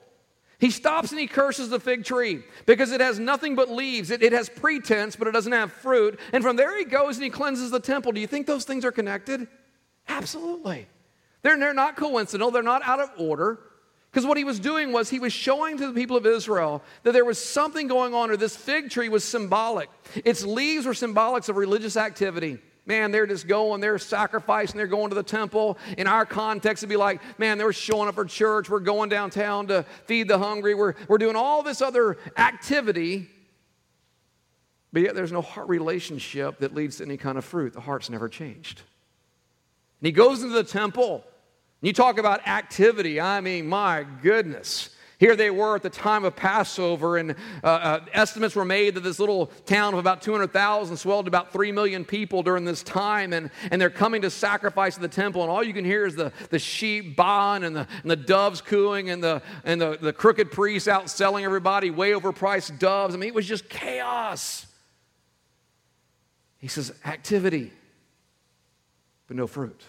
He 0.59 0.71
stops 0.71 1.11
and 1.11 1.19
he 1.19 1.27
curses 1.27 1.71
the 1.71 1.81
fig 1.81 2.05
tree 2.05 2.43
because 2.67 2.93
it 2.93 3.01
has 3.01 3.19
nothing 3.19 3.55
but 3.55 3.71
leaves. 3.71 4.11
It, 4.11 4.23
it, 4.23 4.33
has 4.33 4.51
pretense, 4.51 5.17
but 5.17 5.27
it 5.27 5.33
doesn't 5.33 5.53
have 5.53 5.73
fruit. 5.73 6.21
And 6.33 6.45
from 6.45 6.57
there 6.57 6.77
he 6.77 6.85
goes 6.85 7.17
and 7.17 7.25
he 7.25 7.31
cleanses 7.31 7.71
the 7.71 7.81
temple. 7.81 8.13
Do 8.13 8.21
you 8.21 8.27
think 8.27 8.47
those 8.47 8.65
things 8.65 8.85
are 8.85 8.93
connected? 8.93 9.49
Absolutely. 10.07 10.87
They're, 11.43 11.59
they're 11.59 11.73
not 11.73 11.97
coincidental, 11.97 12.51
they're 12.51 12.63
not 12.63 12.83
out 12.85 13.01
of 13.01 13.11
order. 13.17 13.59
Because 14.11 14.27
what 14.27 14.37
he 14.37 14.45
was 14.45 14.59
doing 14.59 14.93
was 14.93 15.09
he 15.09 15.21
was 15.21 15.33
showing 15.33 15.79
to 15.79 15.87
the 15.87 15.93
people 15.93 16.17
of 16.17 16.27
Israel 16.27 16.83
that 17.05 17.13
there 17.13 17.25
was 17.25 17.39
something 17.39 17.87
going 17.87 18.13
on, 18.13 18.31
or 18.31 18.37
this 18.37 18.57
fig 18.57 18.91
tree 18.91 19.09
was 19.09 19.23
symbolic. 19.23 19.89
Its 20.25 20.45
leaves 20.45 20.85
were 20.85 20.93
symbolics 20.93 21.49
of 21.49 21.57
religious 21.57 21.97
activity. 21.97 22.59
Man, 22.87 23.13
they're 23.13 23.27
just 23.27 23.47
going, 23.47 23.81
they're 23.81 23.99
sacrificing, 23.99 24.77
they're 24.77 24.89
going 24.89 25.11
to 25.11 25.15
the 25.15 25.23
temple. 25.23 25.79
In 25.97 26.09
our 26.09 26.27
context, 26.27 26.83
it'd 26.83 26.91
be 26.91 26.97
like, 26.97 27.21
man, 27.39 27.57
they 27.57 27.63
were 27.63 27.73
showing 27.73 28.09
up 28.09 28.17
for 28.17 28.25
church, 28.25 28.69
we're 28.69 28.81
going 28.81 29.11
downtown 29.11 29.69
to 29.69 29.85
feed 30.07 30.27
the 30.27 30.39
hungry, 30.39 30.75
we're, 30.75 30.95
we're 31.07 31.19
doing 31.19 31.37
all 31.37 31.63
this 31.63 31.81
other 31.81 32.17
activity, 32.37 33.29
but 34.93 35.03
yet 35.03 35.15
there's 35.15 35.31
no 35.31 35.43
heart 35.43 35.69
relationship 35.69 36.59
that 36.59 36.75
leads 36.75 36.97
to 36.97 37.05
any 37.05 37.17
kind 37.17 37.39
of 37.39 37.45
fruit. 37.45 37.75
The 37.75 37.81
heart's 37.81 38.11
never 38.11 38.29
changed. 38.29 38.83
And 40.01 40.07
he 40.07 40.13
goes 40.13 40.43
into 40.43 40.55
the 40.55 40.65
temple. 40.65 41.23
You 41.83 41.93
talk 41.93 42.19
about 42.19 42.47
activity, 42.47 43.21
I 43.21 43.41
mean, 43.41 43.67
my 43.67 44.05
goodness. 44.23 44.91
Here 45.21 45.37
they 45.37 45.51
were 45.51 45.77
at 45.77 45.83
the 45.83 45.91
time 45.91 46.25
of 46.25 46.35
Passover, 46.35 47.19
and 47.19 47.33
uh, 47.63 47.67
uh, 47.67 48.05
estimates 48.15 48.55
were 48.57 48.65
made 48.65 48.95
that 48.95 49.01
this 49.01 49.19
little 49.19 49.49
town 49.67 49.93
of 49.93 50.01
about 50.01 50.23
200,000 50.23 50.97
swelled 50.97 51.27
to 51.27 51.29
about 51.29 51.53
3 51.53 51.73
million 51.73 52.07
people 52.07 52.43
during 52.43 52.65
this 52.65 52.83
time, 52.83 53.35
and, 53.35 53.51
and 53.71 53.81
they're 53.81 53.91
coming 53.91 54.23
to 54.23 54.31
sacrifice 54.31 54.97
in 54.97 55.03
the 55.03 55.09
temple, 55.09 55.43
and 55.43 55.51
all 55.51 55.63
you 55.63 55.75
can 55.75 55.85
hear 55.85 56.07
is 56.07 56.17
the, 56.17 56.33
the 56.49 56.59
sheep 56.59 57.19
baaing 57.19 57.67
and 57.67 57.77
the, 57.77 57.87
and 58.01 58.11
the 58.11 58.17
doves 58.17 58.63
cooing 58.63 59.11
and, 59.11 59.23
the, 59.23 59.43
and 59.65 59.79
the, 59.79 59.99
the 60.01 60.13
crooked 60.13 60.51
priests 60.51 60.89
out 60.89 61.11
selling 61.11 61.45
everybody 61.45 61.91
way 61.91 62.13
overpriced 62.13 62.79
doves. 62.79 63.15
I 63.15 63.19
mean, 63.19 63.29
it 63.29 63.35
was 63.35 63.47
just 63.47 63.69
chaos. 63.69 64.67
He 66.57 66.69
says, 66.69 66.95
activity, 67.05 67.73
but 69.29 69.37
no 69.37 69.47
fruit. 69.47 69.83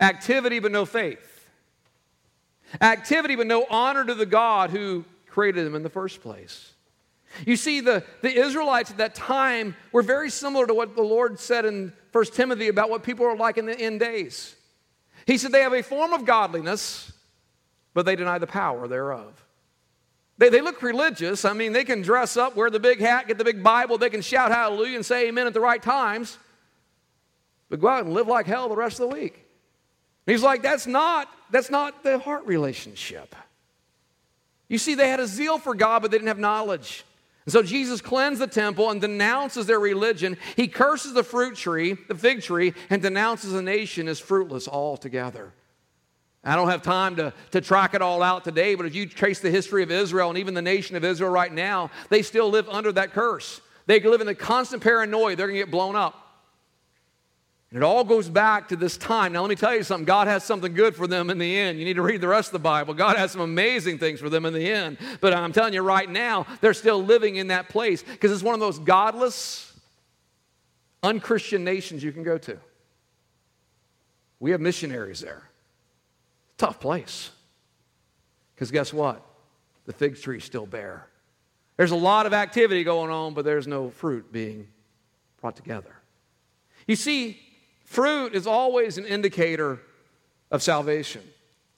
Activity, 0.00 0.58
but 0.58 0.72
no 0.72 0.84
faith. 0.84 1.48
Activity, 2.80 3.36
but 3.36 3.46
no 3.46 3.66
honor 3.68 4.04
to 4.04 4.14
the 4.14 4.26
God 4.26 4.70
who 4.70 5.04
created 5.26 5.66
them 5.66 5.74
in 5.74 5.82
the 5.82 5.90
first 5.90 6.22
place. 6.22 6.72
You 7.46 7.56
see, 7.56 7.80
the, 7.80 8.04
the 8.22 8.32
Israelites 8.32 8.90
at 8.90 8.96
that 8.98 9.14
time 9.14 9.76
were 9.92 10.02
very 10.02 10.30
similar 10.30 10.66
to 10.66 10.74
what 10.74 10.96
the 10.96 11.02
Lord 11.02 11.38
said 11.38 11.64
in 11.64 11.92
1 12.12 12.24
Timothy 12.26 12.68
about 12.68 12.90
what 12.90 13.02
people 13.02 13.24
are 13.26 13.36
like 13.36 13.56
in 13.56 13.66
the 13.66 13.78
end 13.78 14.00
days. 14.00 14.56
He 15.26 15.38
said 15.38 15.52
they 15.52 15.62
have 15.62 15.72
a 15.72 15.82
form 15.82 16.12
of 16.12 16.24
godliness, 16.24 17.12
but 17.94 18.04
they 18.04 18.16
deny 18.16 18.38
the 18.38 18.46
power 18.46 18.88
thereof. 18.88 19.44
They, 20.38 20.48
they 20.48 20.60
look 20.60 20.82
religious. 20.82 21.44
I 21.44 21.52
mean, 21.52 21.72
they 21.72 21.84
can 21.84 22.02
dress 22.02 22.36
up, 22.36 22.56
wear 22.56 22.70
the 22.70 22.80
big 22.80 22.98
hat, 22.98 23.28
get 23.28 23.38
the 23.38 23.44
big 23.44 23.62
Bible, 23.62 23.98
they 23.98 24.10
can 24.10 24.22
shout 24.22 24.50
hallelujah 24.50 24.96
and 24.96 25.06
say 25.06 25.28
amen 25.28 25.46
at 25.46 25.54
the 25.54 25.60
right 25.60 25.82
times, 25.82 26.38
but 27.68 27.80
go 27.80 27.88
out 27.88 28.04
and 28.04 28.14
live 28.14 28.26
like 28.26 28.46
hell 28.46 28.68
the 28.68 28.76
rest 28.76 28.98
of 28.98 29.08
the 29.08 29.14
week. 29.14 29.46
He's 30.30 30.42
like, 30.42 30.62
that's 30.62 30.86
not 30.86 31.28
that's 31.50 31.70
not 31.70 32.02
the 32.02 32.18
heart 32.18 32.46
relationship. 32.46 33.34
You 34.68 34.78
see, 34.78 34.94
they 34.94 35.08
had 35.08 35.20
a 35.20 35.26
zeal 35.26 35.58
for 35.58 35.74
God, 35.74 36.02
but 36.02 36.10
they 36.10 36.16
didn't 36.16 36.28
have 36.28 36.38
knowledge. 36.38 37.04
And 37.44 37.52
so 37.52 37.62
Jesus 37.62 38.00
cleansed 38.00 38.40
the 38.40 38.46
temple 38.46 38.90
and 38.90 39.00
denounces 39.00 39.66
their 39.66 39.80
religion. 39.80 40.36
He 40.54 40.68
curses 40.68 41.14
the 41.14 41.24
fruit 41.24 41.56
tree, 41.56 41.96
the 42.06 42.14
fig 42.14 42.42
tree, 42.42 42.74
and 42.88 43.02
denounces 43.02 43.52
the 43.52 43.62
nation 43.62 44.06
as 44.06 44.20
fruitless 44.20 44.68
altogether. 44.68 45.52
I 46.44 46.54
don't 46.54 46.68
have 46.68 46.82
time 46.82 47.16
to, 47.16 47.34
to 47.50 47.60
track 47.60 47.94
it 47.94 48.00
all 48.00 48.22
out 48.22 48.44
today, 48.44 48.74
but 48.74 48.86
if 48.86 48.94
you 48.94 49.06
trace 49.06 49.40
the 49.40 49.50
history 49.50 49.82
of 49.82 49.90
Israel 49.90 50.30
and 50.30 50.38
even 50.38 50.54
the 50.54 50.62
nation 50.62 50.96
of 50.96 51.04
Israel 51.04 51.30
right 51.30 51.52
now, 51.52 51.90
they 52.08 52.22
still 52.22 52.48
live 52.48 52.68
under 52.68 52.92
that 52.92 53.12
curse. 53.12 53.60
They 53.86 54.00
live 54.00 54.20
in 54.20 54.26
the 54.26 54.34
constant 54.34 54.82
paranoia 54.82 55.34
they're 55.34 55.48
going 55.48 55.58
to 55.58 55.64
get 55.64 55.70
blown 55.70 55.96
up. 55.96 56.29
And 57.72 57.82
it 57.82 57.86
all 57.86 58.02
goes 58.02 58.28
back 58.28 58.68
to 58.68 58.76
this 58.76 58.96
time. 58.96 59.32
Now, 59.32 59.42
let 59.42 59.48
me 59.48 59.54
tell 59.54 59.74
you 59.74 59.84
something. 59.84 60.04
God 60.04 60.26
has 60.26 60.42
something 60.42 60.74
good 60.74 60.96
for 60.96 61.06
them 61.06 61.30
in 61.30 61.38
the 61.38 61.56
end. 61.56 61.78
You 61.78 61.84
need 61.84 61.94
to 61.94 62.02
read 62.02 62.20
the 62.20 62.26
rest 62.26 62.48
of 62.48 62.54
the 62.54 62.58
Bible. 62.58 62.94
God 62.94 63.16
has 63.16 63.30
some 63.30 63.40
amazing 63.40 63.98
things 63.98 64.18
for 64.18 64.28
them 64.28 64.44
in 64.44 64.52
the 64.52 64.68
end. 64.68 64.98
But 65.20 65.34
I'm 65.34 65.52
telling 65.52 65.72
you 65.72 65.82
right 65.82 66.10
now, 66.10 66.46
they're 66.60 66.74
still 66.74 67.02
living 67.02 67.36
in 67.36 67.48
that 67.48 67.68
place 67.68 68.02
because 68.02 68.32
it's 68.32 68.42
one 68.42 68.54
of 68.54 68.60
those 68.60 68.80
godless, 68.80 69.72
unchristian 71.04 71.62
nations 71.62 72.02
you 72.02 72.10
can 72.10 72.24
go 72.24 72.38
to. 72.38 72.58
We 74.40 74.50
have 74.50 74.60
missionaries 74.60 75.20
there. 75.20 75.44
Tough 76.58 76.80
place. 76.80 77.30
Because 78.54 78.72
guess 78.72 78.92
what? 78.92 79.24
The 79.86 79.92
fig 79.92 80.20
tree's 80.20 80.44
still 80.44 80.66
bare. 80.66 81.06
There's 81.76 81.92
a 81.92 81.96
lot 81.96 82.26
of 82.26 82.34
activity 82.34 82.82
going 82.82 83.12
on, 83.12 83.32
but 83.32 83.44
there's 83.44 83.68
no 83.68 83.90
fruit 83.90 84.32
being 84.32 84.66
brought 85.40 85.54
together. 85.56 85.94
You 86.86 86.96
see, 86.96 87.40
Fruit 87.90 88.36
is 88.36 88.46
always 88.46 88.98
an 88.98 89.04
indicator 89.04 89.80
of 90.52 90.62
salvation. 90.62 91.22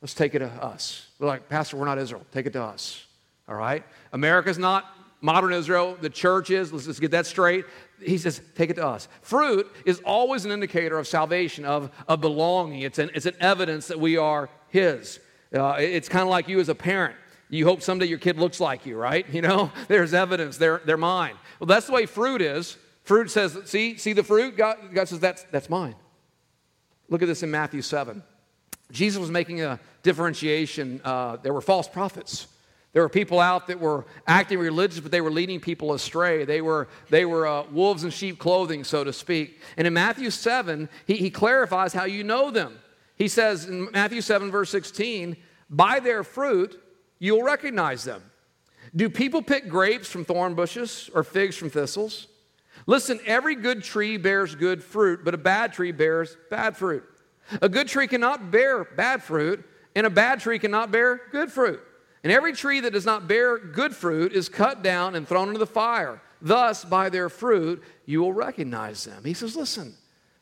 Let's 0.02 0.12
take 0.12 0.34
it 0.34 0.40
to 0.40 0.46
us. 0.46 1.06
We're 1.18 1.26
like, 1.26 1.48
Pastor, 1.48 1.78
we're 1.78 1.86
not 1.86 1.96
Israel. 1.96 2.26
Take 2.32 2.44
it 2.44 2.52
to 2.52 2.62
us. 2.62 3.06
All 3.48 3.54
right? 3.54 3.82
America's 4.12 4.58
not 4.58 4.84
modern 5.22 5.54
Israel. 5.54 5.96
The 5.98 6.10
church 6.10 6.50
is. 6.50 6.70
Let's 6.70 6.84
just 6.84 7.00
get 7.00 7.12
that 7.12 7.24
straight. 7.24 7.64
He 7.98 8.18
says, 8.18 8.42
take 8.56 8.68
it 8.68 8.74
to 8.74 8.86
us. 8.86 9.08
Fruit 9.22 9.66
is 9.86 10.00
always 10.04 10.44
an 10.44 10.52
indicator 10.52 10.98
of 10.98 11.08
salvation, 11.08 11.64
of, 11.64 11.90
of 12.06 12.20
belonging. 12.20 12.82
It's 12.82 12.98
an, 12.98 13.10
it's 13.14 13.24
an 13.24 13.36
evidence 13.40 13.86
that 13.86 13.98
we 13.98 14.18
are 14.18 14.50
His. 14.68 15.18
Uh, 15.50 15.76
it's 15.78 16.10
kind 16.10 16.24
of 16.24 16.28
like 16.28 16.46
you 16.46 16.60
as 16.60 16.68
a 16.68 16.74
parent. 16.74 17.16
You 17.48 17.64
hope 17.64 17.80
someday 17.80 18.04
your 18.04 18.18
kid 18.18 18.36
looks 18.36 18.60
like 18.60 18.84
you, 18.84 18.98
right? 18.98 19.24
You 19.32 19.40
know, 19.40 19.72
there's 19.88 20.12
evidence. 20.12 20.58
They're, 20.58 20.82
they're 20.84 20.98
mine. 20.98 21.36
Well, 21.58 21.68
that's 21.68 21.86
the 21.86 21.92
way 21.92 22.04
fruit 22.04 22.42
is. 22.42 22.76
Fruit 23.04 23.30
says, 23.30 23.58
see, 23.64 23.96
see 23.96 24.12
the 24.12 24.22
fruit? 24.22 24.58
God, 24.58 24.76
God 24.92 25.08
says, 25.08 25.18
that's, 25.18 25.44
that's 25.44 25.70
mine. 25.70 25.94
Look 27.12 27.20
at 27.20 27.28
this 27.28 27.42
in 27.42 27.50
Matthew 27.50 27.82
7. 27.82 28.22
Jesus 28.90 29.20
was 29.20 29.30
making 29.30 29.60
a 29.60 29.78
differentiation. 30.02 30.98
Uh, 31.04 31.36
there 31.36 31.52
were 31.52 31.60
false 31.60 31.86
prophets. 31.86 32.46
There 32.94 33.02
were 33.02 33.10
people 33.10 33.38
out 33.38 33.66
that 33.66 33.78
were 33.78 34.06
acting 34.26 34.58
religious, 34.58 34.98
but 34.98 35.12
they 35.12 35.20
were 35.20 35.30
leading 35.30 35.60
people 35.60 35.92
astray. 35.92 36.46
They 36.46 36.62
were, 36.62 36.88
they 37.10 37.26
were 37.26 37.46
uh, 37.46 37.64
wolves 37.70 38.04
in 38.04 38.08
sheep 38.08 38.38
clothing, 38.38 38.82
so 38.82 39.04
to 39.04 39.12
speak. 39.12 39.60
And 39.76 39.86
in 39.86 39.92
Matthew 39.92 40.30
7, 40.30 40.88
he, 41.06 41.16
he 41.16 41.28
clarifies 41.28 41.92
how 41.92 42.04
you 42.04 42.24
know 42.24 42.50
them. 42.50 42.78
He 43.16 43.28
says 43.28 43.66
in 43.66 43.90
Matthew 43.92 44.22
7, 44.22 44.50
verse 44.50 44.70
16, 44.70 45.36
By 45.68 46.00
their 46.00 46.24
fruit 46.24 46.82
you'll 47.18 47.42
recognize 47.42 48.04
them. 48.04 48.22
Do 48.96 49.10
people 49.10 49.42
pick 49.42 49.68
grapes 49.68 50.08
from 50.08 50.24
thorn 50.24 50.54
bushes 50.54 51.10
or 51.14 51.24
figs 51.24 51.56
from 51.56 51.68
thistles? 51.68 52.28
Listen, 52.86 53.20
every 53.26 53.54
good 53.54 53.82
tree 53.82 54.16
bears 54.16 54.54
good 54.54 54.82
fruit, 54.82 55.24
but 55.24 55.34
a 55.34 55.38
bad 55.38 55.72
tree 55.72 55.92
bears 55.92 56.36
bad 56.50 56.76
fruit. 56.76 57.04
A 57.60 57.68
good 57.68 57.88
tree 57.88 58.06
cannot 58.06 58.50
bear 58.50 58.84
bad 58.84 59.22
fruit, 59.22 59.64
and 59.94 60.06
a 60.06 60.10
bad 60.10 60.40
tree 60.40 60.58
cannot 60.58 60.90
bear 60.90 61.20
good 61.30 61.50
fruit. 61.52 61.80
And 62.22 62.32
every 62.32 62.52
tree 62.52 62.80
that 62.80 62.92
does 62.92 63.04
not 63.04 63.26
bear 63.26 63.58
good 63.58 63.94
fruit 63.94 64.32
is 64.32 64.48
cut 64.48 64.82
down 64.82 65.14
and 65.16 65.26
thrown 65.26 65.48
into 65.48 65.58
the 65.58 65.66
fire. 65.66 66.20
Thus, 66.40 66.84
by 66.84 67.08
their 67.08 67.28
fruit, 67.28 67.82
you 68.06 68.20
will 68.20 68.32
recognize 68.32 69.04
them. 69.04 69.24
He 69.24 69.34
says, 69.34 69.56
Listen, 69.56 69.94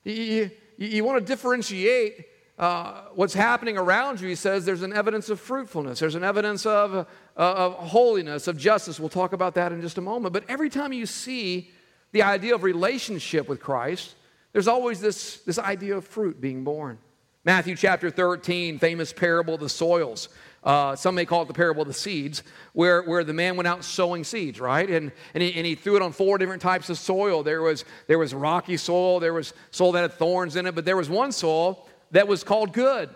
you, 0.04 0.14
you, 0.14 0.50
you 0.76 1.04
want 1.04 1.18
to 1.18 1.24
differentiate 1.24 2.26
uh, 2.58 3.04
what's 3.14 3.32
happening 3.32 3.78
around 3.78 4.20
you. 4.20 4.28
He 4.28 4.34
says 4.34 4.66
there's 4.66 4.82
an 4.82 4.92
evidence 4.92 5.30
of 5.30 5.40
fruitfulness, 5.40 5.98
there's 5.98 6.14
an 6.14 6.24
evidence 6.24 6.66
of, 6.66 6.94
uh, 6.94 7.04
of 7.36 7.74
holiness, 7.74 8.46
of 8.48 8.58
justice. 8.58 9.00
We'll 9.00 9.08
talk 9.08 9.32
about 9.32 9.54
that 9.54 9.72
in 9.72 9.80
just 9.80 9.96
a 9.96 10.02
moment. 10.02 10.34
But 10.34 10.44
every 10.48 10.68
time 10.68 10.92
you 10.92 11.06
see 11.06 11.70
the 12.12 12.22
idea 12.22 12.54
of 12.54 12.62
relationship 12.62 13.48
with 13.48 13.60
Christ, 13.60 14.14
there's 14.52 14.68
always 14.68 15.00
this, 15.00 15.38
this 15.38 15.58
idea 15.58 15.96
of 15.96 16.04
fruit 16.04 16.40
being 16.40 16.64
born. 16.64 16.98
Matthew 17.44 17.74
chapter 17.74 18.10
13, 18.10 18.78
famous 18.78 19.12
parable 19.12 19.54
of 19.54 19.60
the 19.60 19.68
soils. 19.68 20.28
Uh, 20.62 20.94
some 20.94 21.14
may 21.14 21.24
call 21.24 21.42
it 21.42 21.48
the 21.48 21.54
parable 21.54 21.80
of 21.80 21.88
the 21.88 21.94
seeds, 21.94 22.42
where, 22.74 23.02
where 23.02 23.24
the 23.24 23.32
man 23.32 23.56
went 23.56 23.66
out 23.66 23.82
sowing 23.82 24.24
seeds, 24.24 24.60
right? 24.60 24.90
And, 24.90 25.10
and, 25.32 25.42
he, 25.42 25.54
and 25.54 25.64
he 25.64 25.74
threw 25.74 25.96
it 25.96 26.02
on 26.02 26.12
four 26.12 26.36
different 26.36 26.60
types 26.60 26.90
of 26.90 26.98
soil. 26.98 27.42
There 27.42 27.62
was, 27.62 27.86
there 28.08 28.18
was 28.18 28.34
rocky 28.34 28.76
soil, 28.76 29.20
there 29.20 29.32
was 29.32 29.54
soil 29.70 29.92
that 29.92 30.02
had 30.02 30.12
thorns 30.12 30.56
in 30.56 30.66
it, 30.66 30.74
but 30.74 30.84
there 30.84 30.98
was 30.98 31.08
one 31.08 31.32
soil 31.32 31.88
that 32.10 32.28
was 32.28 32.44
called 32.44 32.74
good. 32.74 33.08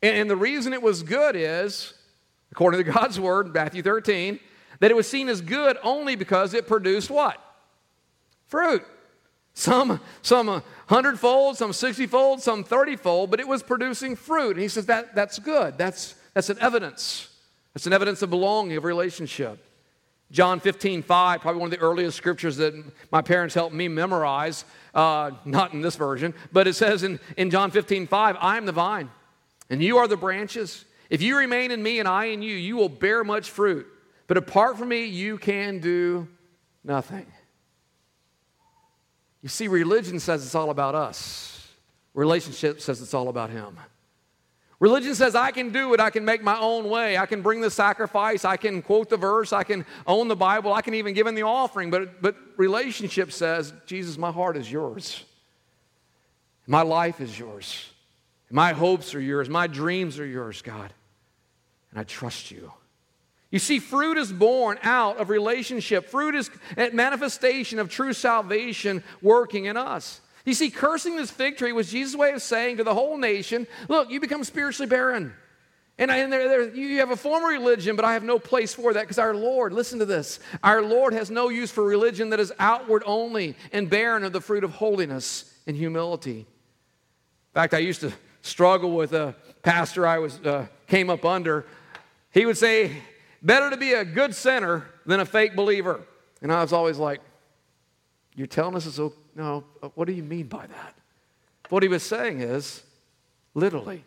And, 0.00 0.16
and 0.16 0.30
the 0.30 0.36
reason 0.36 0.72
it 0.72 0.82
was 0.82 1.02
good 1.02 1.34
is, 1.34 1.94
according 2.52 2.84
to 2.84 2.92
God's 2.92 3.18
word, 3.18 3.52
Matthew 3.52 3.82
13, 3.82 4.38
that 4.78 4.90
it 4.92 4.94
was 4.94 5.08
seen 5.08 5.28
as 5.28 5.40
good 5.40 5.76
only 5.82 6.14
because 6.14 6.54
it 6.54 6.68
produced 6.68 7.10
what? 7.10 7.42
Fruit. 8.46 8.82
Some, 9.54 10.00
some 10.20 10.62
hundredfold, 10.86 11.56
some 11.56 11.72
sixtyfold, 11.72 12.42
some 12.42 12.62
thirtyfold, 12.62 13.30
but 13.30 13.40
it 13.40 13.48
was 13.48 13.62
producing 13.62 14.14
fruit. 14.14 14.52
And 14.52 14.60
he 14.60 14.68
says 14.68 14.86
that, 14.86 15.14
that's 15.14 15.38
good. 15.38 15.78
That's, 15.78 16.14
that's 16.34 16.50
an 16.50 16.58
evidence. 16.60 17.30
That's 17.72 17.86
an 17.86 17.92
evidence 17.92 18.20
of 18.22 18.30
belonging, 18.30 18.76
of 18.76 18.84
relationship. 18.84 19.66
John 20.30 20.60
15, 20.60 21.02
5, 21.02 21.40
probably 21.40 21.60
one 21.60 21.72
of 21.72 21.78
the 21.78 21.84
earliest 21.84 22.16
scriptures 22.16 22.56
that 22.56 22.74
my 23.12 23.22
parents 23.22 23.54
helped 23.54 23.74
me 23.74 23.88
memorize. 23.88 24.64
Uh, 24.94 25.30
not 25.44 25.72
in 25.72 25.80
this 25.82 25.96
version, 25.96 26.34
but 26.52 26.66
it 26.66 26.74
says 26.74 27.02
in, 27.02 27.20
in 27.36 27.50
John 27.50 27.70
15, 27.70 28.06
5, 28.06 28.36
I 28.40 28.56
am 28.56 28.66
the 28.66 28.72
vine, 28.72 29.10
and 29.70 29.82
you 29.82 29.98
are 29.98 30.08
the 30.08 30.16
branches. 30.16 30.84
If 31.10 31.22
you 31.22 31.36
remain 31.36 31.70
in 31.70 31.82
me 31.82 31.98
and 32.00 32.08
I 32.08 32.26
in 32.26 32.42
you, 32.42 32.54
you 32.54 32.76
will 32.76 32.88
bear 32.88 33.22
much 33.22 33.50
fruit. 33.50 33.86
But 34.26 34.36
apart 34.36 34.76
from 34.76 34.88
me, 34.88 35.04
you 35.04 35.38
can 35.38 35.78
do 35.78 36.26
nothing. 36.82 37.26
You 39.42 39.48
see, 39.48 39.68
religion 39.68 40.18
says 40.18 40.44
it's 40.44 40.54
all 40.54 40.70
about 40.70 40.94
us, 40.94 41.68
relationship 42.14 42.80
says 42.80 43.00
it's 43.00 43.14
all 43.14 43.28
about 43.28 43.50
Him. 43.50 43.78
Religion 44.78 45.14
says 45.14 45.34
I 45.34 45.52
can 45.52 45.70
do 45.70 45.94
it, 45.94 46.00
I 46.00 46.10
can 46.10 46.26
make 46.26 46.42
my 46.42 46.58
own 46.58 46.90
way, 46.90 47.16
I 47.16 47.24
can 47.24 47.40
bring 47.40 47.62
the 47.62 47.70
sacrifice, 47.70 48.44
I 48.44 48.58
can 48.58 48.82
quote 48.82 49.08
the 49.08 49.16
verse, 49.16 49.52
I 49.52 49.62
can 49.62 49.86
own 50.06 50.28
the 50.28 50.36
Bible, 50.36 50.74
I 50.74 50.82
can 50.82 50.92
even 50.94 51.14
give 51.14 51.26
in 51.26 51.34
the 51.34 51.44
offering. 51.44 51.90
But, 51.90 52.20
but 52.20 52.36
relationship 52.58 53.32
says, 53.32 53.72
Jesus, 53.86 54.18
my 54.18 54.30
heart 54.30 54.56
is 54.56 54.70
yours. 54.70 55.24
My 56.66 56.82
life 56.82 57.20
is 57.20 57.38
yours. 57.38 57.88
My 58.50 58.72
hopes 58.72 59.14
are 59.14 59.20
yours. 59.20 59.48
My 59.48 59.66
dreams 59.66 60.18
are 60.18 60.26
yours, 60.26 60.60
God. 60.62 60.92
And 61.90 61.98
I 61.98 62.04
trust 62.04 62.50
you. 62.50 62.72
You 63.50 63.58
see, 63.58 63.78
fruit 63.78 64.18
is 64.18 64.32
born 64.32 64.78
out 64.82 65.18
of 65.18 65.30
relationship. 65.30 66.08
Fruit 66.08 66.34
is 66.34 66.50
a 66.76 66.90
manifestation 66.90 67.78
of 67.78 67.88
true 67.88 68.12
salvation 68.12 69.04
working 69.22 69.66
in 69.66 69.76
us. 69.76 70.20
You 70.44 70.54
see, 70.54 70.70
cursing 70.70 71.16
this 71.16 71.30
fig 71.30 71.56
tree 71.56 71.72
was 71.72 71.90
Jesus' 71.90 72.16
way 72.16 72.32
of 72.32 72.42
saying 72.42 72.76
to 72.76 72.84
the 72.84 72.94
whole 72.94 73.18
nation, 73.18 73.66
look, 73.88 74.10
you 74.10 74.20
become 74.20 74.44
spiritually 74.44 74.88
barren. 74.88 75.32
And, 75.98 76.10
I, 76.10 76.18
and 76.18 76.32
there, 76.32 76.48
there, 76.48 76.74
you 76.74 76.98
have 76.98 77.10
a 77.10 77.16
form 77.16 77.42
of 77.42 77.50
religion, 77.50 77.96
but 77.96 78.04
I 78.04 78.12
have 78.12 78.22
no 78.22 78.38
place 78.38 78.74
for 78.74 78.92
that 78.92 79.02
because 79.02 79.18
our 79.18 79.34
Lord, 79.34 79.72
listen 79.72 79.98
to 80.00 80.04
this, 80.04 80.38
our 80.62 80.82
Lord 80.82 81.14
has 81.14 81.30
no 81.30 81.48
use 81.48 81.70
for 81.70 81.82
religion 81.84 82.30
that 82.30 82.40
is 82.40 82.52
outward 82.58 83.02
only 83.06 83.56
and 83.72 83.88
barren 83.88 84.22
of 84.22 84.32
the 84.32 84.40
fruit 84.40 84.62
of 84.62 84.72
holiness 84.72 85.52
and 85.66 85.74
humility. 85.74 86.40
In 86.40 87.54
fact, 87.54 87.72
I 87.72 87.78
used 87.78 88.02
to 88.02 88.12
struggle 88.42 88.92
with 88.92 89.14
a 89.14 89.34
pastor 89.62 90.06
I 90.06 90.18
was, 90.18 90.38
uh, 90.40 90.66
came 90.86 91.08
up 91.08 91.24
under. 91.24 91.64
He 92.30 92.44
would 92.44 92.58
say, 92.58 92.92
better 93.46 93.70
to 93.70 93.76
be 93.76 93.92
a 93.92 94.04
good 94.04 94.34
sinner 94.34 94.86
than 95.06 95.20
a 95.20 95.24
fake 95.24 95.54
believer. 95.54 96.00
And 96.42 96.52
I 96.52 96.60
was 96.60 96.72
always 96.72 96.98
like, 96.98 97.20
you're 98.34 98.46
telling 98.46 98.74
us 98.74 98.86
it's 98.86 98.98
okay? 98.98 99.16
No, 99.34 99.64
uh, 99.82 99.88
what 99.94 100.06
do 100.06 100.12
you 100.12 100.22
mean 100.22 100.46
by 100.46 100.66
that? 100.66 100.94
What 101.68 101.82
he 101.82 101.88
was 101.88 102.02
saying 102.02 102.40
is, 102.40 102.82
literally, 103.54 104.04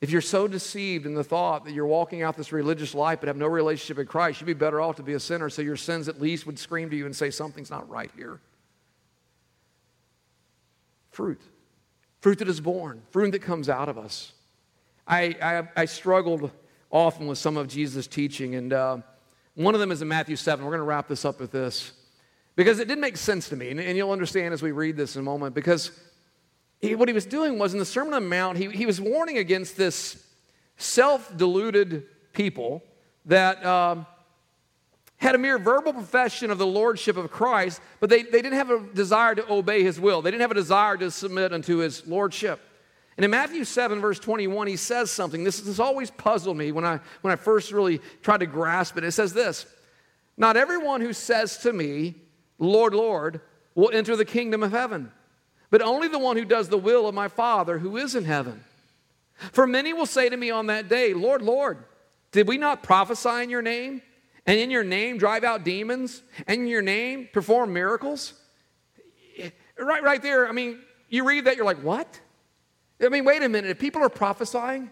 if 0.00 0.10
you're 0.10 0.20
so 0.20 0.48
deceived 0.48 1.06
in 1.06 1.14
the 1.14 1.24
thought 1.24 1.64
that 1.64 1.72
you're 1.72 1.86
walking 1.86 2.22
out 2.22 2.36
this 2.36 2.52
religious 2.52 2.94
life 2.94 3.20
but 3.20 3.28
have 3.28 3.36
no 3.36 3.46
relationship 3.46 3.98
in 3.98 4.06
Christ, 4.06 4.40
you'd 4.40 4.46
be 4.46 4.54
better 4.54 4.80
off 4.80 4.96
to 4.96 5.02
be 5.02 5.14
a 5.14 5.20
sinner 5.20 5.48
so 5.48 5.62
your 5.62 5.76
sins 5.76 6.08
at 6.08 6.20
least 6.20 6.46
would 6.46 6.58
scream 6.58 6.90
to 6.90 6.96
you 6.96 7.06
and 7.06 7.14
say, 7.14 7.30
something's 7.30 7.70
not 7.70 7.88
right 7.88 8.10
here. 8.16 8.40
Fruit. 11.10 11.40
Fruit 12.20 12.38
that 12.38 12.48
is 12.48 12.60
born, 12.60 13.02
fruit 13.10 13.30
that 13.32 13.42
comes 13.42 13.68
out 13.68 13.88
of 13.88 13.98
us. 13.98 14.32
I, 15.06 15.36
I, 15.42 15.82
I 15.82 15.84
struggled 15.84 16.50
often 16.94 17.26
with 17.26 17.38
some 17.38 17.56
of 17.56 17.66
Jesus' 17.66 18.06
teaching, 18.06 18.54
and 18.54 18.72
uh, 18.72 18.98
one 19.56 19.74
of 19.74 19.80
them 19.80 19.90
is 19.90 20.00
in 20.00 20.06
Matthew 20.06 20.36
7. 20.36 20.64
We're 20.64 20.70
going 20.70 20.78
to 20.78 20.84
wrap 20.84 21.08
this 21.08 21.24
up 21.24 21.40
with 21.40 21.50
this. 21.50 21.92
Because 22.54 22.78
it 22.78 22.86
didn't 22.86 23.00
make 23.00 23.16
sense 23.16 23.48
to 23.48 23.56
me, 23.56 23.70
and, 23.70 23.80
and 23.80 23.96
you'll 23.96 24.12
understand 24.12 24.54
as 24.54 24.62
we 24.62 24.70
read 24.70 24.96
this 24.96 25.16
in 25.16 25.20
a 25.20 25.24
moment, 25.24 25.56
because 25.56 25.90
he, 26.80 26.94
what 26.94 27.08
he 27.08 27.12
was 27.12 27.26
doing 27.26 27.58
was 27.58 27.72
in 27.72 27.80
the 27.80 27.84
Sermon 27.84 28.14
on 28.14 28.22
the 28.22 28.28
Mount, 28.28 28.56
he, 28.56 28.70
he 28.70 28.86
was 28.86 29.00
warning 29.00 29.38
against 29.38 29.76
this 29.76 30.24
self 30.76 31.36
deluded 31.36 32.06
people 32.32 32.80
that 33.24 33.66
um, 33.66 34.06
had 35.16 35.34
a 35.34 35.38
mere 35.38 35.58
verbal 35.58 35.92
profession 35.92 36.52
of 36.52 36.58
the 36.58 36.66
lordship 36.66 37.16
of 37.16 37.28
Christ, 37.28 37.80
but 37.98 38.08
they, 38.08 38.22
they 38.22 38.40
didn't 38.40 38.52
have 38.52 38.70
a 38.70 38.80
desire 38.94 39.34
to 39.34 39.52
obey 39.52 39.82
his 39.82 39.98
will. 39.98 40.22
They 40.22 40.30
didn't 40.30 40.42
have 40.42 40.52
a 40.52 40.54
desire 40.54 40.96
to 40.98 41.10
submit 41.10 41.52
unto 41.52 41.78
his 41.78 42.06
lordship. 42.06 42.60
And 43.16 43.24
in 43.24 43.30
Matthew 43.30 43.64
7, 43.64 44.00
verse 44.00 44.18
21, 44.18 44.66
he 44.66 44.76
says 44.76 45.10
something. 45.10 45.44
This 45.44 45.64
has 45.64 45.78
always 45.78 46.10
puzzled 46.10 46.56
me 46.56 46.72
when 46.72 46.84
I, 46.84 47.00
when 47.20 47.32
I 47.32 47.36
first 47.36 47.70
really 47.72 48.00
tried 48.22 48.40
to 48.40 48.46
grasp 48.46 48.96
it. 48.98 49.04
It 49.04 49.12
says 49.12 49.32
this 49.32 49.66
Not 50.36 50.56
everyone 50.56 51.00
who 51.00 51.12
says 51.12 51.58
to 51.58 51.72
me, 51.72 52.16
Lord, 52.58 52.94
Lord, 52.94 53.40
will 53.74 53.90
enter 53.92 54.16
the 54.16 54.24
kingdom 54.24 54.62
of 54.62 54.72
heaven, 54.72 55.12
but 55.70 55.82
only 55.82 56.08
the 56.08 56.18
one 56.18 56.36
who 56.36 56.44
does 56.44 56.68
the 56.68 56.78
will 56.78 57.06
of 57.08 57.14
my 57.14 57.28
Father 57.28 57.78
who 57.78 57.96
is 57.96 58.14
in 58.14 58.24
heaven. 58.24 58.64
For 59.52 59.66
many 59.66 59.92
will 59.92 60.06
say 60.06 60.28
to 60.28 60.36
me 60.36 60.50
on 60.50 60.66
that 60.66 60.88
day, 60.88 61.12
Lord, 61.12 61.42
Lord, 61.42 61.84
did 62.32 62.48
we 62.48 62.56
not 62.58 62.82
prophesy 62.82 63.42
in 63.42 63.50
your 63.50 63.62
name? 63.62 64.02
And 64.46 64.58
in 64.58 64.70
your 64.70 64.84
name 64.84 65.18
drive 65.18 65.44
out 65.44 65.64
demons? 65.64 66.22
And 66.46 66.62
in 66.62 66.66
your 66.66 66.82
name 66.82 67.28
perform 67.32 67.72
miracles? 67.72 68.34
Right, 69.78 70.02
right 70.02 70.22
there, 70.22 70.48
I 70.48 70.52
mean, 70.52 70.80
you 71.08 71.26
read 71.26 71.46
that, 71.46 71.56
you're 71.56 71.64
like, 71.64 71.82
what? 71.82 72.20
I 73.02 73.08
mean, 73.08 73.24
wait 73.24 73.42
a 73.42 73.48
minute. 73.48 73.70
If 73.70 73.78
people 73.78 74.02
are 74.02 74.08
prophesying, 74.08 74.90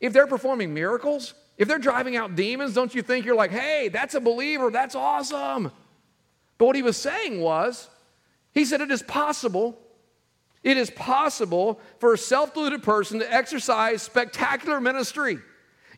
if 0.00 0.12
they're 0.12 0.26
performing 0.26 0.74
miracles, 0.74 1.34
if 1.56 1.68
they're 1.68 1.78
driving 1.78 2.16
out 2.16 2.34
demons, 2.34 2.74
don't 2.74 2.94
you 2.94 3.02
think 3.02 3.24
you're 3.24 3.36
like, 3.36 3.52
hey, 3.52 3.88
that's 3.88 4.14
a 4.14 4.20
believer, 4.20 4.70
that's 4.70 4.94
awesome? 4.94 5.70
But 6.58 6.66
what 6.66 6.76
he 6.76 6.82
was 6.82 6.96
saying 6.96 7.40
was, 7.40 7.88
he 8.52 8.64
said 8.64 8.80
it 8.80 8.90
is 8.90 9.02
possible, 9.02 9.78
it 10.62 10.76
is 10.76 10.90
possible 10.90 11.80
for 11.98 12.14
a 12.14 12.18
self 12.18 12.54
deluded 12.54 12.82
person 12.82 13.20
to 13.20 13.32
exercise 13.32 14.02
spectacular 14.02 14.80
ministry 14.80 15.38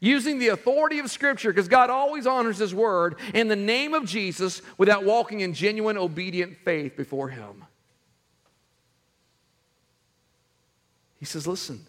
using 0.00 0.38
the 0.38 0.48
authority 0.48 0.98
of 0.98 1.10
Scripture, 1.10 1.50
because 1.50 1.68
God 1.68 1.88
always 1.88 2.26
honors 2.26 2.58
His 2.58 2.74
word, 2.74 3.16
in 3.32 3.48
the 3.48 3.56
name 3.56 3.94
of 3.94 4.04
Jesus 4.04 4.60
without 4.76 5.04
walking 5.04 5.40
in 5.40 5.54
genuine 5.54 5.96
obedient 5.96 6.58
faith 6.64 6.96
before 6.96 7.28
Him. 7.28 7.64
He 11.18 11.24
says, 11.24 11.46
listen, 11.46 11.84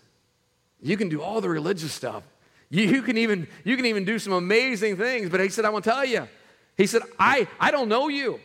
you 0.81 0.97
can 0.97 1.09
do 1.09 1.21
all 1.21 1.41
the 1.41 1.49
religious 1.49 1.91
stuff. 1.91 2.23
You, 2.69 2.85
you, 2.85 3.01
can 3.01 3.17
even, 3.17 3.47
you 3.63 3.75
can 3.75 3.85
even 3.85 4.05
do 4.05 4.19
some 4.19 4.33
amazing 4.33 4.97
things. 4.97 5.29
But 5.29 5.39
he 5.39 5.49
said, 5.49 5.65
I 5.65 5.69
want 5.69 5.83
to 5.85 5.89
tell 5.89 6.05
you. 6.05 6.27
He 6.75 6.85
said, 6.85 7.01
I, 7.17 7.47
I 7.59 7.71
don't 7.71 7.89
know 7.89 8.07
you. 8.07 8.39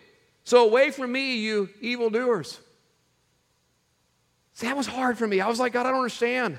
So 0.45 0.65
away 0.65 0.91
from 0.91 1.13
me, 1.13 1.37
you 1.37 1.69
evildoers. 1.81 2.59
See, 4.55 4.67
that 4.67 4.77
was 4.77 4.87
hard 4.87 5.19
for 5.19 5.27
me. 5.27 5.41
I 5.41 5.49
was 5.49 5.61
like, 5.61 5.73
God, 5.73 5.87
I 5.87 5.91
don't 5.91 5.99
understand. 5.99 6.59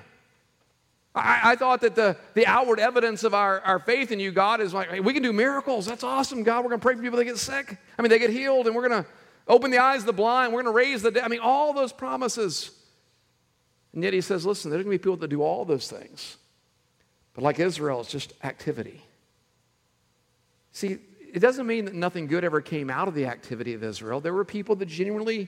I, 1.15 1.51
I, 1.51 1.55
thought 1.55 1.81
that 1.81 1.93
the, 1.93 2.17
the 2.33 2.47
outward 2.47 2.79
evidence 2.79 3.23
of 3.23 3.35
our, 3.35 3.61
our 3.61 3.77
faith 3.77 4.11
in 4.11 4.19
you, 4.19 4.31
God, 4.31 4.61
is 4.61 4.73
like, 4.73 4.89
hey, 4.89 4.99
we 4.99 5.13
can 5.13 5.21
do 5.21 5.31
miracles. 5.31 5.85
That's 5.85 6.03
awesome, 6.03 6.41
God. 6.41 6.63
We're 6.63 6.69
going 6.69 6.79
to 6.79 6.83
pray 6.83 6.95
for 6.95 7.01
people 7.03 7.17
that 7.17 7.25
get 7.25 7.37
sick. 7.37 7.77
I 7.97 8.01
mean, 8.01 8.09
they 8.09 8.17
get 8.17 8.31
healed, 8.31 8.65
and 8.65 8.75
we're 8.75 8.87
going 8.87 9.03
to 9.03 9.09
open 9.47 9.69
the 9.69 9.77
eyes 9.77 10.01
of 10.01 10.05
the 10.07 10.13
blind. 10.13 10.53
We're 10.53 10.63
going 10.63 10.73
to 10.73 10.77
raise 10.77 11.03
the 11.03 11.11
dead. 11.11 11.23
I 11.23 11.27
mean, 11.27 11.39
all 11.39 11.71
those 11.73 11.93
promises. 11.93 12.71
And 13.93 14.03
yet 14.03 14.13
he 14.13 14.21
says, 14.21 14.45
listen, 14.45 14.71
there's 14.71 14.83
going 14.83 14.97
to 14.97 14.99
be 14.99 15.03
people 15.03 15.17
that 15.17 15.29
do 15.29 15.41
all 15.43 15.65
those 15.65 15.87
things. 15.87 16.37
But 17.33 17.43
like 17.43 17.59
Israel, 17.59 18.01
it's 18.01 18.11
just 18.11 18.33
activity. 18.43 19.03
See, 20.71 20.97
it 21.31 21.39
doesn't 21.39 21.65
mean 21.65 21.85
that 21.85 21.93
nothing 21.93 22.27
good 22.27 22.43
ever 22.43 22.61
came 22.61 22.89
out 22.89 23.07
of 23.07 23.13
the 23.13 23.25
activity 23.25 23.73
of 23.73 23.83
Israel. 23.83 24.19
There 24.19 24.33
were 24.33 24.45
people 24.45 24.75
that 24.77 24.87
genuinely, 24.87 25.47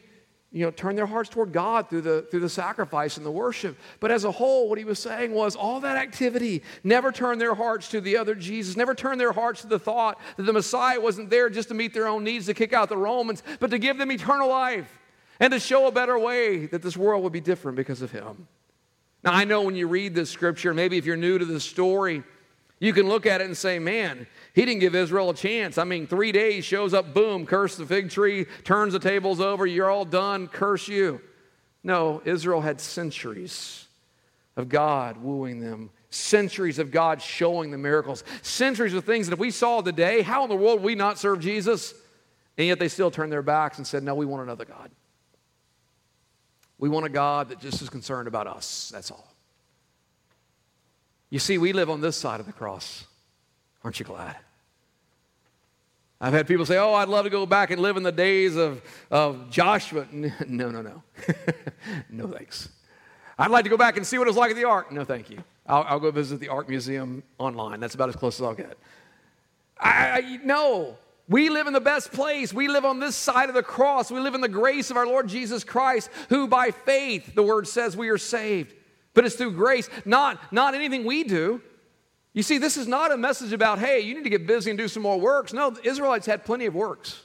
you 0.51 0.65
know, 0.65 0.71
turned 0.71 0.97
their 0.97 1.05
hearts 1.05 1.29
toward 1.29 1.51
God 1.51 1.89
through 1.89 2.01
the, 2.01 2.27
through 2.29 2.39
the 2.39 2.49
sacrifice 2.49 3.17
and 3.17 3.25
the 3.25 3.31
worship. 3.31 3.77
But 3.99 4.12
as 4.12 4.23
a 4.23 4.31
whole, 4.31 4.69
what 4.69 4.77
he 4.77 4.84
was 4.84 4.99
saying 4.99 5.31
was 5.31 5.55
all 5.55 5.79
that 5.81 5.97
activity 5.97 6.63
never 6.84 7.12
turned 7.12 7.41
their 7.41 7.55
hearts 7.55 7.89
to 7.89 8.01
the 8.01 8.17
other 8.17 8.36
Jesus, 8.36 8.75
never 8.75 8.95
turned 8.95 9.19
their 9.19 9.31
hearts 9.31 9.62
to 9.62 9.67
the 9.67 9.79
thought 9.79 10.19
that 10.38 10.43
the 10.43 10.53
Messiah 10.53 10.99
wasn't 10.99 11.29
there 11.29 11.49
just 11.49 11.67
to 11.69 11.73
meet 11.73 11.93
their 11.93 12.08
own 12.08 12.23
needs, 12.23 12.45
to 12.45 12.53
kick 12.53 12.73
out 12.73 12.89
the 12.89 12.97
Romans, 12.97 13.43
but 13.60 13.71
to 13.71 13.79
give 13.79 13.97
them 13.97 14.12
eternal 14.12 14.49
life 14.49 14.91
and 15.39 15.52
to 15.52 15.60
show 15.60 15.88
a 15.88 15.91
better 15.91 16.17
way 16.17 16.65
that 16.67 16.82
this 16.82 16.95
world 16.95 17.24
would 17.24 17.34
be 17.34 17.41
different 17.41 17.76
because 17.76 18.02
of 18.02 18.12
him. 18.12 18.48
Now, 19.24 19.34
I 19.34 19.43
know 19.43 19.63
when 19.63 19.76
you 19.76 19.88
read 19.88 20.13
this 20.13 20.30
scripture, 20.30 20.74
maybe 20.74 20.98
if 20.98 21.06
you're 21.06 21.17
new 21.17 21.38
to 21.38 21.45
the 21.45 21.60
story, 21.60 22.24
you 22.80 22.93
can 22.93 23.08
look 23.08 23.26
at 23.26 23.41
it 23.41 23.45
and 23.45 23.58
say, 23.58 23.80
man, 23.80 24.28
he 24.54 24.65
didn't 24.65 24.82
give 24.82 24.95
Israel 24.95 25.30
a 25.30 25.34
chance. 25.34 25.78
I 25.78 25.84
mean, 25.84 26.08
three 26.08 26.32
days 26.32 26.65
shows 26.65 26.93
up, 26.93 27.13
boom, 27.13 27.45
curse 27.45 27.76
the 27.76 27.86
fig 27.86 28.10
tree, 28.10 28.45
turns 28.63 28.93
the 28.93 29.00
tables 29.00 29.39
over, 29.39 29.65
you're 29.65 29.89
all 29.89 30.06
done, 30.06 30.48
curse 30.48 30.88
you. 30.88 31.21
No, 31.84 32.21
Israel 32.26 32.62
had 32.62 32.82
centuries 32.82 33.88
of 34.58 34.69
God 34.69 35.17
wooing 35.17 35.60
them, 35.60 35.89
centuries 36.10 36.80
of 36.80 36.91
God 36.91 37.21
showing 37.21 37.71
the 37.71 37.78
miracles, 37.78 38.24
centuries 38.41 38.93
of 38.93 39.06
things 39.06 39.28
that 39.28 39.34
if 39.34 39.39
we 39.39 39.52
saw 39.52 39.82
today, 39.82 40.21
how 40.21 40.43
in 40.43 40.50
the 40.50 40.56
world 40.56 40.82
would 40.82 40.86
we 40.86 40.95
not 40.95 41.17
serve 41.17 41.39
Jesus? 41.39 41.93
And 42.58 42.67
yet 42.67 42.80
they 42.80 42.88
still 42.88 43.12
turned 43.12 43.32
their 43.32 43.41
backs 43.41 43.78
and 43.78 43.88
said, 43.88 44.04
no, 44.04 44.15
we 44.15 44.26
want 44.26 44.43
another 44.43 44.65
God. 44.65 44.91
We 46.78 46.90
want 46.90 47.06
a 47.06 47.10
God 47.10 47.50
that 47.50 47.60
just 47.60 47.82
is 47.82 47.90
concerned 47.90 48.28
about 48.28 48.48
us. 48.48 48.92
That's 48.94 49.12
all. 49.12 49.34
You 51.30 51.40
see, 51.40 51.58
we 51.58 51.74
live 51.74 51.90
on 51.90 52.02
this 52.02 52.16
side 52.16 52.40
of 52.40 52.46
the 52.46 52.54
cross. 52.54 53.06
Aren't 53.84 54.00
you 54.00 54.06
glad? 54.06 54.36
I've 56.20 56.34
had 56.34 56.48
people 56.48 56.66
say, 56.66 56.78
Oh, 56.78 56.94
I'd 56.94 57.10
love 57.10 57.26
to 57.26 57.30
go 57.30 57.46
back 57.46 57.72
and 57.72 57.82
live 57.82 57.98
in 57.98 58.04
the 58.04 58.12
days 58.12 58.56
of, 58.56 58.82
of 59.12 59.50
Joshua. 59.50 60.08
No, 60.48 60.72
no, 60.72 60.82
no. 60.82 61.04
no, 62.10 62.28
thanks. 62.28 62.70
I'd 63.38 63.52
like 63.52 63.64
to 63.66 63.70
go 63.70 63.78
back 63.78 63.98
and 63.98 64.08
see 64.08 64.18
what 64.18 64.28
it 64.28 64.30
was 64.30 64.38
like 64.38 64.52
at 64.52 64.56
the 64.56 64.63
Ark. 64.63 64.92
No, 64.92 65.04
thank 65.04 65.30
you. 65.30 65.44
I'll, 65.67 65.84
I'll 65.84 66.00
go 66.00 66.12
visit 66.12 66.40
the 66.40 66.48
Ark 66.48 66.69
Museum 66.69 67.23
online. 67.38 67.80
That's 67.80 67.96
about 67.96 68.10
as 68.10 68.15
close 68.15 68.40
as 68.40 68.46
I'll 68.46 68.54
get. 68.54 68.78
I, 69.78 69.90
I, 69.90 70.40
no, 70.44 70.98
we 71.28 71.50
live 71.50 71.67
in 71.67 71.73
the 71.73 71.82
best 71.82 72.12
place. 72.12 72.54
We 72.54 72.67
live 72.67 72.86
on 72.86 73.00
this 73.00 73.15
side 73.15 73.50
of 73.50 73.56
the 73.56 73.63
cross. 73.63 74.12
We 74.12 74.19
live 74.19 74.36
in 74.36 74.42
the 74.42 74.48
grace 74.48 74.92
of 74.92 74.98
our 74.98 75.08
Lord 75.08 75.28
Jesus 75.28 75.63
Christ, 75.63 76.10
who 76.30 76.48
by 76.48 76.71
faith, 76.71 77.34
the 77.34 77.44
word 77.44 77.67
says, 77.67 77.98
we 77.98 78.10
are 78.10 78.17
saved. 78.17 78.73
But 79.13 79.26
it's 79.26 79.36
through 79.36 79.54
grace, 79.54 79.90
not, 80.04 80.54
not 80.54 80.76
anything 80.76 81.06
we 81.06 81.23
do. 81.23 81.62
You 82.34 82.44
see, 82.44 82.58
this 82.58 82.78
is 82.78 82.88
not 82.88 83.12
a 83.12 83.17
message 83.17 83.54
about, 83.54 83.80
hey, 83.80 84.02
you 84.02 84.13
need 84.13 84.26
to 84.26 84.30
get 84.30 84.46
busy 84.46 84.69
and 84.69 84.78
do 84.78 84.88
some 84.88 85.02
more 85.02 85.19
works. 85.19 85.54
No, 85.54 85.69
the 85.69 85.88
Israelites 85.88 86.26
had 86.26 86.44
plenty 86.44 86.65
of 86.65 86.76
works. 86.76 87.21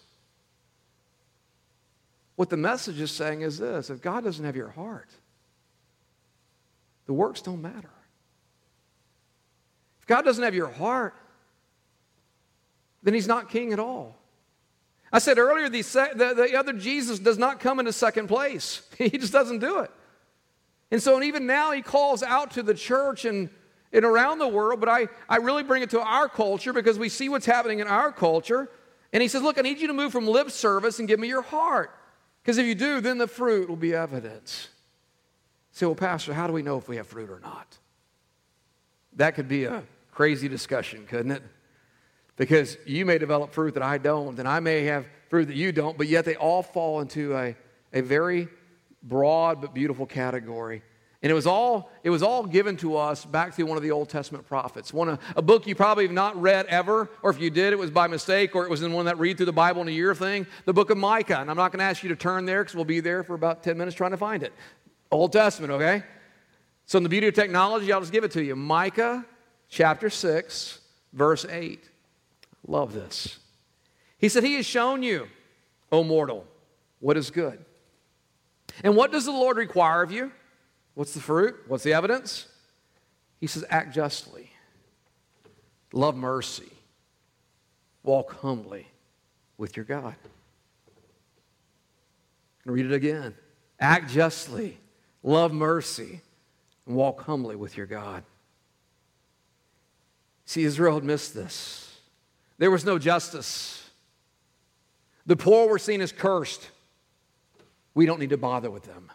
What 2.36 2.48
the 2.48 2.56
message 2.56 3.00
is 3.00 3.10
saying 3.10 3.42
is 3.42 3.58
this 3.58 3.90
if 3.90 4.00
God 4.00 4.24
doesn't 4.24 4.44
have 4.44 4.56
your 4.56 4.70
heart, 4.70 5.10
the 7.04 7.12
works 7.12 7.42
don't 7.42 7.60
matter. 7.60 7.90
If 10.00 10.06
God 10.06 10.22
doesn't 10.22 10.42
have 10.42 10.54
your 10.54 10.70
heart, 10.70 11.14
then 13.02 13.14
he's 13.14 13.28
not 13.28 13.48
king 13.48 13.72
at 13.72 13.78
all. 13.78 14.16
I 15.12 15.18
said 15.18 15.38
earlier, 15.38 15.68
the, 15.68 15.82
the, 15.82 16.34
the, 16.36 16.56
other 16.56 16.72
Jesus 16.72 17.18
does 17.18 17.38
not 17.38 17.58
come 17.58 17.80
into 17.80 17.92
second 17.92 18.28
place. 18.28 18.82
He 18.98 19.10
just 19.10 19.32
doesn't 19.32 19.58
do 19.58 19.80
it. 19.80 19.90
And 20.90 21.02
so, 21.02 21.16
and 21.16 21.24
even 21.24 21.46
now, 21.46 21.72
he 21.72 21.82
calls 21.82 22.22
out 22.22 22.52
to 22.52 22.62
the 22.62 22.74
church 22.74 23.24
and, 23.24 23.48
and 23.92 24.04
around 24.04 24.38
the 24.38 24.48
world, 24.48 24.80
but 24.80 24.88
I, 24.88 25.08
I 25.28 25.36
really 25.36 25.62
bring 25.62 25.82
it 25.82 25.90
to 25.90 26.00
our 26.00 26.28
culture 26.28 26.72
because 26.72 26.98
we 26.98 27.08
see 27.08 27.28
what's 27.28 27.46
happening 27.46 27.78
in 27.78 27.86
our 27.86 28.12
culture. 28.12 28.68
And 29.12 29.22
he 29.22 29.28
says, 29.28 29.42
Look, 29.42 29.58
I 29.58 29.62
need 29.62 29.80
you 29.80 29.86
to 29.86 29.92
move 29.92 30.12
from 30.12 30.26
lip 30.26 30.50
service 30.50 30.98
and 30.98 31.08
give 31.08 31.18
me 31.18 31.28
your 31.28 31.42
heart. 31.42 31.90
Because 32.42 32.58
if 32.58 32.66
you 32.66 32.74
do, 32.74 33.00
then 33.00 33.18
the 33.18 33.26
fruit 33.26 33.68
will 33.68 33.76
be 33.76 33.94
evidence. 33.94 34.68
Say, 35.72 35.86
well, 35.86 35.94
Pastor, 35.94 36.34
how 36.34 36.46
do 36.46 36.52
we 36.52 36.62
know 36.62 36.78
if 36.78 36.88
we 36.88 36.96
have 36.96 37.06
fruit 37.06 37.30
or 37.30 37.40
not? 37.40 37.78
That 39.16 39.34
could 39.34 39.48
be 39.48 39.64
a 39.64 39.82
crazy 40.12 40.48
discussion, 40.48 41.06
couldn't 41.06 41.32
it? 41.32 41.42
Because 42.36 42.78
you 42.86 43.04
may 43.04 43.18
develop 43.18 43.52
fruit 43.52 43.74
that 43.74 43.82
I 43.82 43.98
don't, 43.98 44.38
and 44.38 44.48
I 44.48 44.60
may 44.60 44.84
have 44.84 45.06
fruit 45.28 45.46
that 45.46 45.56
you 45.56 45.72
don't, 45.72 45.98
but 45.98 46.08
yet 46.08 46.24
they 46.24 46.36
all 46.36 46.62
fall 46.62 47.00
into 47.00 47.36
a, 47.36 47.54
a 47.92 48.00
very 48.00 48.48
broad 49.02 49.60
but 49.60 49.74
beautiful 49.74 50.06
category. 50.06 50.82
And 51.22 51.30
it 51.30 51.34
was 51.34 51.46
all 51.46 51.90
it 52.02 52.08
was 52.08 52.22
all 52.22 52.46
given 52.46 52.78
to 52.78 52.96
us 52.96 53.26
back 53.26 53.52
through 53.52 53.66
one 53.66 53.76
of 53.76 53.82
the 53.82 53.90
Old 53.90 54.08
Testament 54.08 54.48
prophets. 54.48 54.90
One 54.90 55.18
a 55.36 55.42
book 55.42 55.66
you 55.66 55.74
probably 55.74 56.04
have 56.04 56.14
not 56.14 56.40
read 56.40 56.64
ever, 56.64 57.10
or 57.22 57.30
if 57.30 57.38
you 57.38 57.50
did, 57.50 57.74
it 57.74 57.78
was 57.78 57.90
by 57.90 58.06
mistake, 58.06 58.56
or 58.56 58.64
it 58.64 58.70
was 58.70 58.82
in 58.82 58.94
one 58.94 59.04
that 59.04 59.18
read 59.18 59.36
through 59.36 59.44
the 59.44 59.52
Bible 59.52 59.82
in 59.82 59.88
a 59.88 59.90
year 59.90 60.14
thing. 60.14 60.46
The 60.64 60.72
book 60.72 60.88
of 60.88 60.96
Micah, 60.96 61.38
and 61.38 61.50
I'm 61.50 61.58
not 61.58 61.72
going 61.72 61.80
to 61.80 61.84
ask 61.84 62.02
you 62.02 62.08
to 62.08 62.16
turn 62.16 62.46
there 62.46 62.62
because 62.62 62.74
we'll 62.74 62.86
be 62.86 63.00
there 63.00 63.22
for 63.22 63.34
about 63.34 63.62
ten 63.62 63.76
minutes 63.76 63.94
trying 63.94 64.12
to 64.12 64.16
find 64.16 64.42
it. 64.42 64.54
Old 65.10 65.34
Testament, 65.34 65.72
okay? 65.72 66.04
So 66.86 66.96
in 66.96 67.02
the 67.02 67.10
beauty 67.10 67.28
of 67.28 67.34
technology, 67.34 67.92
I'll 67.92 68.00
just 68.00 68.12
give 68.12 68.24
it 68.24 68.30
to 68.30 68.42
you. 68.42 68.56
Micah 68.56 69.26
chapter 69.68 70.08
six, 70.08 70.80
verse 71.12 71.44
eight. 71.44 71.89
Love 72.70 72.92
this. 72.94 73.40
He 74.16 74.28
said, 74.28 74.44
He 74.44 74.54
has 74.54 74.64
shown 74.64 75.02
you, 75.02 75.26
O 75.90 76.04
mortal, 76.04 76.46
what 77.00 77.16
is 77.16 77.32
good. 77.32 77.64
And 78.84 78.94
what 78.94 79.10
does 79.10 79.24
the 79.24 79.32
Lord 79.32 79.56
require 79.56 80.02
of 80.02 80.12
you? 80.12 80.30
What's 80.94 81.12
the 81.12 81.20
fruit? 81.20 81.56
What's 81.66 81.82
the 81.82 81.92
evidence? 81.92 82.46
He 83.40 83.48
says, 83.48 83.64
Act 83.70 83.92
justly, 83.92 84.52
love 85.92 86.16
mercy, 86.16 86.70
walk 88.04 88.34
humbly 88.40 88.86
with 89.58 89.76
your 89.76 89.84
God. 89.84 90.14
And 92.64 92.72
read 92.72 92.86
it 92.86 92.92
again. 92.92 93.34
Act 93.80 94.12
justly, 94.12 94.78
love 95.24 95.52
mercy, 95.52 96.20
and 96.86 96.94
walk 96.94 97.22
humbly 97.22 97.56
with 97.56 97.76
your 97.76 97.86
God. 97.86 98.22
See, 100.44 100.62
Israel 100.62 100.94
had 100.94 101.04
missed 101.04 101.34
this. 101.34 101.89
There 102.60 102.70
was 102.70 102.84
no 102.84 102.98
justice. 102.98 103.88
The 105.24 105.34
poor 105.34 105.66
were 105.66 105.78
seen 105.78 106.02
as 106.02 106.12
cursed. 106.12 106.68
We 107.94 108.04
don't 108.04 108.20
need 108.20 108.30
to 108.30 108.36
bother 108.36 108.70
with 108.70 108.82
them. 108.82 109.10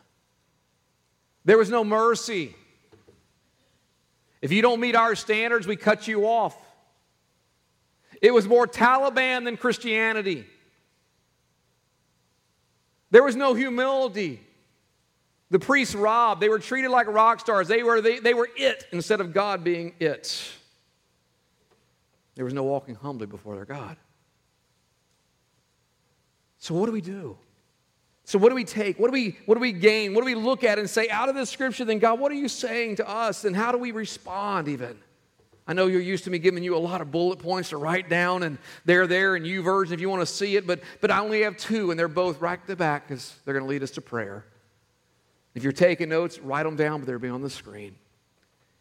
There 1.45 1.59
was 1.59 1.69
no 1.69 1.83
mercy. 1.83 2.55
If 4.41 4.51
you 4.51 4.63
don't 4.63 4.79
meet 4.79 4.95
our 4.95 5.13
standards, 5.13 5.67
we 5.67 5.75
cut 5.75 6.07
you 6.07 6.25
off. 6.27 6.57
It 8.19 8.33
was 8.33 8.47
more 8.47 8.65
Taliban 8.65 9.45
than 9.45 9.57
Christianity. 9.57 10.47
There 13.11 13.23
was 13.23 13.35
no 13.35 13.53
humility. 13.53 14.41
The 15.51 15.59
priests 15.59 15.93
robbed. 15.93 16.41
They 16.41 16.49
were 16.49 16.57
treated 16.57 16.89
like 16.89 17.05
rock 17.05 17.41
stars. 17.41 17.67
They 17.67 17.83
were, 17.83 18.01
they, 18.01 18.17
they 18.17 18.33
were 18.33 18.49
it 18.57 18.87
instead 18.91 19.21
of 19.21 19.33
God 19.33 19.63
being 19.63 19.93
it. 19.99 20.51
There 22.35 22.45
was 22.45 22.53
no 22.53 22.63
walking 22.63 22.95
humbly 22.95 23.27
before 23.27 23.55
their 23.55 23.65
God. 23.65 23.97
So, 26.57 26.73
what 26.73 26.87
do 26.87 26.91
we 26.91 27.01
do? 27.01 27.37
So, 28.25 28.39
what 28.39 28.49
do 28.49 28.55
we 28.55 28.63
take? 28.63 28.99
What 28.99 29.07
do 29.07 29.13
we, 29.13 29.37
what 29.45 29.55
do 29.55 29.61
we 29.61 29.71
gain? 29.71 30.13
What 30.13 30.21
do 30.21 30.25
we 30.25 30.35
look 30.35 30.63
at 30.63 30.79
and 30.79 30.89
say, 30.89 31.09
out 31.09 31.29
of 31.29 31.35
this 31.35 31.49
scripture, 31.49 31.85
then, 31.85 31.99
God, 31.99 32.19
what 32.19 32.31
are 32.31 32.35
you 32.35 32.47
saying 32.49 32.97
to 32.97 33.07
us? 33.07 33.45
And 33.45 33.55
how 33.55 33.71
do 33.71 33.77
we 33.77 33.91
respond, 33.91 34.67
even? 34.67 34.97
I 35.67 35.73
know 35.73 35.87
you're 35.87 36.01
used 36.01 36.25
to 36.25 36.29
me 36.29 36.37
giving 36.37 36.63
you 36.63 36.75
a 36.75 36.77
lot 36.77 37.01
of 37.01 37.11
bullet 37.11 37.39
points 37.39 37.69
to 37.69 37.77
write 37.77 38.09
down, 38.09 38.43
and 38.43 38.57
they're 38.83 39.07
there 39.07 39.35
in 39.35 39.43
YouVersion 39.43 39.91
if 39.91 40.01
you 40.01 40.09
want 40.09 40.21
to 40.21 40.25
see 40.25 40.55
it, 40.57 40.67
but, 40.67 40.79
but 41.01 41.09
I 41.09 41.19
only 41.19 41.41
have 41.41 41.57
two, 41.57 41.89
and 41.89 41.99
they're 41.99 42.07
both 42.07 42.39
right 42.41 42.59
at 42.59 42.67
the 42.67 42.75
back 42.75 43.07
because 43.07 43.35
they're 43.45 43.53
going 43.53 43.65
to 43.65 43.69
lead 43.69 43.81
us 43.81 43.91
to 43.91 44.01
prayer. 44.01 44.45
If 45.55 45.63
you're 45.63 45.71
taking 45.71 46.09
notes, 46.09 46.39
write 46.39 46.63
them 46.63 46.75
down, 46.75 46.99
but 46.99 47.07
they'll 47.07 47.17
be 47.17 47.29
on 47.29 47.41
the 47.41 47.49
screen. 47.49 47.95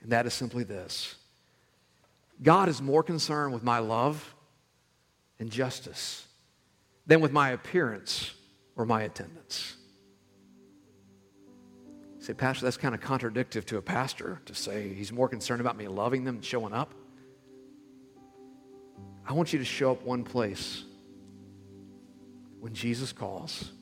And 0.02 0.12
that 0.12 0.26
is 0.26 0.34
simply 0.34 0.64
this 0.64 1.16
God 2.42 2.68
is 2.68 2.82
more 2.82 3.02
concerned 3.02 3.52
with 3.52 3.62
my 3.62 3.78
love 3.78 4.34
and 5.38 5.50
justice 5.50 6.26
than 7.06 7.20
with 7.20 7.32
my 7.32 7.50
appearance 7.50 8.34
or 8.76 8.86
my 8.86 9.02
attendance. 9.02 9.76
You 12.18 12.24
say, 12.24 12.34
Pastor, 12.34 12.64
that's 12.64 12.76
kind 12.76 12.94
of 12.94 13.00
contradictory 13.00 13.62
to 13.64 13.76
a 13.76 13.82
pastor 13.82 14.40
to 14.46 14.54
say 14.54 14.92
he's 14.94 15.12
more 15.12 15.28
concerned 15.28 15.60
about 15.60 15.76
me 15.76 15.88
loving 15.88 16.24
them 16.24 16.36
and 16.36 16.44
showing 16.44 16.72
up. 16.72 16.94
I 19.26 19.32
want 19.32 19.52
you 19.52 19.58
to 19.58 19.64
show 19.64 19.92
up 19.92 20.02
one 20.02 20.24
place 20.24 20.84
when 22.60 22.74
Jesus 22.74 23.12
calls. 23.12 23.72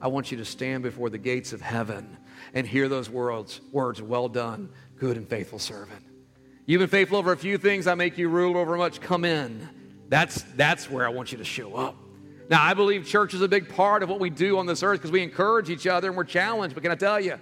I 0.00 0.08
want 0.08 0.30
you 0.30 0.38
to 0.38 0.44
stand 0.44 0.82
before 0.82 1.10
the 1.10 1.18
gates 1.18 1.52
of 1.52 1.60
heaven 1.60 2.16
and 2.54 2.66
hear 2.66 2.88
those 2.88 3.08
words, 3.08 3.60
words, 3.70 4.02
well 4.02 4.28
done, 4.28 4.70
good 4.96 5.16
and 5.16 5.28
faithful 5.28 5.58
servant. 5.58 6.04
You've 6.64 6.78
been 6.78 6.88
faithful 6.88 7.18
over 7.18 7.32
a 7.32 7.36
few 7.36 7.58
things, 7.58 7.86
I 7.86 7.94
make 7.94 8.16
you 8.18 8.28
rule 8.28 8.56
over 8.56 8.76
much. 8.76 9.00
Come 9.00 9.24
in. 9.24 9.68
That's, 10.08 10.42
that's 10.56 10.88
where 10.90 11.06
I 11.06 11.08
want 11.08 11.32
you 11.32 11.38
to 11.38 11.44
show 11.44 11.74
up. 11.74 11.96
Now, 12.48 12.62
I 12.62 12.74
believe 12.74 13.06
church 13.06 13.34
is 13.34 13.40
a 13.40 13.48
big 13.48 13.68
part 13.68 14.02
of 14.02 14.08
what 14.08 14.20
we 14.20 14.30
do 14.30 14.58
on 14.58 14.66
this 14.66 14.82
earth 14.82 15.00
because 15.00 15.10
we 15.10 15.22
encourage 15.22 15.70
each 15.70 15.86
other 15.86 16.08
and 16.08 16.16
we're 16.16 16.24
challenged. 16.24 16.74
But 16.74 16.82
can 16.82 16.92
I 16.92 16.96
tell 16.96 17.18
you, 17.18 17.38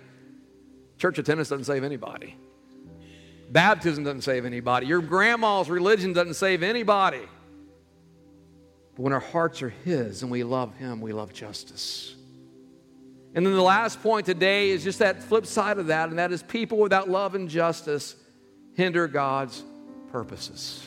church 0.98 1.18
attendance 1.18 1.48
doesn't 1.48 1.64
save 1.64 1.84
anybody. 1.84 2.36
Baptism 3.50 4.04
doesn't 4.04 4.22
save 4.22 4.44
anybody. 4.44 4.86
Your 4.86 5.02
grandma's 5.02 5.68
religion 5.68 6.12
doesn't 6.12 6.34
save 6.34 6.62
anybody. 6.62 7.22
But 8.94 9.02
when 9.02 9.12
our 9.12 9.20
hearts 9.20 9.62
are 9.62 9.70
His 9.70 10.22
and 10.22 10.30
we 10.30 10.44
love 10.44 10.76
Him, 10.76 11.00
we 11.00 11.12
love 11.12 11.32
justice. 11.32 12.14
And 13.34 13.44
then 13.44 13.52
the 13.52 13.62
last 13.62 14.02
point 14.02 14.26
today 14.26 14.70
is 14.70 14.84
just 14.84 15.00
that 15.00 15.22
flip 15.22 15.46
side 15.46 15.78
of 15.78 15.88
that, 15.88 16.08
and 16.08 16.18
that 16.18 16.32
is 16.32 16.42
people 16.42 16.78
without 16.78 17.08
love 17.08 17.34
and 17.34 17.48
justice 17.48 18.14
hinder 18.74 19.08
God's 19.08 19.62
purposes. 20.10 20.86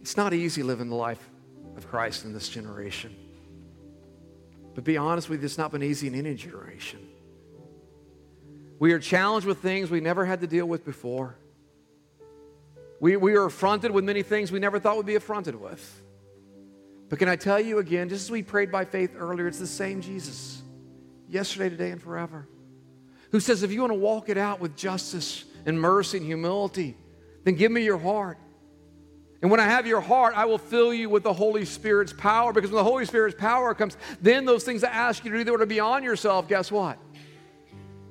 It's 0.00 0.16
not 0.16 0.32
easy 0.32 0.62
living 0.62 0.88
the 0.88 0.96
life 0.96 1.24
of 1.76 1.88
Christ 1.88 2.24
in 2.24 2.32
this 2.32 2.48
generation. 2.48 3.14
But 4.74 4.84
be 4.84 4.96
honest 4.96 5.28
with 5.28 5.40
you, 5.40 5.46
it's 5.46 5.58
not 5.58 5.72
been 5.72 5.82
easy 5.82 6.06
in 6.06 6.14
any 6.14 6.34
generation. 6.34 7.06
We 8.78 8.92
are 8.92 8.98
challenged 8.98 9.46
with 9.46 9.58
things 9.58 9.90
we 9.90 10.00
never 10.00 10.24
had 10.24 10.40
to 10.40 10.46
deal 10.46 10.66
with 10.66 10.84
before. 10.84 11.36
We, 12.98 13.16
we 13.16 13.34
are 13.34 13.44
affronted 13.44 13.90
with 13.90 14.04
many 14.04 14.22
things 14.22 14.50
we 14.50 14.58
never 14.58 14.78
thought 14.78 14.96
we'd 14.96 15.06
be 15.06 15.16
affronted 15.16 15.54
with. 15.54 16.02
But 17.08 17.18
can 17.18 17.28
I 17.28 17.36
tell 17.36 17.60
you 17.60 17.78
again, 17.78 18.08
just 18.08 18.24
as 18.24 18.30
we 18.30 18.42
prayed 18.42 18.70
by 18.70 18.84
faith 18.84 19.14
earlier, 19.16 19.48
it's 19.48 19.58
the 19.58 19.66
same 19.66 20.00
Jesus 20.00 20.62
yesterday, 21.28 21.68
today, 21.68 21.90
and 21.90 22.00
forever. 22.00 22.46
Who 23.30 23.40
says, 23.40 23.62
if 23.62 23.72
you 23.72 23.80
want 23.80 23.92
to 23.92 23.98
walk 23.98 24.28
it 24.28 24.36
out 24.36 24.60
with 24.60 24.76
justice 24.76 25.44
and 25.66 25.80
mercy 25.80 26.18
and 26.18 26.26
humility, 26.26 26.96
then 27.44 27.54
give 27.54 27.70
me 27.70 27.82
your 27.82 27.98
heart. 27.98 28.38
And 29.42 29.50
when 29.50 29.60
I 29.60 29.64
have 29.64 29.86
your 29.86 30.00
heart, 30.00 30.34
I 30.36 30.44
will 30.44 30.58
fill 30.58 30.92
you 30.92 31.08
with 31.08 31.22
the 31.22 31.32
Holy 31.32 31.64
Spirit's 31.64 32.12
power. 32.12 32.52
Because 32.52 32.70
when 32.70 32.84
the 32.84 32.90
Holy 32.90 33.06
Spirit's 33.06 33.38
power 33.38 33.74
comes, 33.74 33.96
then 34.20 34.44
those 34.44 34.64
things 34.64 34.84
I 34.84 34.90
ask 34.90 35.24
you 35.24 35.30
to 35.30 35.38
do 35.38 35.44
that 35.44 35.52
were 35.52 35.58
to 35.58 35.66
be 35.66 35.80
on 35.80 36.02
yourself, 36.02 36.48
guess 36.48 36.70
what? 36.70 36.98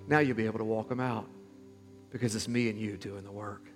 Now 0.07 0.19
you'll 0.19 0.37
be 0.37 0.45
able 0.45 0.59
to 0.59 0.65
walk 0.65 0.89
them 0.89 0.99
out. 0.99 1.27
Because 2.11 2.35
it's 2.35 2.47
me 2.47 2.69
and 2.69 2.79
you 2.79 2.97
doing 2.97 3.23
the 3.23 3.31
work. 3.31 3.67